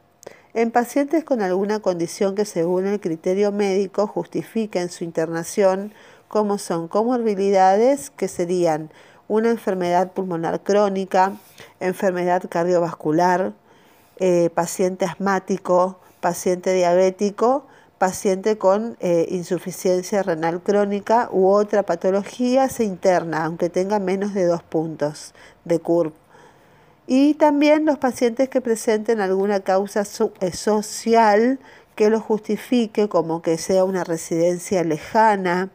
En 0.56 0.70
pacientes 0.70 1.22
con 1.22 1.42
alguna 1.42 1.80
condición 1.80 2.34
que 2.34 2.46
según 2.46 2.86
el 2.86 2.98
criterio 2.98 3.52
médico 3.52 4.06
justifiquen 4.06 4.88
su 4.88 5.04
internación, 5.04 5.92
como 6.28 6.56
son 6.56 6.88
comorbilidades 6.88 8.08
que 8.08 8.26
serían 8.26 8.90
una 9.28 9.50
enfermedad 9.50 10.12
pulmonar 10.12 10.62
crónica, 10.62 11.36
enfermedad 11.78 12.42
cardiovascular, 12.48 13.52
eh, 14.16 14.48
paciente 14.54 15.04
asmático, 15.04 16.00
paciente 16.20 16.72
diabético, 16.72 17.66
paciente 17.98 18.56
con 18.56 18.96
eh, 19.00 19.26
insuficiencia 19.28 20.22
renal 20.22 20.62
crónica 20.62 21.28
u 21.32 21.48
otra 21.48 21.82
patología 21.82 22.70
se 22.70 22.84
interna, 22.84 23.44
aunque 23.44 23.68
tenga 23.68 23.98
menos 23.98 24.32
de 24.32 24.46
dos 24.46 24.62
puntos 24.62 25.34
de 25.66 25.80
CURB 25.80 26.14
y 27.06 27.34
también 27.34 27.84
los 27.84 27.98
pacientes 27.98 28.48
que 28.48 28.60
presenten 28.60 29.20
alguna 29.20 29.60
causa 29.60 30.02
eh, 30.40 30.52
social 30.52 31.60
que 31.94 32.10
lo 32.10 32.20
justifique, 32.20 33.08
como 33.08 33.42
que 33.42 33.58
sea 33.58 33.84
una 33.84 34.04
residencia 34.04 34.84
lejana, 34.84 35.70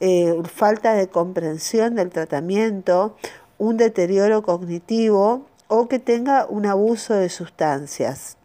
eh, 0.00 0.40
falta 0.44 0.94
de 0.94 1.08
comprensión 1.08 1.94
del 1.94 2.10
tratamiento, 2.10 3.16
un 3.58 3.76
deterioro 3.76 4.42
cognitivo 4.42 5.46
o 5.66 5.88
que 5.88 5.98
tenga 5.98 6.46
un 6.46 6.64
abuso 6.64 7.14
de 7.14 7.28
sustancias. 7.28 8.36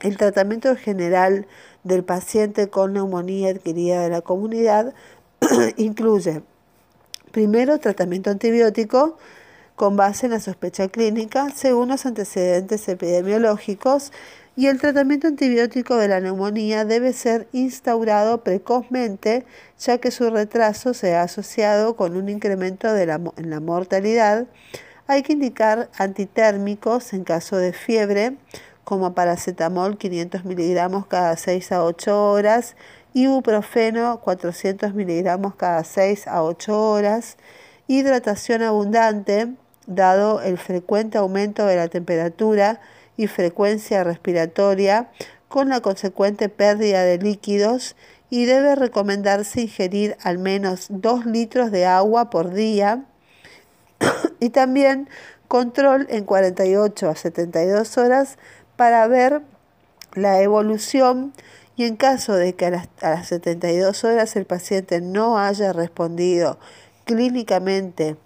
El 0.00 0.16
tratamiento 0.16 0.76
general 0.76 1.46
del 1.84 2.04
paciente 2.04 2.68
con 2.68 2.92
neumonía 2.92 3.50
adquirida 3.50 4.02
de 4.02 4.08
la 4.08 4.20
comunidad 4.20 4.94
incluye 5.76 6.42
primero 7.32 7.78
tratamiento 7.78 8.30
antibiótico, 8.30 9.18
con 9.76 9.96
base 9.96 10.26
en 10.26 10.32
la 10.32 10.40
sospecha 10.40 10.88
clínica 10.88 11.50
según 11.54 11.90
los 11.90 12.06
antecedentes 12.06 12.88
epidemiológicos 12.88 14.10
y 14.56 14.68
el 14.68 14.80
tratamiento 14.80 15.28
antibiótico 15.28 15.96
de 15.96 16.08
la 16.08 16.18
neumonía 16.18 16.86
debe 16.86 17.12
ser 17.12 17.46
instaurado 17.52 18.42
precozmente 18.42 19.44
ya 19.78 19.98
que 19.98 20.10
su 20.10 20.30
retraso 20.30 20.94
se 20.94 21.14
ha 21.14 21.22
asociado 21.22 21.94
con 21.94 22.16
un 22.16 22.30
incremento 22.30 22.90
de 22.92 23.04
la, 23.04 23.20
en 23.36 23.50
la 23.50 23.60
mortalidad. 23.60 24.46
Hay 25.06 25.22
que 25.22 25.34
indicar 25.34 25.90
antitérmicos 25.98 27.12
en 27.12 27.24
caso 27.24 27.58
de 27.58 27.74
fiebre 27.74 28.38
como 28.82 29.14
paracetamol 29.14 29.98
500 29.98 30.46
miligramos 30.46 31.06
cada 31.06 31.36
6 31.36 31.72
a 31.72 31.84
8 31.84 32.30
horas, 32.30 32.76
ibuprofeno 33.12 34.20
400 34.20 34.94
miligramos 34.94 35.54
cada 35.54 35.84
6 35.84 36.28
a 36.28 36.42
8 36.42 36.90
horas, 36.90 37.36
hidratación 37.88 38.62
abundante 38.62 39.54
dado 39.86 40.40
el 40.42 40.58
frecuente 40.58 41.18
aumento 41.18 41.66
de 41.66 41.76
la 41.76 41.88
temperatura 41.88 42.80
y 43.16 43.26
frecuencia 43.26 44.04
respiratoria 44.04 45.10
con 45.48 45.68
la 45.68 45.80
consecuente 45.80 46.48
pérdida 46.48 47.02
de 47.02 47.18
líquidos 47.18 47.96
y 48.28 48.44
debe 48.44 48.74
recomendarse 48.74 49.62
ingerir 49.62 50.16
al 50.22 50.38
menos 50.38 50.86
2 50.90 51.26
litros 51.26 51.70
de 51.70 51.86
agua 51.86 52.30
por 52.30 52.52
día. 52.52 53.04
Y 54.40 54.50
también 54.50 55.08
control 55.48 56.06
en 56.10 56.24
48 56.24 57.08
a 57.08 57.16
72 57.16 57.96
horas 57.96 58.36
para 58.76 59.06
ver 59.06 59.40
la 60.12 60.42
evolución 60.42 61.32
y 61.76 61.84
en 61.84 61.96
caso 61.96 62.34
de 62.34 62.54
que 62.54 62.66
a 62.66 62.70
las, 62.70 62.88
a 63.00 63.10
las 63.10 63.28
72 63.28 64.04
horas 64.04 64.36
el 64.36 64.44
paciente 64.44 65.00
no 65.00 65.38
haya 65.38 65.72
respondido 65.72 66.58
clínicamente 67.04 68.16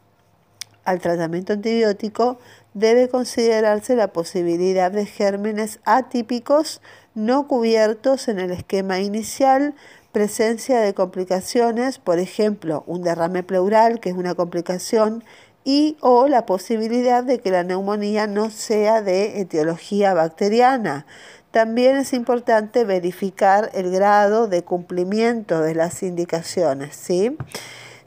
al 0.91 1.01
tratamiento 1.01 1.53
antibiótico, 1.53 2.39
debe 2.75 3.09
considerarse 3.09 3.97
la 3.97 4.13
posibilidad 4.13 4.91
de 4.91 5.07
gérmenes 5.07 5.81
atípicos 5.85 6.81
no 7.15 7.47
cubiertos 7.49 8.29
en 8.29 8.39
el 8.39 8.51
esquema 8.51 9.01
inicial, 9.01 9.75
presencia 10.13 10.81
de 10.81 10.95
complicaciones, 10.95 11.99
por 11.99 12.19
ejemplo, 12.19 12.85
un 12.87 13.03
derrame 13.03 13.43
pleural, 13.43 14.01
que 14.01 14.11
es 14.11 14.17
una 14.17 14.35
complicación, 14.35 15.25
y 15.65 15.97
o 16.01 16.27
la 16.27 16.47
posibilidad 16.47 17.23
de 17.23 17.39
que 17.39 17.51
la 17.51 17.63
neumonía 17.63 18.27
no 18.27 18.51
sea 18.51 19.03
de 19.03 19.41
etiología 19.41 20.15
bacteriana. 20.15 21.07
También 21.51 21.97
es 21.97 22.13
importante 22.13 22.85
verificar 22.85 23.71
el 23.75 23.91
grado 23.91 24.47
de 24.47 24.63
cumplimiento 24.63 25.61
de 25.61 25.75
las 25.75 26.03
indicaciones, 26.03 26.97
¿sí? 26.97 27.37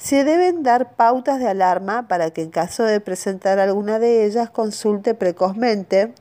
Se 0.04 0.26
deben 0.26 0.64
dar 0.64 0.98
pautas 0.98 1.40
de 1.40 1.48
alarma 1.48 2.10
para 2.10 2.30
que 2.32 2.42
en 2.42 2.50
caso 2.50 2.84
de 2.84 3.00
presentar 3.00 3.58
alguna 3.60 4.00
de 4.00 4.26
ellas 4.26 4.50
consulte 4.50 5.14
precozmente. 5.14 6.14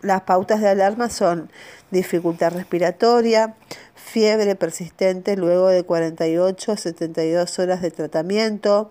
Las 0.00 0.22
pautas 0.22 0.62
de 0.62 0.70
alarma 0.70 1.10
son 1.10 1.50
dificultad 1.90 2.52
respiratoria, 2.52 3.56
fiebre 3.94 4.56
persistente 4.56 5.36
luego 5.36 5.68
de 5.68 5.82
48 5.82 6.72
a 6.72 6.76
72 6.78 7.58
horas 7.58 7.82
de 7.82 7.90
tratamiento, 7.90 8.90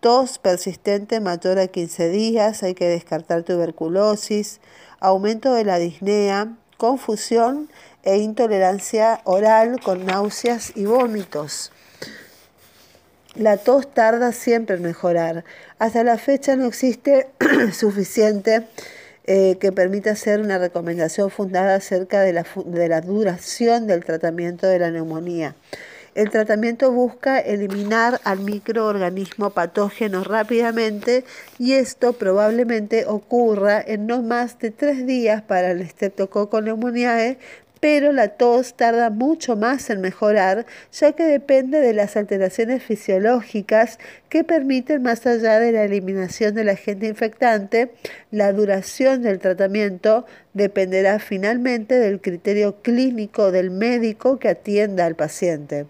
tos 0.00 0.40
persistente 0.40 1.20
mayor 1.20 1.60
a 1.60 1.68
15 1.68 2.08
días, 2.08 2.64
hay 2.64 2.74
que 2.74 2.88
descartar 2.88 3.44
tuberculosis, 3.44 4.60
aumento 4.98 5.54
de 5.54 5.64
la 5.64 5.78
disnea, 5.78 6.56
confusión 6.78 7.70
e 8.02 8.16
intolerancia 8.16 9.20
oral 9.22 9.78
con 9.80 10.04
náuseas 10.04 10.72
y 10.74 10.84
vómitos. 10.84 11.70
La 13.38 13.56
tos 13.56 13.94
tarda 13.94 14.32
siempre 14.32 14.76
en 14.76 14.82
mejorar. 14.82 15.44
Hasta 15.78 16.02
la 16.02 16.18
fecha 16.18 16.56
no 16.56 16.66
existe 16.66 17.28
suficiente 17.72 18.66
eh, 19.28 19.58
que 19.60 19.70
permita 19.70 20.10
hacer 20.10 20.40
una 20.40 20.58
recomendación 20.58 21.30
fundada 21.30 21.76
acerca 21.76 22.22
de 22.22 22.32
la, 22.32 23.00
duración 23.00 23.86
del 23.86 24.04
tratamiento 24.04 24.66
de 24.66 24.80
la 24.80 24.90
neumonía. 24.90 25.54
El 26.16 26.30
tratamiento 26.30 26.90
busca 26.90 27.38
eliminar 27.38 28.20
al 28.24 28.40
microorganismo 28.40 29.50
patógeno 29.50 30.24
rápidamente 30.24 31.24
y 31.60 31.74
esto 31.74 32.14
probablemente 32.14 33.06
ocurra 33.06 33.80
en 33.80 34.08
no 34.08 34.20
más 34.20 34.58
de 34.58 34.72
tres 34.72 35.06
días 35.06 35.42
para 35.42 35.70
el 35.70 35.88
Streptococcus 35.88 36.60
pneumoniae, 36.60 37.38
pero 37.80 38.12
la 38.12 38.28
tos 38.28 38.74
tarda 38.74 39.10
mucho 39.10 39.56
más 39.56 39.90
en 39.90 40.00
mejorar, 40.00 40.66
ya 40.92 41.12
que 41.12 41.24
depende 41.24 41.80
de 41.80 41.92
las 41.92 42.16
alteraciones 42.16 42.82
fisiológicas 42.82 43.98
que 44.28 44.44
permiten, 44.44 45.02
más 45.02 45.26
allá 45.26 45.58
de 45.58 45.72
la 45.72 45.84
eliminación 45.84 46.54
del 46.54 46.68
agente 46.68 47.06
infectante, 47.06 47.92
la 48.30 48.52
duración 48.52 49.22
del 49.22 49.38
tratamiento 49.38 50.26
dependerá 50.54 51.18
finalmente 51.18 51.98
del 51.98 52.20
criterio 52.20 52.82
clínico 52.82 53.52
del 53.52 53.70
médico 53.70 54.38
que 54.38 54.48
atienda 54.48 55.06
al 55.06 55.14
paciente. 55.14 55.86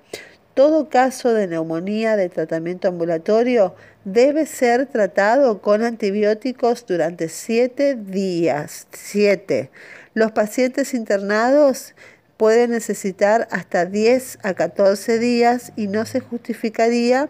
todo 0.55 0.89
caso 0.89 1.35
de 1.35 1.47
neumonía 1.47 2.17
de 2.17 2.29
tratamiento 2.29 2.89
ambulatorio 2.89 3.77
debe 4.05 4.45
ser 4.45 4.87
tratado 4.87 5.61
con 5.61 5.85
antibióticos 5.85 6.85
durante 6.85 7.29
7 7.29 7.95
días. 7.95 8.89
7. 8.91 9.71
Los 10.19 10.33
pacientes 10.33 10.95
internados 10.95 11.95
pueden 12.39 12.73
necesitar 12.73 13.47
hasta 13.53 13.87
10 13.87 14.41
a 14.43 14.55
14 14.55 15.21
días 15.21 15.71
y 15.77 15.87
no 15.87 16.07
se 16.07 16.19
justificaría 16.19 17.29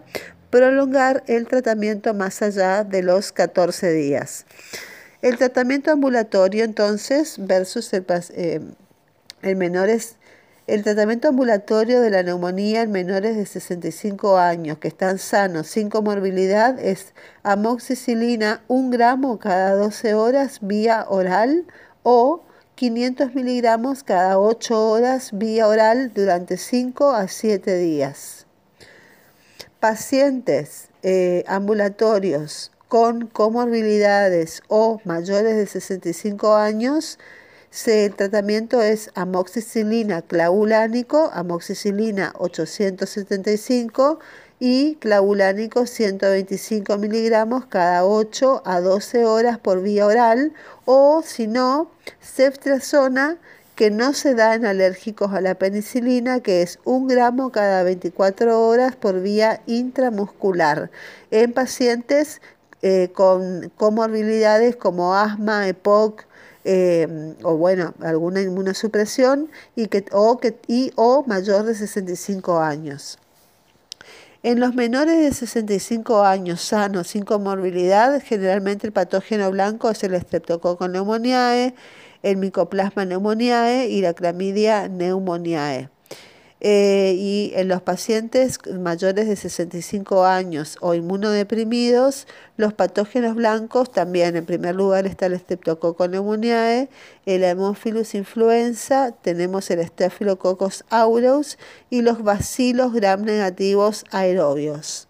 prolongar 0.48 1.22
el 1.26 1.46
tratamiento 1.46 2.14
más 2.14 2.40
allá 2.40 2.84
de 2.84 3.02
los 3.02 3.30
14 3.32 3.92
días. 3.92 4.46
El 5.20 5.36
tratamiento 5.36 5.90
ambulatorio 5.90 6.64
entonces 6.64 7.34
versus 7.38 7.92
el, 7.92 8.06
eh, 8.30 9.54
menores 9.54 10.16
el 10.66 10.82
tratamiento 10.82 11.28
ambulatorio 11.28 12.00
de 12.00 12.08
la 12.08 12.22
neumonía 12.22 12.80
en 12.80 12.90
menores 12.90 13.36
de 13.36 13.44
65 13.44 14.38
años 14.38 14.78
que 14.78 14.88
están 14.88 15.18
sanos 15.18 15.66
sin 15.66 15.90
comorbilidad 15.90 16.78
es 16.78 17.12
amoxicilina 17.42 18.62
1 18.68 18.88
gramo 18.88 19.38
cada 19.38 19.74
12 19.74 20.14
horas 20.14 20.60
vía 20.62 21.04
oral 21.06 21.66
o 22.02 22.47
500 22.78 23.34
miligramos 23.34 24.04
cada 24.04 24.38
8 24.38 24.90
horas 24.90 25.30
vía 25.32 25.66
oral 25.66 26.12
durante 26.14 26.56
5 26.56 27.10
a 27.10 27.26
7 27.26 27.76
días. 27.76 28.46
Pacientes 29.80 30.88
eh, 31.02 31.42
ambulatorios 31.48 32.70
con 32.86 33.26
comorbilidades 33.26 34.62
o 34.68 35.00
mayores 35.04 35.56
de 35.56 35.66
65 35.66 36.54
años 36.54 37.18
el 37.86 38.14
tratamiento 38.14 38.80
es 38.80 39.10
amoxicilina 39.14 40.22
clavulánico, 40.22 41.30
amoxicilina 41.34 42.32
875 42.38 44.20
y 44.60 44.96
clavulánico 44.96 45.86
125 45.86 46.98
miligramos 46.98 47.66
cada 47.66 48.04
8 48.04 48.62
a 48.64 48.80
12 48.80 49.24
horas 49.24 49.58
por 49.58 49.82
vía 49.82 50.06
oral 50.06 50.52
o 50.84 51.22
si 51.24 51.46
no, 51.46 51.90
ceftriaxona 52.20 53.38
que 53.74 53.90
no 53.90 54.12
se 54.12 54.34
da 54.34 54.54
en 54.54 54.66
alérgicos 54.66 55.32
a 55.32 55.40
la 55.40 55.54
penicilina, 55.54 56.40
que 56.40 56.62
es 56.62 56.80
un 56.84 57.06
gramo 57.06 57.52
cada 57.52 57.84
24 57.84 58.66
horas 58.66 58.96
por 58.96 59.20
vía 59.20 59.62
intramuscular 59.66 60.90
en 61.30 61.52
pacientes 61.52 62.40
eh, 62.82 63.10
con 63.14 63.70
comorbilidades 63.76 64.74
como 64.76 65.14
asma, 65.14 65.68
EPOC, 65.68 66.26
Em, 66.70 67.34
o 67.44 67.56
bueno, 67.56 67.94
alguna 68.00 68.42
inmunosupresión 68.42 69.48
y, 69.74 69.86
que, 69.86 70.04
o, 70.12 70.38
que, 70.38 70.58
y, 70.66 70.92
o 70.96 71.24
mayor 71.26 71.64
de 71.64 71.74
65 71.74 72.58
años. 72.58 73.18
En 74.44 74.60
los 74.60 74.72
menores 74.72 75.18
de 75.18 75.32
65 75.32 76.22
años 76.22 76.60
sanos 76.60 77.08
sin 77.08 77.24
comorbilidad, 77.24 78.22
generalmente 78.22 78.86
el 78.86 78.92
patógeno 78.92 79.50
blanco 79.50 79.90
es 79.90 80.04
el 80.04 80.14
Streptococcus 80.20 80.86
pneumoniae, 80.86 81.74
el 82.22 82.36
Mycoplasma 82.36 83.04
pneumoniae 83.04 83.88
y 83.88 84.00
la 84.00 84.14
Clamidia 84.14 84.88
pneumoniae. 84.88 85.90
Eh, 86.60 87.14
y 87.16 87.52
en 87.54 87.68
los 87.68 87.82
pacientes 87.82 88.58
mayores 88.80 89.28
de 89.28 89.36
65 89.36 90.24
años 90.24 90.76
o 90.80 90.94
inmunodeprimidos, 90.94 92.26
los 92.56 92.72
patógenos 92.74 93.36
blancos 93.36 93.92
también, 93.92 94.34
en 94.34 94.44
primer 94.44 94.74
lugar 94.74 95.06
está 95.06 95.26
el 95.26 95.38
Streptococcus 95.38 96.08
pneumoniae, 96.08 96.88
el 97.26 97.44
Haemophilus 97.44 98.14
influenza, 98.14 99.12
tenemos 99.12 99.70
el 99.70 99.86
Staphylococcus 99.86 100.84
aureus 100.90 101.58
y 101.90 102.02
los 102.02 102.22
bacilos 102.22 102.92
gram 102.92 103.22
negativos 103.22 104.04
aerobios. 104.10 105.07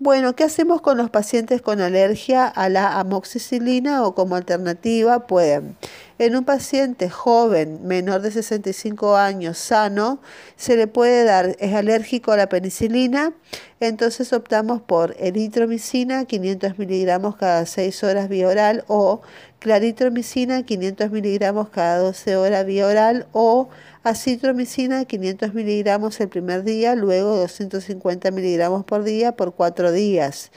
Bueno, 0.00 0.36
¿qué 0.36 0.44
hacemos 0.44 0.80
con 0.80 0.96
los 0.96 1.10
pacientes 1.10 1.60
con 1.60 1.80
alergia 1.80 2.46
a 2.46 2.68
la 2.68 3.00
amoxicilina 3.00 4.04
o 4.04 4.14
como 4.14 4.36
alternativa 4.36 5.26
pueden? 5.26 5.76
En 6.20 6.36
un 6.36 6.44
paciente 6.44 7.10
joven, 7.10 7.80
menor 7.82 8.20
de 8.20 8.30
65 8.30 9.16
años, 9.16 9.58
sano, 9.58 10.20
se 10.54 10.76
le 10.76 10.86
puede 10.86 11.24
dar, 11.24 11.56
es 11.58 11.74
alérgico 11.74 12.30
a 12.30 12.36
la 12.36 12.48
penicilina, 12.48 13.32
entonces 13.80 14.32
optamos 14.32 14.80
por 14.80 15.16
eritromicina, 15.18 16.26
500 16.26 16.78
miligramos 16.78 17.34
cada 17.34 17.66
6 17.66 18.04
horas 18.04 18.28
vía 18.28 18.46
oral, 18.46 18.84
o 18.86 19.20
claritromicina, 19.58 20.62
500 20.62 21.10
miligramos 21.10 21.70
cada 21.70 21.98
12 21.98 22.36
horas 22.36 22.64
vía 22.64 22.86
oral, 22.86 23.26
o 23.32 23.68
acitromicina 24.02 25.04
500 25.04 25.54
miligramos 25.54 26.20
el 26.20 26.28
primer 26.28 26.64
día, 26.64 26.94
luego 26.94 27.36
250 27.36 28.30
miligramos 28.30 28.84
por 28.84 29.04
día 29.04 29.32
por 29.32 29.54
cuatro 29.54 29.92
días. 29.92 30.50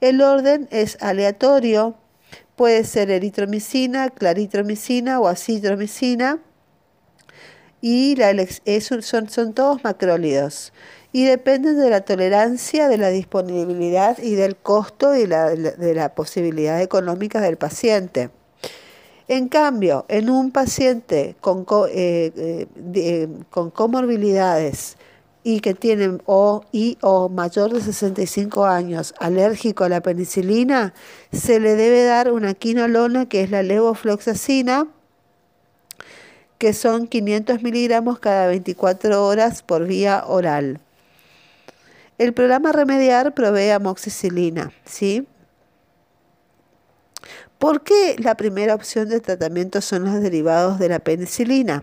El 0.00 0.22
orden 0.22 0.68
es 0.70 0.96
aleatorio, 1.00 1.96
puede 2.56 2.84
ser 2.84 3.10
eritromicina, 3.10 4.10
claritromicina 4.10 5.20
o 5.20 5.28
acitromicina 5.28 6.40
y 7.80 8.16
la 8.16 8.34
son, 8.80 9.28
son 9.28 9.52
todos 9.54 9.84
macrólidos 9.84 10.72
y 11.12 11.24
dependen 11.24 11.78
de 11.78 11.90
la 11.90 12.02
tolerancia, 12.02 12.88
de 12.88 12.98
la 12.98 13.08
disponibilidad 13.08 14.18
y 14.18 14.34
del 14.34 14.56
costo 14.56 15.16
y 15.16 15.26
de 15.26 15.94
la 15.94 16.14
posibilidad 16.14 16.80
económica 16.82 17.40
del 17.40 17.56
paciente. 17.56 18.30
En 19.28 19.48
cambio, 19.48 20.06
en 20.08 20.30
un 20.30 20.50
paciente 20.50 21.36
con, 21.42 21.66
eh, 21.90 22.32
eh, 22.34 22.66
eh, 22.94 23.28
con 23.50 23.70
comorbilidades 23.70 24.96
y 25.44 25.60
que 25.60 25.74
tiene 25.74 26.18
o, 26.24 26.64
y, 26.72 26.96
o 27.02 27.28
mayor 27.28 27.74
de 27.74 27.82
65 27.82 28.64
años 28.64 29.14
alérgico 29.20 29.84
a 29.84 29.90
la 29.90 30.00
penicilina, 30.00 30.94
se 31.30 31.60
le 31.60 31.76
debe 31.76 32.04
dar 32.04 32.32
una 32.32 32.54
quinolona 32.54 33.26
que 33.26 33.42
es 33.42 33.50
la 33.50 33.62
levofloxacina, 33.62 34.88
que 36.56 36.72
son 36.72 37.06
500 37.06 37.62
miligramos 37.62 38.18
cada 38.18 38.46
24 38.46 39.26
horas 39.26 39.62
por 39.62 39.86
vía 39.86 40.24
oral. 40.26 40.80
El 42.16 42.32
programa 42.32 42.72
Remediar 42.72 43.34
provee 43.34 43.70
amoxicilina, 43.70 44.72
¿sí? 44.86 45.26
¿Por 47.58 47.82
qué 47.82 48.14
la 48.20 48.36
primera 48.36 48.72
opción 48.72 49.08
de 49.08 49.18
tratamiento 49.18 49.80
son 49.80 50.04
los 50.04 50.22
derivados 50.22 50.78
de 50.78 50.88
la 50.88 51.00
penicilina? 51.00 51.82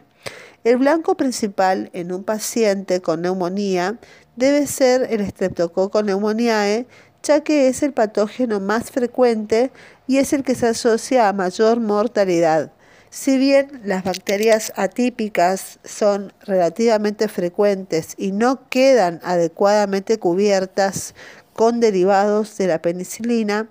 El 0.63 0.77
blanco 0.77 1.15
principal 1.15 1.89
en 1.91 2.13
un 2.13 2.23
paciente 2.23 3.01
con 3.01 3.21
neumonía 3.21 3.99
debe 4.37 4.67
ser 4.67 5.05
el 5.09 5.29
Streptococcus 5.29 6.03
pneumoniae, 6.03 6.87
ya 7.23 7.43
que 7.43 7.67
es 7.67 7.83
el 7.83 7.91
patógeno 7.91 8.61
más 8.61 8.89
frecuente 8.89 9.71
y 10.07 10.17
es 10.17 10.31
el 10.31 10.43
que 10.43 10.55
se 10.55 10.67
asocia 10.67 11.27
a 11.27 11.33
mayor 11.33 11.81
mortalidad. 11.81 12.71
Si 13.09 13.37
bien 13.37 13.81
las 13.83 14.05
bacterias 14.05 14.71
atípicas 14.77 15.79
son 15.83 16.31
relativamente 16.45 17.27
frecuentes 17.27 18.13
y 18.17 18.31
no 18.31 18.69
quedan 18.69 19.19
adecuadamente 19.23 20.19
cubiertas 20.19 21.15
con 21.53 21.81
derivados 21.81 22.57
de 22.57 22.67
la 22.67 22.81
penicilina, 22.81 23.69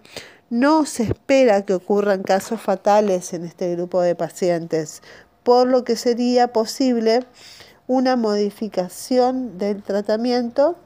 no 0.54 0.86
se 0.86 1.02
espera 1.02 1.62
que 1.62 1.74
ocurran 1.74 2.22
casos 2.22 2.60
fatales 2.60 3.32
en 3.32 3.44
este 3.44 3.74
grupo 3.74 4.00
de 4.00 4.14
pacientes, 4.14 5.02
por 5.42 5.66
lo 5.66 5.82
que 5.82 5.96
sería 5.96 6.52
posible 6.52 7.24
una 7.88 8.14
modificación 8.14 9.58
del 9.58 9.82
tratamiento 9.82 10.76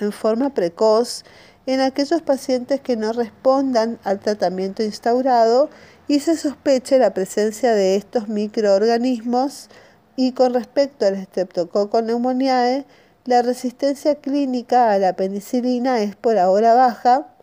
en 0.00 0.10
forma 0.10 0.54
precoz 0.54 1.22
en 1.66 1.82
aquellos 1.82 2.20
pacientes 2.22 2.80
que 2.80 2.96
no 2.96 3.12
respondan 3.12 4.00
al 4.02 4.18
tratamiento 4.18 4.82
instaurado 4.82 5.70
y 6.08 6.18
se 6.18 6.36
sospeche 6.36 6.98
la 6.98 7.14
presencia 7.14 7.74
de 7.74 7.94
estos 7.94 8.28
microorganismos 8.28 9.68
y 10.16 10.32
con 10.32 10.52
respecto 10.52 11.06
al 11.06 11.22
Streptococcus 11.22 12.02
pneumoniae, 12.02 12.86
la 13.24 13.40
resistencia 13.42 14.16
clínica 14.16 14.90
a 14.90 14.98
la 14.98 15.12
penicilina 15.12 16.00
es 16.00 16.16
por 16.16 16.38
ahora 16.38 16.74
baja 16.74 17.33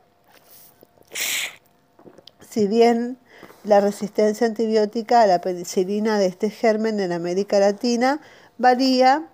si 2.50 2.68
bien 2.68 3.18
la 3.64 3.80
resistencia 3.80 4.48
antibiótica 4.48 5.22
a 5.22 5.28
la 5.28 5.42
penicilina 5.42 6.18
de 6.18 6.26
este 6.26 6.50
germen 6.50 7.00
en 7.00 7.12
América 7.12 7.60
Latina 7.60 8.22
varía 8.58 9.28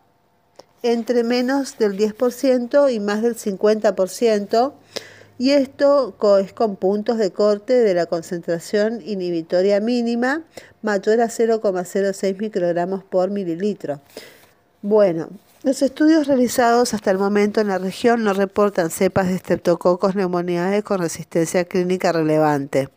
entre 0.83 1.23
menos 1.23 1.77
del 1.77 1.97
10% 1.97 2.93
y 2.93 2.99
más 2.99 3.21
del 3.21 3.35
50%, 3.35 4.73
y 5.39 5.51
esto 5.51 6.15
es 6.39 6.53
con 6.53 6.75
puntos 6.75 7.17
de 7.17 7.31
corte 7.31 7.73
de 7.73 7.93
la 7.93 8.05
concentración 8.07 9.01
inhibitoria 9.05 9.79
mínima 9.79 10.43
mayor 10.81 11.21
a 11.21 11.27
0,06 11.27 12.37
microgramos 12.37 13.03
por 13.03 13.29
mililitro. 13.29 14.01
Bueno, 14.81 15.29
los 15.63 15.81
estudios 15.81 16.27
realizados 16.27 16.93
hasta 16.93 17.09
el 17.09 17.17
momento 17.17 17.61
en 17.61 17.67
la 17.67 17.79
región 17.79 18.23
no 18.23 18.33
reportan 18.33 18.91
cepas 18.91 19.27
de 19.27 19.39
Streptococcus 19.39 20.13
pneumoniae 20.13 20.83
con 20.83 20.99
resistencia 20.99 21.65
clínica 21.65 22.11
relevante, 22.11 22.89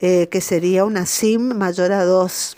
eh, 0.00 0.28
que 0.28 0.40
sería 0.40 0.84
una 0.84 1.04
SIM 1.04 1.56
mayor 1.56 1.92
a 1.92 2.04
2. 2.04 2.56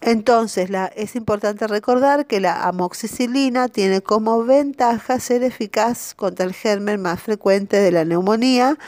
Entonces, 0.00 0.70
es 0.96 1.16
importante 1.16 1.66
recordar 1.66 2.26
que 2.26 2.40
la 2.40 2.68
amoxicilina 2.68 3.68
tiene 3.68 4.00
como 4.00 4.44
ventaja 4.44 5.20
ser 5.20 5.42
eficaz 5.42 6.14
contra 6.14 6.46
el 6.46 6.54
germen 6.54 7.02
más 7.02 7.20
frecuente 7.20 7.78
de 7.78 7.90
la 7.90 8.04
neumonía, 8.04 8.78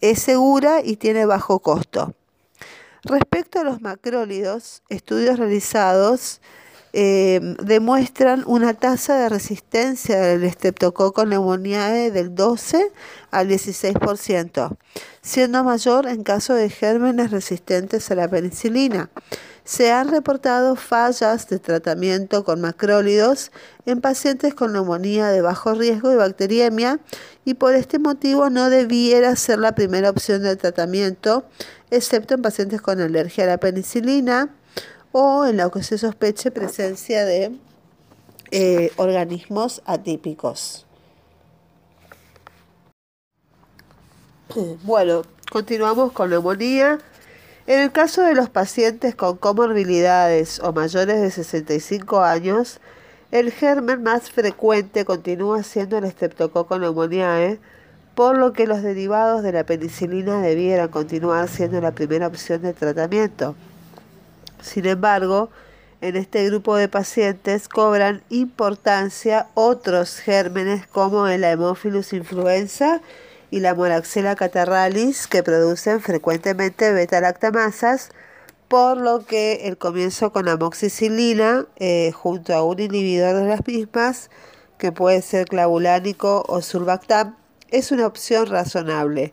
es 0.00 0.20
segura 0.20 0.80
y 0.82 0.96
tiene 0.96 1.26
bajo 1.26 1.58
costo. 1.58 2.14
Respecto 3.04 3.60
a 3.60 3.64
los 3.64 3.80
macrólidos, 3.80 4.82
estudios 4.88 5.38
realizados 5.38 6.40
eh, 6.94 7.40
demuestran 7.62 8.44
una 8.46 8.74
tasa 8.74 9.16
de 9.16 9.30
resistencia 9.30 10.20
del 10.20 10.50
Streptococcus 10.50 11.24
pneumoniae 11.24 12.10
del 12.10 12.34
12 12.34 12.92
al 13.30 13.48
16%, 13.48 14.76
siendo 15.22 15.64
mayor 15.64 16.06
en 16.06 16.22
caso 16.22 16.54
de 16.54 16.68
gérmenes 16.68 17.30
resistentes 17.30 18.10
a 18.10 18.14
la 18.14 18.28
penicilina. 18.28 19.10
Se 19.64 19.92
han 19.92 20.10
reportado 20.10 20.74
fallas 20.76 21.48
de 21.48 21.60
tratamiento 21.60 22.44
con 22.44 22.60
macrólidos 22.60 23.52
en 23.86 24.00
pacientes 24.00 24.54
con 24.54 24.72
neumonía 24.72 25.28
de 25.28 25.40
bajo 25.40 25.72
riesgo 25.74 26.12
y 26.12 26.16
bacteriemia 26.16 26.98
y 27.44 27.54
por 27.54 27.74
este 27.74 27.98
motivo 28.00 28.50
no 28.50 28.70
debiera 28.70 29.34
ser 29.36 29.60
la 29.60 29.74
primera 29.74 30.10
opción 30.10 30.42
de 30.42 30.56
tratamiento, 30.56 31.44
excepto 31.90 32.34
en 32.34 32.42
pacientes 32.42 32.82
con 32.82 33.00
alergia 33.00 33.44
a 33.44 33.46
la 33.46 33.58
penicilina, 33.58 34.50
o 35.12 35.44
en 35.46 35.58
la 35.58 35.70
que 35.70 35.82
se 35.82 35.98
sospeche 35.98 36.50
presencia 36.50 37.24
de 37.24 37.52
eh, 38.50 38.90
organismos 38.96 39.82
atípicos. 39.84 40.86
Bueno, 44.84 45.22
continuamos 45.50 46.12
con 46.12 46.30
neumonía. 46.30 46.98
En 47.66 47.80
el 47.80 47.92
caso 47.92 48.22
de 48.22 48.34
los 48.34 48.50
pacientes 48.50 49.14
con 49.14 49.36
comorbilidades 49.36 50.58
o 50.60 50.72
mayores 50.72 51.20
de 51.20 51.30
65 51.30 52.20
años, 52.20 52.80
el 53.30 53.52
germen 53.52 54.02
más 54.02 54.30
frecuente 54.30 55.04
continúa 55.04 55.62
siendo 55.62 55.96
el 55.96 56.10
Streptococcus 56.10 56.78
pneumoniae, 56.78 57.60
por 58.14 58.36
lo 58.36 58.52
que 58.52 58.66
los 58.66 58.82
derivados 58.82 59.42
de 59.42 59.52
la 59.52 59.64
penicilina 59.64 60.42
debieran 60.42 60.88
continuar 60.88 61.48
siendo 61.48 61.80
la 61.80 61.92
primera 61.92 62.26
opción 62.26 62.60
de 62.60 62.74
tratamiento. 62.74 63.54
Sin 64.62 64.86
embargo, 64.86 65.50
en 66.00 66.16
este 66.16 66.44
grupo 66.46 66.76
de 66.76 66.88
pacientes 66.88 67.68
cobran 67.68 68.22
importancia 68.28 69.48
otros 69.54 70.16
gérmenes 70.16 70.86
como 70.86 71.26
el 71.28 71.44
Haemophilus 71.44 72.12
influenza 72.12 73.00
y 73.50 73.60
la 73.60 73.74
Moraxella 73.74 74.34
catarralis 74.34 75.26
que 75.26 75.42
producen 75.42 76.00
frecuentemente 76.00 76.92
beta-lactamasas, 76.92 78.08
por 78.68 78.96
lo 78.96 79.26
que 79.26 79.68
el 79.68 79.76
comienzo 79.76 80.32
con 80.32 80.48
amoxicilina 80.48 81.66
eh, 81.76 82.10
junto 82.12 82.54
a 82.54 82.64
un 82.64 82.80
inhibidor 82.80 83.36
de 83.36 83.48
las 83.48 83.66
mismas, 83.66 84.30
que 84.78 84.90
puede 84.90 85.22
ser 85.22 85.46
clavulánico 85.46 86.44
o 86.48 86.62
surbactam, 86.62 87.36
es 87.70 87.92
una 87.92 88.06
opción 88.06 88.46
razonable. 88.46 89.32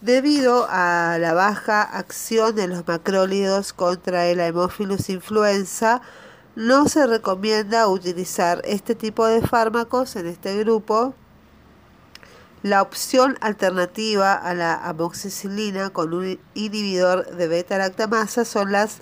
Debido 0.00 0.68
a 0.70 1.18
la 1.18 1.34
baja 1.34 1.82
acción 1.82 2.54
de 2.54 2.68
los 2.68 2.86
macrólidos 2.86 3.72
contra 3.72 4.26
el 4.26 4.38
Haemophilus 4.38 5.10
influenza, 5.10 6.02
no 6.54 6.86
se 6.86 7.04
recomienda 7.08 7.88
utilizar 7.88 8.62
este 8.64 8.94
tipo 8.94 9.26
de 9.26 9.42
fármacos 9.42 10.14
en 10.14 10.28
este 10.28 10.56
grupo. 10.58 11.14
La 12.62 12.80
opción 12.80 13.38
alternativa 13.40 14.34
a 14.34 14.54
la 14.54 14.76
amoxicilina 14.76 15.90
con 15.90 16.14
un 16.14 16.38
inhibidor 16.54 17.34
de 17.34 17.48
beta-lactamasa 17.48 18.44
son 18.44 18.70
las 18.70 18.98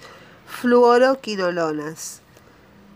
fluoroquinolonas. 0.47 2.23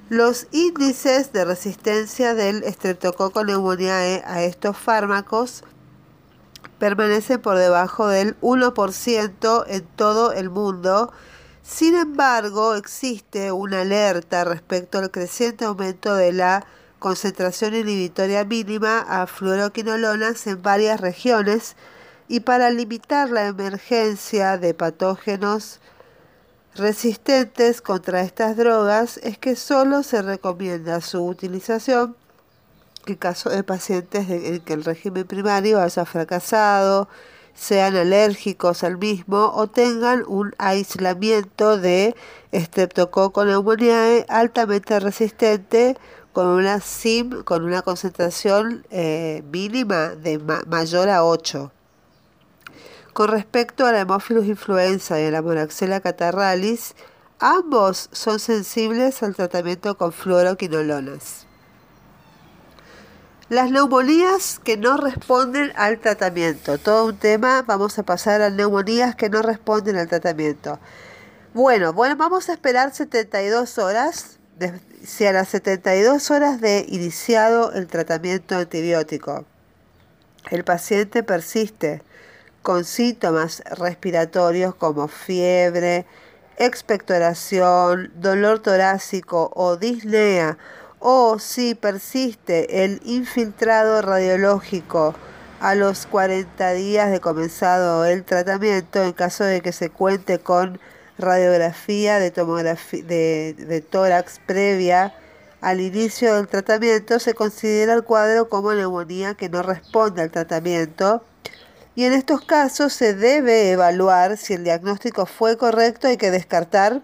Los 0.09 0.47
índices 0.53 1.35
de 1.35 1.45
resistencia 1.45 2.33
del 2.33 2.65
Streptococcus 2.65 3.45
pneumoniae 3.45 4.23
a 4.27 4.43
estos 4.43 4.79
fármacos 4.79 5.65
permanece 6.81 7.39
por 7.39 7.59
debajo 7.59 8.09
del 8.09 8.41
1% 8.41 9.65
en 9.69 9.87
todo 9.95 10.33
el 10.33 10.51
mundo. 10.51 11.13
Sin 11.63 11.95
embargo, 11.95 12.75
existe 12.75 13.53
una 13.53 13.83
alerta 13.83 14.45
respecto 14.45 14.99
al 14.99 15.11
creciente 15.13 15.67
aumento 15.67 16.15
de 16.17 16.33
la 16.33 16.67
concentración 16.99 17.77
inhibitoria 17.77 18.45
mínima 18.45 19.01
a 19.01 19.27
fluoroquinolonas 19.27 20.47
en 20.47 20.61
varias 20.63 21.01
regiones 21.01 21.77
y 22.29 22.41
para 22.41 22.71
limitar 22.71 23.29
la 23.31 23.47
emergencia 23.47 24.57
de 24.57 24.73
patógenos 24.73 25.81
resistentes 26.75 27.83
contra 27.83 28.23
estas 28.23 28.57
drogas 28.57 29.19
es 29.19 29.37
que 29.37 29.55
solo 29.55 30.03
se 30.03 30.23
recomienda 30.23 31.01
su 31.03 31.25
utilización 31.27 32.17
en 33.07 33.17
caso 33.17 33.51
de 33.51 33.63
pacientes 33.63 34.29
en 34.29 34.61
que 34.61 34.73
el 34.73 34.85
régimen 34.85 35.27
primario 35.27 35.81
haya 35.81 36.05
fracasado, 36.05 37.09
sean 37.55 37.97
alérgicos 37.97 38.85
al 38.85 38.97
mismo 38.97 39.53
o 39.55 39.67
tengan 39.67 40.25
un 40.27 40.55
aislamiento 40.59 41.77
de 41.77 42.15
Streptococcus 42.55 43.45
pneumoniae 43.45 44.25
altamente 44.29 44.99
resistente 45.01 45.97
con 46.33 46.47
una 46.47 46.81
SIM 46.81 47.43
con 47.43 47.65
una 47.65 47.83
concentración 47.83 48.87
eh, 48.91 49.43
mínima 49.51 50.11
de 50.11 50.39
mayor 50.39 51.09
a 51.09 51.25
8. 51.25 51.73
Con 53.13 53.29
respecto 53.29 53.85
a 53.85 53.93
la 53.93 53.99
Haemophilus 53.99 54.47
influenza 54.47 55.21
y 55.21 55.27
a 55.27 55.31
la 55.31 55.43
Moraxella 55.43 56.01
catarralis, 56.01 56.95
ambos 57.41 58.09
son 58.13 58.39
sensibles 58.39 59.23
al 59.23 59.35
tratamiento 59.35 59.97
con 59.97 60.13
fluoroquinolonas. 60.13 61.50
Las 63.51 63.73
neumonías 63.73 64.61
que 64.63 64.77
no 64.77 64.97
responden 64.97 65.73
al 65.75 65.99
tratamiento. 65.99 66.79
Todo 66.79 67.07
un 67.07 67.17
tema, 67.17 67.63
vamos 67.63 67.99
a 67.99 68.05
pasar 68.05 68.43
a 68.43 68.49
neumonías 68.49 69.17
que 69.17 69.29
no 69.29 69.43
responden 69.43 69.97
al 69.97 70.07
tratamiento. 70.07 70.79
Bueno, 71.53 71.93
bueno, 71.93 72.15
vamos 72.15 72.49
a 72.49 72.53
esperar 72.53 72.95
72 72.95 73.77
horas. 73.79 74.39
si 75.05 75.27
a 75.27 75.33
las 75.33 75.49
72 75.49 76.31
horas 76.31 76.61
de 76.61 76.87
iniciado 76.89 77.73
el 77.73 77.89
tratamiento 77.89 78.55
antibiótico 78.55 79.45
el 80.51 80.63
paciente 80.63 81.23
persiste 81.23 82.03
con 82.63 82.85
síntomas 82.85 83.63
respiratorios 83.79 84.75
como 84.75 85.09
fiebre, 85.09 86.07
expectoración, 86.57 88.13
dolor 88.15 88.61
torácico 88.61 89.51
o 89.55 89.77
disnea 89.77 90.59
o 91.01 91.39
si 91.39 91.75
persiste 91.75 92.85
el 92.85 93.01
infiltrado 93.05 94.03
radiológico. 94.03 95.15
A 95.61 95.75
los 95.75 96.07
40 96.07 96.73
días 96.73 97.11
de 97.11 97.21
comenzado 97.21 98.07
el 98.07 98.25
tratamiento 98.25 99.03
en 99.03 99.13
caso 99.13 99.45
de 99.45 99.61
que 99.61 99.73
se 99.73 99.91
cuente 99.91 100.39
con 100.39 100.81
radiografía 101.19 102.19
de, 102.19 102.31
de, 102.31 103.81
tórax 103.83 104.41
previa 104.47 105.15
al 105.61 105.83
inicio 105.83 106.37
del 106.37 106.49
tratamiento, 106.49 107.19
se 107.19 107.35
considera 107.35 107.93
el 107.93 108.05
cuadro 108.05 108.49
como 108.49 108.73
neumonía 108.73 109.35
que 109.35 109.51
no 109.51 109.63
responde 109.63 110.23
al 110.23 110.31
tratamiento. 110.31 111.23
Y 111.95 112.05
en 112.05 112.15
estos 112.15 112.41
casos 112.41 112.95
se 112.95 113.13
debe 113.13 113.73
evaluar 113.73 114.39
si 114.39 114.55
el 114.55 114.65
diagnóstico 114.65 115.27
fue 115.27 115.59
correcto, 115.59 116.09
hay 116.09 116.17
que 116.17 116.31
descartar 116.31 117.03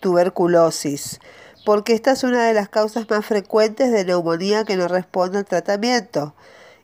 tuberculosis 0.00 1.20
porque 1.64 1.94
esta 1.94 2.12
es 2.12 2.24
una 2.24 2.46
de 2.46 2.54
las 2.54 2.68
causas 2.68 3.08
más 3.08 3.24
frecuentes 3.24 3.90
de 3.90 4.04
neumonía 4.04 4.64
que 4.64 4.76
no 4.76 4.88
responde 4.88 5.38
al 5.38 5.44
tratamiento. 5.44 6.34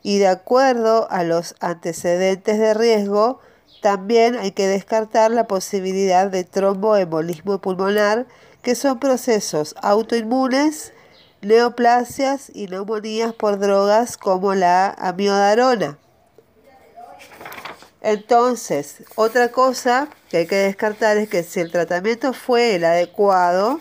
Y 0.03 0.19
de 0.19 0.29
acuerdo 0.29 1.11
a 1.11 1.23
los 1.25 1.55
antecedentes 1.61 2.59
de 2.59 2.73
riesgo, 2.73 3.41
también 3.83 4.37
hay 4.37 4.53
que 4.53 4.67
descartar 4.67 5.31
la 5.31 5.47
posibilidad 5.47 6.29
de 6.29 6.45
tromboembolismo 6.45 7.61
pulmonar, 7.61 8.27
que 8.63 8.75
son 8.75 8.99
procesos 8.99 9.75
autoinmunes, 9.83 10.93
neoplasias 11.43 12.51
y 12.55 12.67
neumonías 12.67 13.35
por 13.35 13.59
drogas 13.59 14.17
como 14.17 14.55
la 14.55 14.91
amiodarona. 14.91 15.99
Entonces, 18.03 19.03
otra 19.15 19.49
cosa 19.49 20.09
que 20.31 20.39
hay 20.39 20.47
que 20.47 20.57
descartar 20.57 21.19
es 21.19 21.29
que 21.29 21.43
si 21.43 21.61
el 21.61 21.71
tratamiento 21.71 22.33
fue 22.33 22.75
el 22.75 22.85
adecuado, 22.85 23.81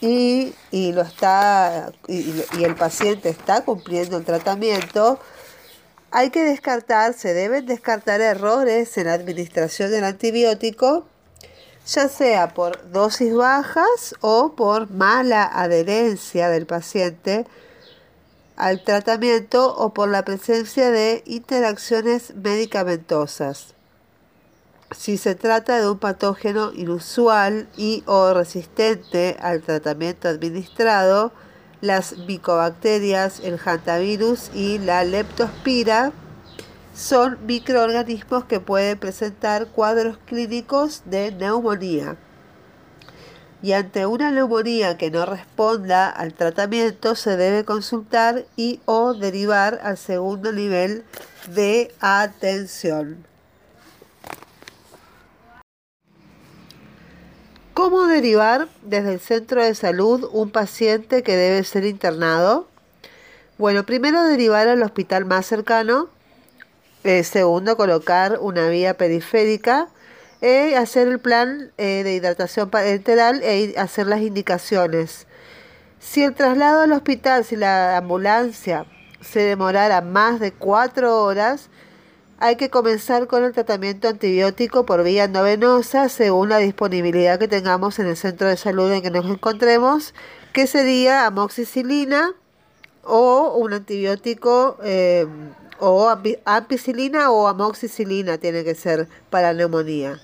y, 0.00 0.54
lo 0.92 1.02
está, 1.02 1.92
y, 2.08 2.64
el 2.64 2.74
paciente 2.74 3.28
está 3.28 3.64
cumpliendo 3.64 4.16
el 4.16 4.24
tratamiento, 4.24 5.18
hay 6.10 6.30
que 6.30 6.42
descartar, 6.42 7.14
se 7.14 7.34
deben 7.34 7.66
descartar 7.66 8.20
errores 8.20 8.96
en 8.98 9.06
la 9.06 9.14
administración 9.14 9.90
del 9.90 10.04
antibiótico, 10.04 11.06
ya 11.86 12.08
sea 12.08 12.54
por 12.54 12.90
dosis 12.90 13.34
bajas 13.34 14.14
o 14.20 14.54
por 14.56 14.90
mala 14.90 15.44
adherencia 15.44 16.48
del 16.48 16.66
paciente 16.66 17.46
al 18.56 18.84
tratamiento 18.84 19.74
o 19.74 19.94
por 19.94 20.08
la 20.08 20.24
presencia 20.24 20.90
de 20.90 21.22
interacciones 21.26 22.34
medicamentosas. 22.34 23.74
Si 24.96 25.16
se 25.18 25.34
trata 25.34 25.80
de 25.80 25.88
un 25.88 25.98
patógeno 25.98 26.72
inusual 26.72 27.68
y 27.76 28.02
o 28.06 28.34
resistente 28.34 29.36
al 29.40 29.62
tratamiento 29.62 30.28
administrado, 30.28 31.32
las 31.80 32.18
micobacterias, 32.18 33.40
el 33.40 33.58
hantavirus 33.58 34.50
y 34.52 34.78
la 34.78 35.04
leptospira 35.04 36.12
son 36.94 37.38
microorganismos 37.46 38.44
que 38.44 38.60
pueden 38.60 38.98
presentar 38.98 39.68
cuadros 39.68 40.18
clínicos 40.26 41.02
de 41.06 41.32
neumonía. 41.32 42.16
Y 43.62 43.72
ante 43.72 44.06
una 44.06 44.30
neumonía 44.30 44.98
que 44.98 45.10
no 45.10 45.24
responda 45.24 46.08
al 46.10 46.34
tratamiento, 46.34 47.14
se 47.14 47.36
debe 47.36 47.64
consultar 47.64 48.44
y 48.56 48.80
o 48.86 49.14
derivar 49.14 49.80
al 49.82 49.96
segundo 49.98 50.52
nivel 50.52 51.04
de 51.54 51.94
atención. 52.00 53.29
¿Cómo 57.74 58.06
derivar 58.06 58.68
desde 58.82 59.12
el 59.12 59.20
centro 59.20 59.62
de 59.62 59.74
salud 59.76 60.28
un 60.32 60.50
paciente 60.50 61.22
que 61.22 61.36
debe 61.36 61.62
ser 61.62 61.84
internado? 61.84 62.66
Bueno, 63.58 63.86
primero 63.86 64.24
derivar 64.24 64.66
al 64.66 64.82
hospital 64.82 65.24
más 65.24 65.46
cercano. 65.46 66.08
Eh, 67.04 67.22
segundo, 67.22 67.76
colocar 67.76 68.38
una 68.40 68.68
vía 68.68 68.94
periférica. 68.94 69.88
Eh, 70.40 70.76
hacer 70.76 71.06
el 71.06 71.20
plan 71.20 71.70
eh, 71.78 72.02
de 72.02 72.14
hidratación 72.14 72.70
parenteral 72.70 73.40
e 73.44 73.74
hacer 73.78 74.08
las 74.08 74.20
indicaciones. 74.20 75.28
Si 76.00 76.24
el 76.24 76.34
traslado 76.34 76.80
al 76.80 76.92
hospital, 76.92 77.44
si 77.44 77.54
la 77.54 77.98
ambulancia 77.98 78.84
se 79.20 79.40
demorara 79.40 80.00
más 80.00 80.40
de 80.40 80.52
cuatro 80.52 81.22
horas, 81.22 81.70
hay 82.40 82.56
que 82.56 82.70
comenzar 82.70 83.26
con 83.26 83.44
el 83.44 83.52
tratamiento 83.52 84.08
antibiótico 84.08 84.86
por 84.86 85.04
vía 85.04 85.24
endovenosa 85.24 86.08
según 86.08 86.48
la 86.48 86.56
disponibilidad 86.56 87.38
que 87.38 87.48
tengamos 87.48 87.98
en 87.98 88.06
el 88.06 88.16
centro 88.16 88.48
de 88.48 88.56
salud 88.56 88.90
en 88.90 89.02
que 89.02 89.10
nos 89.10 89.26
encontremos, 89.26 90.14
que 90.54 90.66
sería 90.66 91.26
amoxicilina 91.26 92.32
o 93.04 93.54
un 93.56 93.74
antibiótico 93.74 94.78
eh, 94.82 95.26
o 95.78 96.08
ampicilina 96.46 97.30
o 97.30 97.46
amoxicilina 97.46 98.38
tiene 98.38 98.64
que 98.64 98.74
ser 98.74 99.06
para 99.28 99.52
neumonía. 99.52 100.18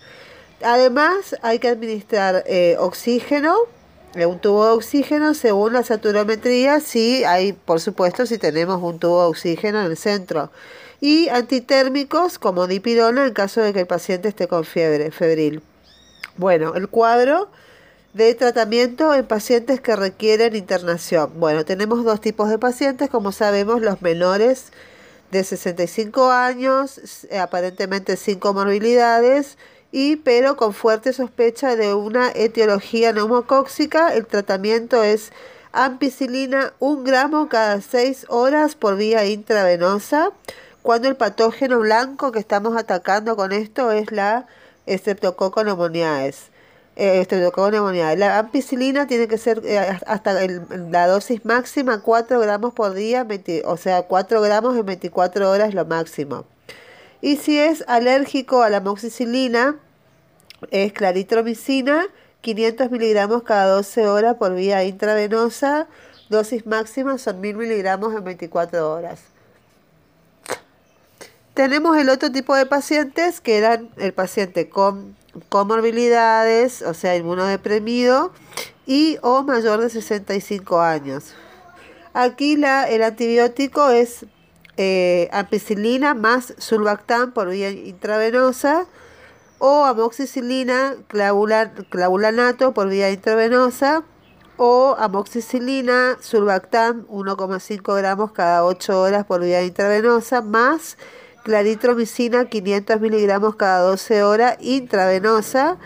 Además 0.64 1.36
hay 1.42 1.58
que 1.58 1.68
administrar 1.68 2.44
eh, 2.46 2.76
oxígeno, 2.78 3.54
eh, 4.14 4.24
un 4.24 4.38
tubo 4.38 4.64
de 4.64 4.72
oxígeno 4.72 5.34
según 5.34 5.74
la 5.74 5.82
saturometría, 5.82 6.80
si 6.80 7.24
hay, 7.24 7.52
por 7.52 7.78
supuesto, 7.78 8.24
si 8.24 8.38
tenemos 8.38 8.82
un 8.82 8.98
tubo 8.98 9.20
de 9.20 9.28
oxígeno 9.28 9.80
en 9.80 9.90
el 9.90 9.98
centro 9.98 10.50
y 11.07 11.28
antitérmicos 11.28 12.40
como 12.40 12.66
dipirona 12.66 13.28
en 13.28 13.32
caso 13.32 13.61
de 13.61 13.72
que 13.72 13.78
el 13.78 13.86
paciente 13.86 14.26
esté 14.26 14.48
con 14.48 14.64
fiebre 14.64 15.12
febril. 15.12 15.62
Bueno, 16.36 16.74
el 16.74 16.88
cuadro 16.88 17.48
de 18.12 18.34
tratamiento 18.34 19.14
en 19.14 19.24
pacientes 19.24 19.80
que 19.80 19.94
requieren 19.94 20.57
internación. 20.57 21.30
Bueno, 21.36 21.64
tenemos 21.64 22.02
dos 22.02 22.20
tipos 22.20 22.48
de 22.48 22.59
pacientes, 22.59 23.09
como 23.09 23.30
sabemos, 23.30 23.82
los 23.82 24.02
menores 24.02 24.72
de 25.30 25.44
65 25.44 26.32
años, 26.32 26.98
eh, 27.30 27.38
aparentemente 27.38 28.16
sin 28.16 28.40
comorbilidades, 28.40 29.59
y 29.92 30.16
pero 30.16 30.57
con 30.57 30.74
fuerte 30.74 31.12
sospecha 31.12 31.76
de 31.76 31.94
una 31.94 32.32
etiología 32.34 33.12
neumocóxica. 33.12 34.12
El 34.12 34.26
tratamiento 34.26 35.04
es 35.04 35.30
ampicilina, 35.70 36.72
un 36.80 37.04
gramo 37.04 37.48
cada 37.48 37.80
6 37.80 38.26
horas 38.28 38.74
por 38.74 38.96
vía 38.96 39.24
intravenosa 39.24 40.32
cuando 40.87 41.09
el 41.09 41.16
patógeno 41.16 41.80
blanco 41.80 42.30
que 42.30 42.39
estamos 42.39 42.76
atacando 42.76 43.34
con 43.34 43.51
esto 43.51 43.91
es 43.91 44.12
la 44.12 44.47
Streptococcus. 44.87 45.64
Eh, 46.95 47.26
la 48.16 48.39
ampicilina 48.39 49.09
tiene 49.09 49.26
que 49.26 49.37
ser 49.37 49.62
eh, 49.64 49.80
hasta 50.07 50.47
la 50.47 51.09
dosis 51.09 51.45
máxima 51.45 52.03
4 52.03 52.39
gramos 52.39 52.72
por 52.72 52.95
día, 52.95 53.26
o 53.64 53.76
sea, 53.76 54.03
4 54.05 54.41
gramos 54.41 54.76
en 54.76 54.87
24 54.87 55.51
horas 55.51 55.74
lo 55.74 55.84
máximo. 55.87 56.45
Y 57.20 57.34
si 57.34 57.59
es 57.59 57.82
alérgico 57.89 58.62
a 58.62 58.70
la 58.70 58.76
amoxicilina, 58.76 59.74
es 60.70 60.93
claritromicina, 60.93 62.07
500 62.43 62.93
miligramos 62.93 63.43
cada 63.43 63.74
12 63.74 64.07
horas 64.07 64.37
por 64.37 64.55
vía 64.55 64.84
intravenosa, 64.84 65.89
dosis 66.28 66.64
máxima 66.64 67.18
son 67.18 67.41
1000 67.41 67.57
miligramos 67.57 68.14
en 68.14 68.22
24 68.22 68.93
horas. 68.93 69.36
Tenemos 71.57 71.96
el 71.96 72.11
otro 72.11 72.30
tipo 72.30 72.54
de 72.54 72.66
pacientes 72.66 73.40
que 73.40 73.57
eran 73.57 73.88
el 73.96 74.12
paciente 74.12 74.68
con 74.68 75.16
comorbilidades, 75.48 76.82
o 76.82 76.92
sea, 76.92 77.16
inmunodeprimido 77.16 78.30
y 78.84 79.16
o 79.22 79.42
mayor 79.42 79.80
de 79.80 79.88
65 79.88 80.82
años. 80.82 81.32
Aquí 82.12 82.59
la, 82.59 82.84
el 82.84 83.02
antibiótico 83.02 83.88
es 83.88 84.26
eh, 84.76 85.30
ampicilina 85.32 86.12
más 86.12 86.52
sulbactam 86.59 87.32
por 87.32 87.48
vía 87.48 87.70
intravenosa 87.70 88.84
o 89.59 89.86
amoxicilina 89.86 90.96
clavulanato 91.09 92.74
por 92.74 92.90
vía 92.90 93.11
intravenosa 93.11 94.04
o 94.59 94.94
amoxicilina 94.98 96.18
sulbactam 96.20 97.07
1,5 97.07 97.96
gramos 97.96 98.32
cada 98.32 98.62
8 98.62 99.00
horas 99.00 99.24
por 99.24 99.40
vía 99.40 99.62
intravenosa 99.62 100.42
más 100.42 100.98
claritromicina 101.47 102.47
500 102.47 103.01
miligramos 103.01 103.55
cada 103.55 103.82
12 103.82 104.24
horas 104.24 104.57
intravenosa 104.59 105.78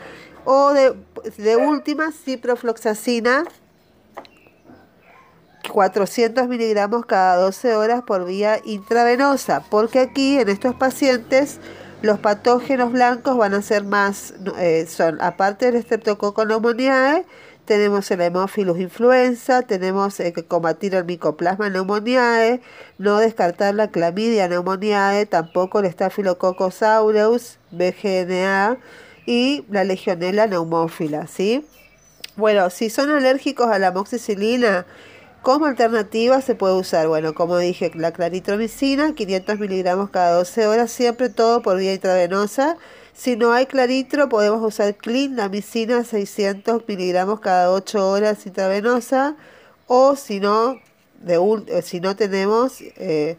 o 0.47 0.73
de, 0.73 1.57
última 1.57 2.13
ciprofloxacina 2.13 3.45
400 5.71 6.49
miligramos 6.49 7.05
cada 7.05 7.37
12 7.37 7.77
horas 7.77 8.03
por 8.03 8.25
vía 8.25 8.59
intravenosa, 8.65 9.63
porque 9.69 9.99
aquí 9.99 10.39
en 10.39 10.49
estos 10.49 10.75
pacientes 10.75 11.61
los 12.01 12.19
patógenos 12.19 12.91
blancos 12.91 13.37
van 13.37 13.53
a 13.53 13.61
ser 13.61 13.85
más, 13.85 14.33
eh, 14.59 14.87
son 14.89 15.21
aparte 15.21 15.71
del 15.71 15.85
pneumoniae, 15.85 17.27
tenemos 17.71 18.11
el 18.11 18.21
Hemophilus 18.21 18.81
influenza, 18.81 19.63
tenemos 19.63 20.19
eh, 20.19 20.33
que 20.33 20.45
combatir 20.45 20.97
el 20.97 21.05
Mycoplasma 21.05 21.69
pneumoniae, 21.69 22.61
no 22.99 23.19
descartar 23.19 23.77
la 23.77 23.93
Clamidia 23.93 24.49
pneumoniae, 24.49 25.25
tampoco 25.27 25.79
el 25.79 25.89
Staphylococcus 25.89 26.83
aureus, 26.83 27.61
BGNA 27.71 28.77
y 29.25 29.65
la 29.71 29.85
Legionella 29.85 30.49
neumófila, 30.49 31.29
¿sí? 31.29 31.65
Bueno, 32.35 32.71
si 32.71 32.91
son 32.91 33.09
alérgicos 33.11 33.69
a 33.69 33.79
la 33.79 33.89
amoxicilina, 33.89 34.85
como 35.43 35.67
alternativa 35.67 36.41
se 36.41 36.57
puede 36.57 36.75
usar, 36.75 37.07
bueno, 37.07 37.35
como 37.35 37.57
dije, 37.57 37.93
la 37.95 38.11
claritromicina, 38.11 39.15
500 39.15 39.61
miligramos 39.61 40.11
cada 40.11 40.35
12 40.35 40.67
horas, 40.67 40.91
siempre 40.91 41.29
todo 41.29 41.63
por 41.63 41.79
vía 41.79 41.95
intravenosa, 41.95 42.79
si 43.13 43.37
no 43.37 43.53
hay 43.53 43.67
claritro, 43.67 44.29
podemos 44.29 44.63
usar 44.63 44.95
clindamicina 44.95 46.05
600 46.05 46.87
miligramos 46.87 47.41
cada 47.41 47.71
8 47.71 48.09
horas 48.09 48.47
intravenosa. 48.47 49.37
O 49.87 50.17
si 50.17 50.41
no, 50.41 50.77
de 51.21 51.37
eh, 51.67 51.83
si 51.83 52.01
no 52.01 52.17
tenemos, 52.17 52.81
eh, 52.81 53.37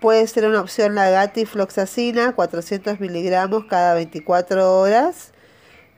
puede 0.00 0.26
ser 0.26 0.46
una 0.46 0.60
opción 0.60 0.94
la 0.94 1.10
gatifloxacina 1.10 2.34
400 2.34 3.00
miligramos 3.00 3.64
cada 3.64 3.94
24 3.94 4.78
horas. 4.78 5.32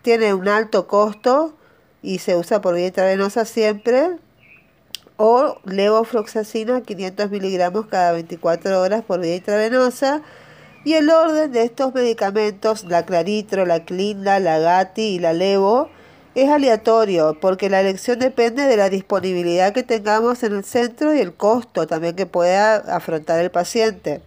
Tiene 0.03 0.33
un 0.33 0.49
alto 0.49 0.87
costo 0.87 1.55
y 2.03 2.19
se 2.21 2.37
usa 2.37 2.61
por 2.61 2.75
vía 2.75 2.87
intravenosa 2.87 3.45
siempre. 3.45 4.17
O 5.19 5.61
levofloxacina 5.65 6.83
500 6.83 7.31
miligramos 7.31 7.87
cada 7.87 8.13
24 8.13 8.81
horas 8.81 9.03
por 9.05 9.21
vía 9.21 9.37
intravenosa. 9.37 10.23
Y 10.87 10.95
el 10.95 11.11
orden 11.11 11.51
de 11.51 11.65
estos 11.65 11.93
medicamentos, 11.95 12.85
la 12.85 13.05
Claritro, 13.05 13.67
la 13.67 13.85
Clinda, 13.85 14.39
la 14.39 14.61
Gati 14.61 15.03
y 15.03 15.19
la 15.19 15.33
Levo, 15.33 15.91
es 16.37 16.49
aleatorio 16.49 17.37
porque 17.41 17.69
la 17.69 17.81
elección 17.81 18.21
depende 18.21 18.69
de 18.69 18.77
la 18.77 18.89
disponibilidad 18.89 19.73
que 19.73 19.83
tengamos 19.83 20.45
en 20.45 20.55
el 20.55 20.63
centro 20.63 21.13
y 21.13 21.19
el 21.19 21.35
costo 21.35 21.89
también 21.89 22.15
que 22.15 22.27
pueda 22.27 22.77
afrontar 22.77 23.41
el 23.41 23.51
paciente. 23.51 24.23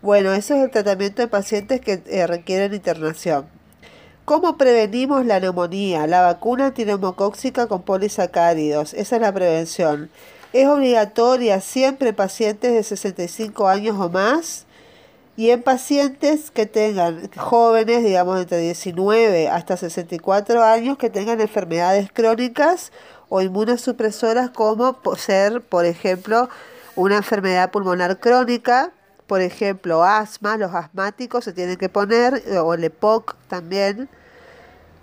Bueno, 0.00 0.32
eso 0.32 0.54
es 0.54 0.62
el 0.62 0.70
tratamiento 0.70 1.20
de 1.20 1.28
pacientes 1.28 1.82
que 1.82 2.02
eh, 2.06 2.26
requieren 2.26 2.72
internación. 2.72 3.44
¿Cómo 4.24 4.56
prevenimos 4.56 5.26
la 5.26 5.40
neumonía? 5.40 6.06
La 6.06 6.22
vacuna 6.22 6.68
antineumocóxica 6.68 7.66
con 7.66 7.82
polisacáridos. 7.82 8.94
Esa 8.94 9.16
es 9.16 9.20
la 9.20 9.34
prevención. 9.34 10.08
Es 10.54 10.66
obligatoria 10.68 11.60
siempre 11.60 12.08
en 12.08 12.14
pacientes 12.14 12.72
de 12.72 12.82
65 12.82 13.68
años 13.68 14.00
o 14.00 14.08
más 14.08 14.64
y 15.36 15.50
en 15.50 15.62
pacientes 15.62 16.50
que 16.50 16.66
tengan 16.66 17.30
jóvenes, 17.36 18.04
digamos 18.04 18.40
entre 18.40 18.58
19 18.58 19.48
hasta 19.48 19.76
64 19.76 20.62
años, 20.62 20.98
que 20.98 21.10
tengan 21.10 21.40
enfermedades 21.40 22.10
crónicas 22.12 22.92
o 23.28 23.40
inmunosupresoras 23.40 24.50
como 24.50 24.98
ser, 25.16 25.62
por 25.62 25.86
ejemplo, 25.86 26.50
una 26.96 27.16
enfermedad 27.16 27.70
pulmonar 27.70 28.20
crónica, 28.20 28.92
por 29.26 29.40
ejemplo, 29.40 30.04
asma, 30.04 30.58
los 30.58 30.74
asmáticos 30.74 31.44
se 31.44 31.54
tienen 31.54 31.78
que 31.78 31.88
poner, 31.88 32.42
o 32.58 32.74
el 32.74 32.84
EPOC 32.84 33.34
también. 33.48 34.10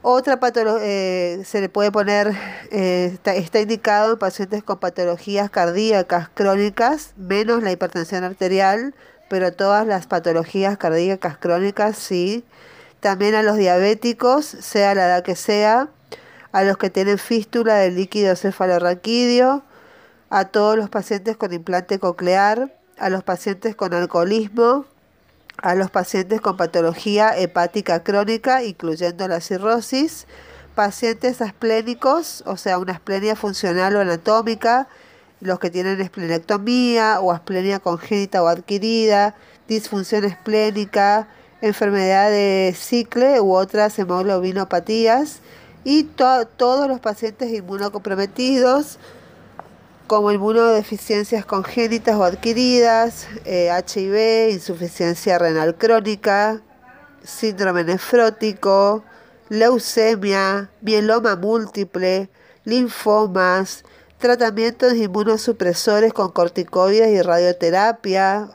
Otra 0.03 0.39
patología, 0.39 0.85
eh, 0.85 1.41
se 1.43 1.59
le 1.59 1.67
puede 1.67 1.91
poner, 1.91 2.33
eh, 2.71 3.17
está, 3.25 3.59
indicado 3.59 4.13
en 4.13 4.19
pacientes 4.19 4.63
con 4.63 4.77
patologías 4.77 5.49
cardíacas 5.49 6.29
crónicas, 6.29 7.13
menos 7.17 7.63
la 7.63 7.71
hipertensión 7.71 8.23
arterial, 8.23 8.93
pero 9.29 9.53
todas 9.53 9.87
las 9.87 10.07
patologías 10.07 10.77
cardíacas 10.77 11.37
crónicas 11.37 11.97
sí. 11.97 12.43
También 12.99 13.35
a 13.35 13.43
los 13.43 13.55
diabéticos, 13.55 14.45
sea 14.45 14.93
la 14.93 15.05
edad 15.05 15.23
que 15.23 15.35
sea, 15.35 15.87
a 16.51 16.63
los 16.63 16.77
que 16.77 16.89
tienen 16.89 17.17
fístula 17.17 17.75
del 17.75 17.95
líquido 17.95 18.35
cefalorraquídeo, 18.35 19.63
a 20.29 20.45
todos 20.45 20.75
los 20.75 20.89
pacientes 20.89 21.37
con 21.37 21.53
implante 21.53 21.99
coclear, 21.99 22.75
a 22.97 23.09
los 23.09 23.23
pacientes 23.23 23.75
con 23.75 23.93
alcoholismo, 23.93 24.85
a 25.57 25.75
los 25.75 25.89
pacientes 25.89 26.41
con 26.41 26.57
patología 26.57 27.37
hepática 27.37 28.03
crónica, 28.03 28.63
incluyendo 28.63 29.27
la 29.27 29.41
cirrosis, 29.41 30.27
pacientes 30.75 31.41
asplénicos, 31.41 32.43
o 32.45 32.57
sea, 32.57 32.77
una 32.77 32.93
asplenia 32.93 33.35
funcional 33.35 33.95
o 33.95 34.01
anatómica, 34.01 34.87
los 35.41 35.59
que 35.59 35.69
tienen 35.69 36.01
esplenectomía 36.01 37.19
o 37.21 37.31
asplenia 37.31 37.79
congénita 37.79 38.43
o 38.43 38.47
adquirida, 38.47 39.35
disfunción 39.67 40.25
esplénica, 40.25 41.27
enfermedad 41.61 42.29
de 42.29 42.73
cicle 42.77 43.39
u 43.39 43.53
otras 43.53 43.97
hemoglobinopatías 43.99 45.39
y 45.83 46.03
todos 46.03 46.87
los 46.87 46.99
pacientes 46.99 47.51
inmunocomprometidos 47.51 48.99
como 50.07 50.31
inmunodeficiencias 50.31 51.45
congénitas 51.45 52.15
o 52.15 52.23
adquiridas, 52.23 53.27
HIV, 53.45 54.15
eh, 54.15 54.49
insuficiencia 54.51 55.37
renal 55.37 55.75
crónica, 55.75 56.61
síndrome 57.23 57.83
nefrótico, 57.83 59.03
leucemia, 59.49 60.71
mieloma 60.81 61.35
múltiple, 61.35 62.29
linfomas, 62.65 63.83
tratamientos 64.19 64.95
inmunosupresores 64.95 66.13
con 66.13 66.31
corticoides 66.31 67.09
y 67.09 67.21
radioterapia, 67.21 68.49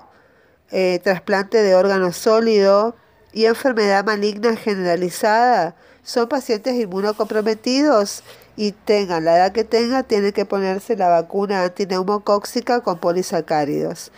eh, 0.70 1.00
trasplante 1.02 1.62
de 1.62 1.74
órgano 1.74 2.12
sólido 2.12 2.94
y 3.32 3.46
enfermedad 3.46 4.04
maligna 4.04 4.56
generalizada. 4.56 5.74
Son 6.02 6.28
pacientes 6.28 6.74
inmunocomprometidos 6.74 8.22
y 8.56 8.72
tengan 8.72 9.24
la 9.24 9.38
edad 9.38 9.52
que 9.52 9.64
tengan, 9.64 10.04
tienen 10.04 10.32
que 10.32 10.44
ponerse 10.44 10.96
la 10.96 11.08
vacuna 11.08 11.64
antineumocóxica 11.64 12.80
con 12.80 12.98
polisacáridos. 12.98 14.12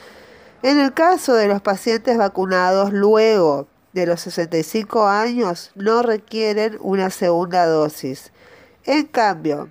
En 0.62 0.80
el 0.80 0.92
caso 0.94 1.34
de 1.34 1.47
los 1.47 1.62
pacientes 1.62 2.18
vacunados 2.18 2.92
luego 2.92 3.68
de 3.92 4.07
los 4.07 4.20
65 4.22 5.07
años, 5.07 5.70
no 5.76 6.03
requieren 6.03 6.76
una 6.80 7.11
segunda 7.11 7.66
dosis. 7.66 8.32
En 8.84 9.07
cambio, 9.07 9.70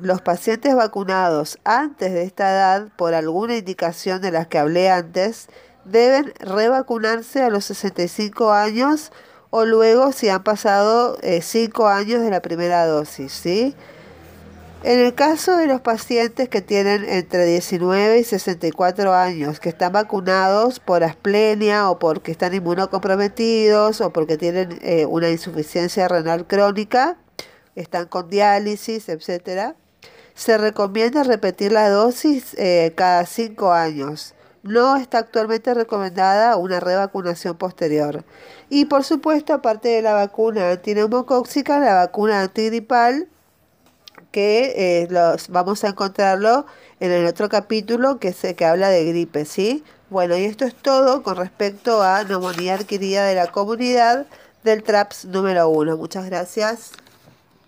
los 0.00 0.22
pacientes 0.22 0.74
vacunados 0.74 1.58
antes 1.64 2.12
de 2.12 2.22
esta 2.22 2.50
edad, 2.50 2.88
por 2.96 3.14
alguna 3.14 3.56
indicación 3.56 4.20
de 4.22 4.32
las 4.32 4.46
que 4.46 4.58
hablé 4.58 4.90
antes, 4.90 5.48
deben 5.84 6.32
revacunarse 6.40 7.42
a 7.42 7.50
los 7.50 7.64
65 7.66 8.52
años 8.52 9.12
o 9.50 9.64
luego 9.64 10.12
si 10.12 10.28
han 10.28 10.42
pasado 10.42 11.18
5 11.22 11.22
eh, 11.22 11.92
años 11.92 12.22
de 12.22 12.30
la 12.30 12.40
primera 12.40 12.86
dosis, 12.86 13.32
¿sí? 13.32 13.74
En 14.84 14.98
el 14.98 15.14
caso 15.14 15.56
de 15.56 15.68
los 15.68 15.80
pacientes 15.80 16.48
que 16.48 16.60
tienen 16.60 17.04
entre 17.04 17.44
19 17.44 18.18
y 18.18 18.24
64 18.24 19.12
años, 19.12 19.60
que 19.60 19.68
están 19.68 19.92
vacunados 19.92 20.80
por 20.80 21.04
asplenia 21.04 21.88
o 21.88 22.00
porque 22.00 22.32
están 22.32 22.52
inmunocomprometidos 22.52 24.00
o 24.00 24.12
porque 24.12 24.38
tienen 24.38 24.80
eh, 24.82 25.06
una 25.06 25.30
insuficiencia 25.30 26.08
renal 26.08 26.48
crónica, 26.48 27.16
están 27.76 28.06
con 28.08 28.28
diálisis, 28.28 29.08
etc., 29.08 29.76
se 30.34 30.58
recomienda 30.58 31.22
repetir 31.22 31.72
la 31.72 31.88
dosis 31.88 32.54
eh, 32.58 32.92
cada 32.96 33.26
5 33.26 33.72
años. 33.72 34.34
No 34.62 34.96
está 34.96 35.18
actualmente 35.18 35.74
recomendada 35.74 36.56
una 36.56 36.78
revacunación 36.78 37.56
posterior. 37.56 38.24
Y 38.70 38.84
por 38.84 39.04
supuesto, 39.04 39.52
aparte 39.52 39.88
de 39.88 40.02
la 40.02 40.14
vacuna 40.14 40.70
antineumocóxica, 40.70 41.80
la 41.80 41.94
vacuna 41.94 42.42
antigripal, 42.42 43.28
que 44.30 44.72
eh, 44.76 45.08
los, 45.10 45.48
vamos 45.48 45.84
a 45.84 45.88
encontrarlo 45.88 46.64
en 47.00 47.10
el 47.12 47.26
otro 47.26 47.48
capítulo 47.48 48.18
que, 48.18 48.32
se, 48.32 48.54
que 48.54 48.64
habla 48.64 48.88
de 48.88 49.04
gripe, 49.04 49.44
¿sí? 49.44 49.84
Bueno, 50.10 50.36
y 50.36 50.44
esto 50.44 50.64
es 50.64 50.74
todo 50.74 51.22
con 51.22 51.36
respecto 51.36 52.02
a 52.02 52.24
neumonía 52.24 52.74
adquirida 52.74 53.26
de 53.26 53.34
la 53.34 53.48
comunidad 53.48 54.26
del 54.64 54.82
TRAPS 54.82 55.26
número 55.26 55.68
1. 55.68 55.96
Muchas 55.96 56.26
gracias. 56.26 56.92